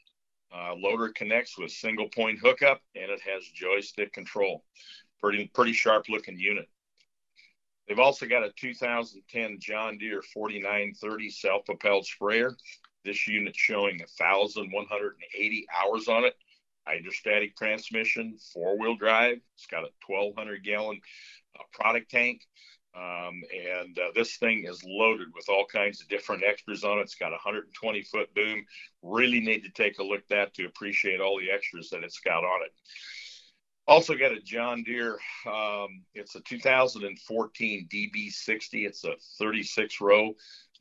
Uh, 0.54 0.74
loader 0.74 1.10
connects 1.10 1.58
with 1.58 1.70
single 1.70 2.08
point 2.08 2.38
hookup 2.38 2.80
and 2.94 3.10
it 3.10 3.20
has 3.20 3.44
joystick 3.54 4.12
control. 4.12 4.64
Pretty 5.20 5.50
pretty 5.54 5.72
sharp 5.72 6.08
looking 6.08 6.38
unit. 6.38 6.68
They've 7.86 7.98
also 7.98 8.26
got 8.26 8.44
a 8.44 8.52
2010 8.56 9.58
John 9.60 9.98
Deere 9.98 10.22
4930 10.22 11.30
self 11.30 11.64
propelled 11.64 12.06
sprayer. 12.06 12.56
This 13.04 13.26
unit 13.26 13.56
showing 13.56 13.98
1,180 14.18 15.66
hours 15.74 16.08
on 16.08 16.24
it. 16.24 16.34
Hydrostatic 16.88 17.56
transmission, 17.56 18.38
four 18.52 18.78
wheel 18.78 18.96
drive. 18.96 19.38
It's 19.54 19.66
got 19.66 19.84
a 19.84 19.90
1,200 20.06 20.64
gallon 20.64 21.00
uh, 21.58 21.64
product 21.72 22.10
tank. 22.10 22.42
Um, 22.96 23.42
and 23.54 23.98
uh, 23.98 24.10
this 24.14 24.36
thing 24.36 24.64
is 24.66 24.82
loaded 24.84 25.28
with 25.34 25.48
all 25.48 25.66
kinds 25.70 26.00
of 26.00 26.08
different 26.08 26.42
extras 26.42 26.84
on 26.84 26.98
it. 26.98 27.02
It's 27.02 27.14
got 27.14 27.28
a 27.28 27.38
120 27.44 28.02
foot 28.02 28.34
boom. 28.34 28.64
Really 29.02 29.40
need 29.40 29.62
to 29.64 29.70
take 29.70 29.98
a 29.98 30.02
look 30.02 30.20
at 30.20 30.28
that 30.30 30.54
to 30.54 30.66
appreciate 30.66 31.20
all 31.20 31.38
the 31.38 31.50
extras 31.50 31.90
that 31.90 32.02
it's 32.02 32.20
got 32.20 32.44
on 32.44 32.62
it. 32.64 32.72
Also 33.86 34.14
got 34.16 34.32
a 34.32 34.40
John 34.40 34.82
Deere. 34.82 35.18
Um, 35.46 36.02
it's 36.14 36.34
a 36.34 36.40
2014 36.40 37.88
DB60. 37.92 38.86
It's 38.86 39.04
a 39.04 39.14
36 39.38 40.00
row, 40.00 40.34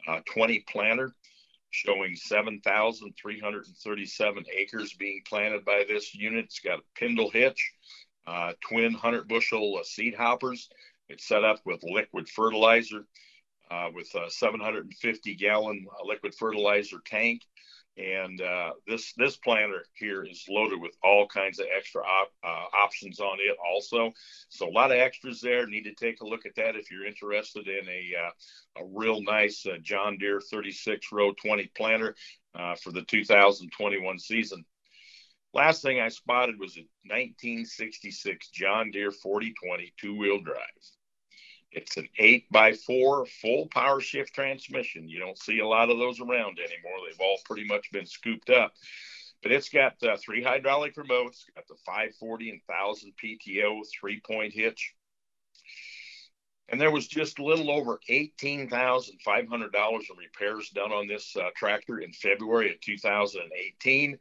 uh, 0.07 0.19
20 0.25 0.65
planter, 0.69 1.13
showing 1.77 2.15
7,337 2.15 4.45
acres 4.57 4.93
being 4.93 5.21
planted 5.27 5.63
by 5.63 5.85
this 5.87 6.15
unit. 6.15 6.45
It's 6.45 6.59
got 6.59 6.79
a 6.79 6.83
pintle 6.95 7.29
hitch, 7.29 7.71
uh, 8.25 8.53
twin 8.67 8.93
100 8.93 9.27
bushel 9.27 9.77
uh, 9.79 9.83
seed 9.83 10.15
hoppers. 10.15 10.69
It's 11.07 11.27
set 11.27 11.43
up 11.43 11.59
with 11.65 11.83
liquid 11.83 12.27
fertilizer, 12.29 13.05
uh, 13.69 13.89
with 13.93 14.11
a 14.15 14.31
750 14.31 15.35
gallon 15.35 15.85
uh, 15.91 16.03
liquid 16.05 16.33
fertilizer 16.33 16.97
tank. 17.05 17.43
And 17.97 18.41
uh, 18.41 18.71
this 18.87 19.13
this 19.17 19.37
planter 19.37 19.85
here 19.95 20.23
is 20.23 20.45
loaded 20.49 20.79
with 20.81 20.95
all 21.03 21.27
kinds 21.27 21.59
of 21.59 21.65
extra 21.75 22.03
op, 22.03 22.31
uh, 22.43 22.77
options 22.77 23.19
on 23.19 23.39
it 23.41 23.57
also. 23.73 24.13
So 24.49 24.69
a 24.69 24.71
lot 24.71 24.91
of 24.91 24.97
extras 24.99 25.41
there. 25.41 25.65
Need 25.67 25.85
to 25.85 25.95
take 25.95 26.21
a 26.21 26.27
look 26.27 26.45
at 26.45 26.55
that 26.55 26.75
if 26.75 26.91
you're 26.91 27.07
interested 27.07 27.67
in 27.67 27.87
a 27.89 28.13
uh, 28.25 28.83
a 28.83 28.85
real 28.93 29.23
nice 29.23 29.65
uh, 29.65 29.77
John 29.81 30.17
Deere 30.19 30.41
36 30.41 31.07
row 31.11 31.33
20 31.33 31.71
planter. 31.75 32.15
uh, 32.55 32.75
for 32.75 32.91
the 32.91 33.03
2021 33.03 34.19
season. 34.19 34.65
Last 35.53 35.81
thing 35.81 35.99
I 35.99 36.09
spotted 36.09 36.59
was 36.59 36.77
a 36.77 36.85
1966 37.05 38.49
John 38.49 38.91
Deere 38.91 39.11
4020 39.11 39.93
two 39.99 40.17
wheel 40.17 40.41
drive. 40.41 40.57
It's 41.77 41.95
an 41.95 42.09
8 42.17 42.51
by 42.51 42.73
4 42.73 43.27
full 43.27 43.67
power 43.67 44.01
shift 44.01 44.33
transmission. 44.33 45.07
You 45.07 45.19
don't 45.19 45.37
see 45.37 45.59
a 45.59 45.67
lot 45.67 45.91
of 45.91 45.99
those 45.99 46.19
around 46.19 46.57
anymore. 46.57 46.97
They've 47.05 47.19
all 47.19 47.37
pretty 47.45 47.65
much 47.65 47.91
been 47.91 48.07
scooped 48.07 48.49
up. 48.49 48.73
But 49.43 49.51
it's 49.51 49.69
got 49.69 50.01
uh, 50.01 50.17
three 50.17 50.41
hydraulic 50.41 50.95
remotes, 50.95 51.45
got 51.55 51.67
the 51.67 51.75
540 51.85 52.49
and 52.49 52.61
1000 52.65 53.13
PTO 53.23 53.81
three 53.99 54.19
point 54.19 54.53
hitch. 54.53 54.95
And 56.69 56.81
there 56.81 56.91
was 56.91 57.07
just 57.07 57.37
a 57.37 57.45
little 57.45 57.69
over 57.69 57.99
$18,500 58.09 59.13
in 59.13 60.17
repairs 60.17 60.69
done 60.71 60.91
on 60.91 61.07
this 61.07 61.37
uh, 61.37 61.49
tractor 61.55 61.99
in 61.99 62.11
February 62.11 62.71
of 62.71 62.81
2018. 62.81 64.17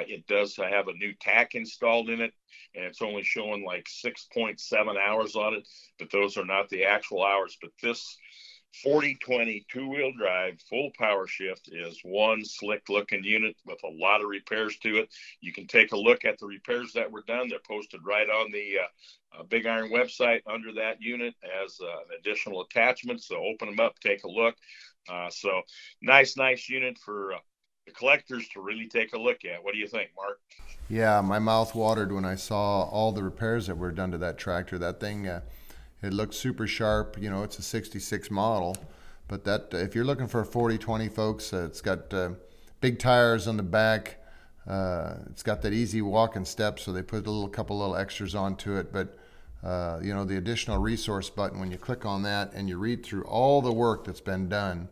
It 0.00 0.26
does 0.26 0.56
have 0.56 0.88
a 0.88 0.94
new 0.94 1.12
tach 1.20 1.54
installed 1.54 2.10
in 2.10 2.20
it, 2.20 2.32
and 2.74 2.84
it's 2.84 3.02
only 3.02 3.22
showing 3.22 3.64
like 3.64 3.86
6.7 3.86 4.96
hours 4.96 5.36
on 5.36 5.54
it, 5.54 5.68
but 5.98 6.10
those 6.10 6.36
are 6.36 6.44
not 6.44 6.68
the 6.68 6.84
actual 6.84 7.24
hours. 7.24 7.56
But 7.60 7.70
this 7.82 8.16
4020 8.82 9.64
two 9.70 9.88
wheel 9.88 10.12
drive 10.12 10.60
full 10.68 10.90
power 10.98 11.26
shift 11.26 11.70
is 11.72 11.98
one 12.02 12.44
slick 12.44 12.88
looking 12.88 13.24
unit 13.24 13.56
with 13.64 13.78
a 13.84 13.88
lot 13.88 14.20
of 14.20 14.28
repairs 14.28 14.76
to 14.78 14.98
it. 14.98 15.08
You 15.40 15.52
can 15.52 15.66
take 15.66 15.92
a 15.92 15.96
look 15.96 16.24
at 16.24 16.38
the 16.38 16.46
repairs 16.46 16.92
that 16.92 17.10
were 17.10 17.22
done. 17.26 17.48
They're 17.48 17.58
posted 17.66 18.00
right 18.04 18.28
on 18.28 18.52
the 18.52 18.78
uh, 18.80 19.40
uh, 19.40 19.42
Big 19.44 19.66
Iron 19.66 19.90
website 19.90 20.42
under 20.46 20.72
that 20.74 21.00
unit 21.00 21.34
as 21.64 21.78
uh, 21.80 21.86
an 21.86 22.18
additional 22.18 22.62
attachment. 22.62 23.22
So 23.22 23.36
open 23.36 23.68
them 23.68 23.80
up, 23.80 23.98
take 24.00 24.24
a 24.24 24.30
look. 24.30 24.56
Uh, 25.08 25.30
so 25.30 25.62
nice, 26.02 26.36
nice 26.36 26.68
unit 26.68 26.98
for 26.98 27.34
uh, 27.34 27.38
collectors 27.92 28.48
to 28.48 28.60
really 28.60 28.86
take 28.86 29.12
a 29.14 29.18
look 29.18 29.44
at. 29.44 29.62
What 29.62 29.74
do 29.74 29.78
you 29.78 29.86
think, 29.86 30.10
Mark? 30.16 30.40
Yeah, 30.88 31.20
my 31.20 31.38
mouth 31.38 31.74
watered 31.74 32.12
when 32.12 32.24
I 32.24 32.36
saw 32.36 32.84
all 32.84 33.12
the 33.12 33.22
repairs 33.22 33.66
that 33.66 33.76
were 33.76 33.90
done 33.90 34.10
to 34.12 34.18
that 34.18 34.38
tractor. 34.38 34.78
That 34.78 35.00
thing, 35.00 35.26
uh, 35.26 35.40
it 36.02 36.12
looked 36.12 36.34
super 36.34 36.66
sharp. 36.66 37.16
You 37.20 37.30
know, 37.30 37.42
it's 37.42 37.58
a 37.58 37.62
66 37.62 38.30
model, 38.30 38.76
but 39.28 39.44
that 39.44 39.68
if 39.72 39.94
you're 39.94 40.04
looking 40.04 40.28
for 40.28 40.40
a 40.40 40.44
4020, 40.44 41.08
folks, 41.08 41.52
uh, 41.52 41.64
it's 41.64 41.80
got 41.80 42.12
uh, 42.14 42.30
big 42.80 42.98
tires 42.98 43.48
on 43.48 43.56
the 43.56 43.62
back. 43.62 44.18
Uh, 44.66 45.14
it's 45.30 45.42
got 45.42 45.62
that 45.62 45.72
easy 45.72 46.02
walking 46.02 46.44
step, 46.44 46.78
so 46.78 46.92
they 46.92 47.02
put 47.02 47.26
a 47.26 47.30
little 47.30 47.48
couple 47.48 47.78
little 47.78 47.96
extras 47.96 48.34
onto 48.34 48.76
it. 48.76 48.92
But 48.92 49.16
uh, 49.64 49.98
you 50.02 50.14
know, 50.14 50.24
the 50.24 50.36
additional 50.36 50.78
resource 50.78 51.30
button 51.30 51.58
when 51.58 51.70
you 51.70 51.78
click 51.78 52.04
on 52.04 52.22
that 52.22 52.52
and 52.52 52.68
you 52.68 52.78
read 52.78 53.04
through 53.04 53.24
all 53.24 53.60
the 53.60 53.72
work 53.72 54.04
that's 54.04 54.20
been 54.20 54.48
done 54.48 54.88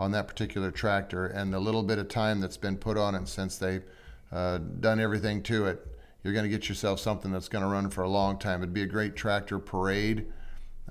on 0.00 0.12
that 0.12 0.26
particular 0.26 0.70
tractor 0.70 1.26
and 1.26 1.52
the 1.52 1.60
little 1.60 1.82
bit 1.82 1.98
of 1.98 2.08
time 2.08 2.40
that's 2.40 2.56
been 2.56 2.78
put 2.78 2.96
on 2.96 3.14
it 3.14 3.28
since 3.28 3.58
they've 3.58 3.84
uh, 4.32 4.56
done 4.56 4.98
everything 4.98 5.42
to 5.42 5.66
it, 5.66 5.86
you're 6.24 6.32
going 6.32 6.44
to 6.44 6.48
get 6.48 6.70
yourself 6.70 6.98
something 6.98 7.30
that's 7.30 7.48
going 7.48 7.62
to 7.62 7.70
run 7.70 7.90
for 7.90 8.02
a 8.02 8.08
long 8.08 8.38
time. 8.38 8.62
It'd 8.62 8.72
be 8.72 8.82
a 8.82 8.86
great 8.86 9.14
tractor 9.14 9.58
parade 9.58 10.26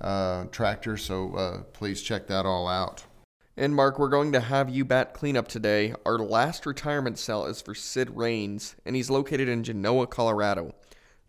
uh, 0.00 0.44
tractor, 0.52 0.96
so 0.96 1.34
uh, 1.34 1.62
please 1.72 2.02
check 2.02 2.28
that 2.28 2.46
all 2.46 2.68
out. 2.68 3.02
And 3.56 3.74
Mark, 3.74 3.98
we're 3.98 4.08
going 4.08 4.30
to 4.30 4.40
have 4.40 4.70
you 4.70 4.84
bat 4.84 5.12
cleanup 5.12 5.48
today. 5.48 5.92
Our 6.06 6.18
last 6.18 6.64
retirement 6.64 7.18
cell 7.18 7.46
is 7.46 7.60
for 7.60 7.74
Sid 7.74 8.16
Rains, 8.16 8.76
and 8.86 8.94
he's 8.94 9.10
located 9.10 9.48
in 9.48 9.64
Genoa, 9.64 10.06
Colorado. 10.06 10.72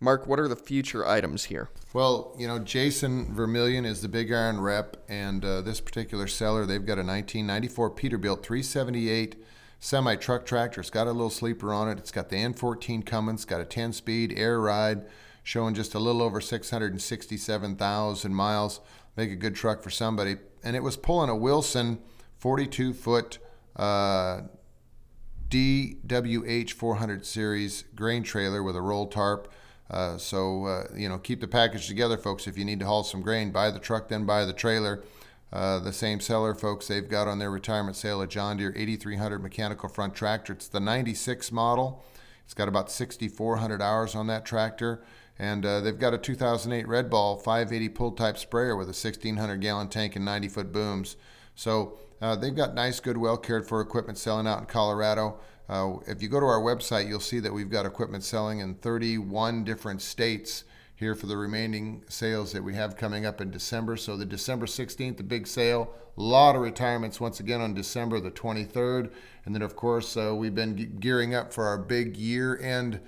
Mark, 0.03 0.25
what 0.25 0.39
are 0.39 0.47
the 0.47 0.55
future 0.55 1.07
items 1.07 1.45
here? 1.45 1.69
Well, 1.93 2.35
you 2.35 2.47
know, 2.47 2.57
Jason 2.57 3.35
Vermillion 3.35 3.85
is 3.85 4.01
the 4.01 4.07
Big 4.09 4.33
Iron 4.33 4.59
rep, 4.59 4.97
and 5.07 5.45
uh, 5.45 5.61
this 5.61 5.79
particular 5.79 6.25
seller, 6.25 6.65
they've 6.65 6.83
got 6.83 6.97
a 6.97 7.05
1994 7.05 7.91
Peterbilt 7.91 8.41
378 8.41 9.35
semi 9.79 10.15
truck 10.15 10.43
tractor. 10.43 10.81
It's 10.81 10.89
got 10.89 11.05
a 11.05 11.11
little 11.11 11.29
sleeper 11.29 11.71
on 11.71 11.87
it. 11.87 11.99
It's 11.99 12.09
got 12.09 12.29
the 12.29 12.37
N14 12.37 13.05
Cummins, 13.05 13.45
got 13.45 13.61
a 13.61 13.65
10 13.65 13.93
speed 13.93 14.33
air 14.35 14.59
ride, 14.59 15.05
showing 15.43 15.75
just 15.75 15.93
a 15.93 15.99
little 15.99 16.23
over 16.23 16.41
667,000 16.41 18.33
miles. 18.33 18.81
Make 19.15 19.29
a 19.29 19.35
good 19.35 19.53
truck 19.53 19.83
for 19.83 19.91
somebody. 19.91 20.37
And 20.63 20.75
it 20.75 20.81
was 20.81 20.97
pulling 20.97 21.29
a 21.29 21.35
Wilson 21.35 21.99
42 22.39 22.93
foot 22.93 23.37
uh, 23.75 24.41
DWH 25.49 26.71
400 26.71 27.23
series 27.23 27.83
grain 27.93 28.23
trailer 28.23 28.63
with 28.63 28.75
a 28.75 28.81
roll 28.81 29.05
tarp. 29.05 29.53
Uh, 29.91 30.17
so, 30.17 30.65
uh, 30.65 30.83
you 30.95 31.09
know, 31.09 31.17
keep 31.17 31.41
the 31.41 31.47
package 31.47 31.87
together, 31.87 32.17
folks. 32.17 32.47
If 32.47 32.57
you 32.57 32.63
need 32.63 32.79
to 32.79 32.85
haul 32.85 33.03
some 33.03 33.21
grain, 33.21 33.51
buy 33.51 33.69
the 33.69 33.79
truck, 33.79 34.07
then 34.07 34.25
buy 34.25 34.45
the 34.45 34.53
trailer. 34.53 35.03
Uh, 35.51 35.79
the 35.79 35.91
same 35.91 36.21
seller, 36.21 36.55
folks, 36.55 36.87
they've 36.87 37.09
got 37.09 37.27
on 37.27 37.39
their 37.39 37.51
retirement 37.51 37.97
sale 37.97 38.21
a 38.21 38.27
John 38.27 38.55
Deere 38.55 38.73
8300 38.73 39.43
mechanical 39.43 39.89
front 39.89 40.15
tractor. 40.15 40.53
It's 40.53 40.69
the 40.69 40.79
96 40.79 41.51
model. 41.51 42.05
It's 42.45 42.53
got 42.53 42.69
about 42.69 42.89
6,400 42.89 43.81
hours 43.81 44.15
on 44.15 44.27
that 44.27 44.45
tractor. 44.45 45.03
And 45.37 45.65
uh, 45.65 45.81
they've 45.81 45.97
got 45.97 46.13
a 46.13 46.17
2008 46.17 46.87
Red 46.87 47.09
Ball 47.09 47.35
580 47.35 47.89
pull 47.89 48.11
type 48.13 48.37
sprayer 48.37 48.77
with 48.77 48.87
a 48.87 48.95
1,600 48.95 49.59
gallon 49.59 49.89
tank 49.89 50.15
and 50.15 50.23
90 50.23 50.47
foot 50.47 50.71
booms. 50.71 51.17
So 51.53 51.97
uh, 52.21 52.37
they've 52.37 52.55
got 52.55 52.73
nice, 52.73 53.01
good, 53.01 53.17
well 53.17 53.37
cared 53.37 53.67
for 53.67 53.81
equipment 53.81 54.17
selling 54.17 54.47
out 54.47 54.59
in 54.59 54.65
Colorado. 54.67 55.39
Uh, 55.71 55.95
if 56.05 56.21
you 56.21 56.27
go 56.27 56.37
to 56.37 56.45
our 56.45 56.59
website, 56.59 57.07
you'll 57.07 57.21
see 57.21 57.39
that 57.39 57.53
we've 57.53 57.69
got 57.69 57.85
equipment 57.85 58.25
selling 58.25 58.59
in 58.59 58.75
31 58.75 59.63
different 59.63 60.01
states 60.01 60.65
here 60.97 61.15
for 61.15 61.27
the 61.27 61.37
remaining 61.37 62.03
sales 62.09 62.51
that 62.51 62.61
we 62.61 62.75
have 62.75 62.97
coming 62.97 63.25
up 63.25 63.39
in 63.39 63.49
December. 63.49 63.95
So 63.95 64.17
the 64.17 64.25
December 64.25 64.65
16th, 64.65 65.15
the 65.15 65.23
big 65.23 65.47
sale. 65.47 65.93
A 66.17 66.21
lot 66.21 66.57
of 66.57 66.61
retirements 66.61 67.21
once 67.21 67.39
again 67.39 67.61
on 67.61 67.73
December 67.73 68.19
the 68.19 68.31
23rd. 68.31 69.13
And 69.45 69.55
then, 69.55 69.61
of 69.61 69.77
course, 69.77 70.17
uh, 70.17 70.35
we've 70.35 70.53
been 70.53 70.97
gearing 70.99 71.33
up 71.33 71.53
for 71.53 71.63
our 71.63 71.77
big 71.77 72.17
year 72.17 72.59
end 72.59 72.99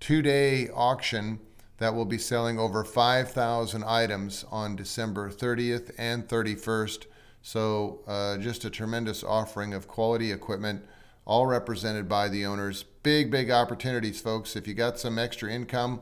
two 0.00 0.22
day 0.22 0.70
auction 0.70 1.40
that 1.76 1.94
will 1.94 2.06
be 2.06 2.16
selling 2.16 2.58
over 2.58 2.84
5,000 2.84 3.84
items 3.84 4.46
on 4.50 4.76
December 4.76 5.30
30th 5.30 5.92
and 5.98 6.26
31st. 6.26 7.04
So, 7.42 8.00
uh, 8.06 8.38
just 8.38 8.64
a 8.64 8.70
tremendous 8.70 9.22
offering 9.22 9.74
of 9.74 9.86
quality 9.86 10.32
equipment 10.32 10.86
all 11.28 11.46
represented 11.46 12.08
by 12.08 12.26
the 12.26 12.46
owners. 12.46 12.84
Big, 13.02 13.30
big 13.30 13.50
opportunities, 13.50 14.18
folks. 14.18 14.56
If 14.56 14.66
you 14.66 14.72
got 14.72 14.98
some 14.98 15.18
extra 15.18 15.52
income 15.52 16.00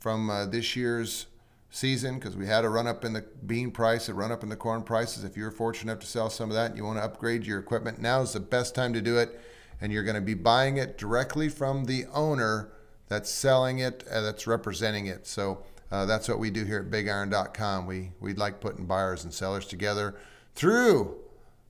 from 0.00 0.30
uh, 0.30 0.46
this 0.46 0.74
year's 0.74 1.26
season, 1.70 2.14
because 2.14 2.36
we 2.36 2.46
had 2.46 2.64
a 2.64 2.70
run 2.70 2.86
up 2.86 3.04
in 3.04 3.12
the 3.12 3.24
bean 3.46 3.70
price, 3.70 4.08
a 4.08 4.14
run 4.14 4.32
up 4.32 4.42
in 4.42 4.48
the 4.48 4.56
corn 4.56 4.82
prices, 4.82 5.24
if 5.24 5.36
you're 5.36 5.50
fortunate 5.50 5.92
enough 5.92 6.00
to 6.00 6.06
sell 6.06 6.30
some 6.30 6.48
of 6.48 6.54
that 6.54 6.70
and 6.70 6.78
you 6.78 6.84
want 6.84 6.98
to 6.98 7.04
upgrade 7.04 7.46
your 7.46 7.58
equipment, 7.58 8.00
now 8.00 8.22
is 8.22 8.32
the 8.32 8.40
best 8.40 8.74
time 8.74 8.94
to 8.94 9.02
do 9.02 9.18
it. 9.18 9.38
And 9.78 9.92
you're 9.92 10.04
going 10.04 10.14
to 10.14 10.22
be 10.22 10.34
buying 10.34 10.78
it 10.78 10.96
directly 10.96 11.50
from 11.50 11.84
the 11.84 12.06
owner 12.06 12.72
that's 13.08 13.30
selling 13.30 13.78
it, 13.80 14.04
uh, 14.10 14.22
that's 14.22 14.46
representing 14.46 15.06
it. 15.06 15.26
So 15.26 15.64
uh, 15.90 16.06
that's 16.06 16.28
what 16.28 16.38
we 16.38 16.50
do 16.50 16.64
here 16.64 16.78
at 16.78 16.90
BigIron.com. 16.90 17.86
We 17.86 18.12
we 18.20 18.32
like 18.32 18.60
putting 18.60 18.86
buyers 18.86 19.24
and 19.24 19.34
sellers 19.34 19.66
together 19.66 20.14
through 20.54 21.16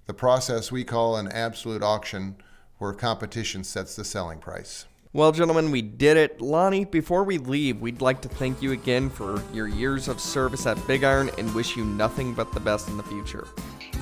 the 0.06 0.14
process 0.14 0.70
we 0.70 0.84
call 0.84 1.16
an 1.16 1.26
absolute 1.28 1.82
auction 1.82 2.36
where 2.82 2.92
competition 2.92 3.62
sets 3.62 3.94
the 3.94 4.04
selling 4.04 4.40
price. 4.40 4.86
Well, 5.12 5.30
gentlemen, 5.30 5.70
we 5.70 5.82
did 5.82 6.16
it. 6.16 6.40
Lonnie, 6.40 6.84
before 6.84 7.22
we 7.22 7.38
leave, 7.38 7.80
we'd 7.80 8.00
like 8.00 8.20
to 8.22 8.28
thank 8.28 8.60
you 8.60 8.72
again 8.72 9.08
for 9.08 9.40
your 9.52 9.68
years 9.68 10.08
of 10.08 10.18
service 10.18 10.66
at 10.66 10.84
Big 10.86 11.04
Iron 11.04 11.30
and 11.38 11.54
wish 11.54 11.76
you 11.76 11.84
nothing 11.84 12.34
but 12.34 12.52
the 12.52 12.60
best 12.60 12.88
in 12.88 12.96
the 12.96 13.02
future. 13.04 13.46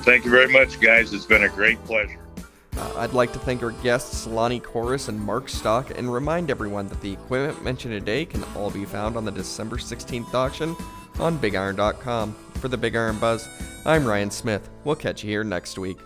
Thank 0.03 0.25
you 0.25 0.31
very 0.31 0.51
much, 0.51 0.79
guys. 0.79 1.13
It's 1.13 1.25
been 1.25 1.43
a 1.43 1.49
great 1.49 1.83
pleasure. 1.85 2.27
Uh, 2.77 2.93
I'd 2.97 3.13
like 3.13 3.33
to 3.33 3.39
thank 3.39 3.61
our 3.61 3.71
guests, 3.71 4.25
Lonnie 4.25 4.61
Chorus 4.61 5.09
and 5.09 5.19
Mark 5.19 5.49
Stock, 5.49 5.95
and 5.95 6.11
remind 6.11 6.49
everyone 6.49 6.87
that 6.87 7.01
the 7.01 7.11
equipment 7.11 7.63
mentioned 7.63 7.93
today 7.93 8.25
can 8.25 8.43
all 8.55 8.71
be 8.71 8.85
found 8.85 9.15
on 9.15 9.25
the 9.25 9.31
December 9.31 9.75
16th 9.75 10.33
auction 10.33 10.75
on 11.19 11.37
BigIron.com. 11.37 12.33
For 12.55 12.67
the 12.67 12.77
Big 12.77 12.95
Iron 12.95 13.19
Buzz, 13.19 13.47
I'm 13.85 14.05
Ryan 14.05 14.31
Smith. 14.31 14.69
We'll 14.85 14.95
catch 14.95 15.23
you 15.23 15.29
here 15.29 15.43
next 15.43 15.77
week. 15.77 15.97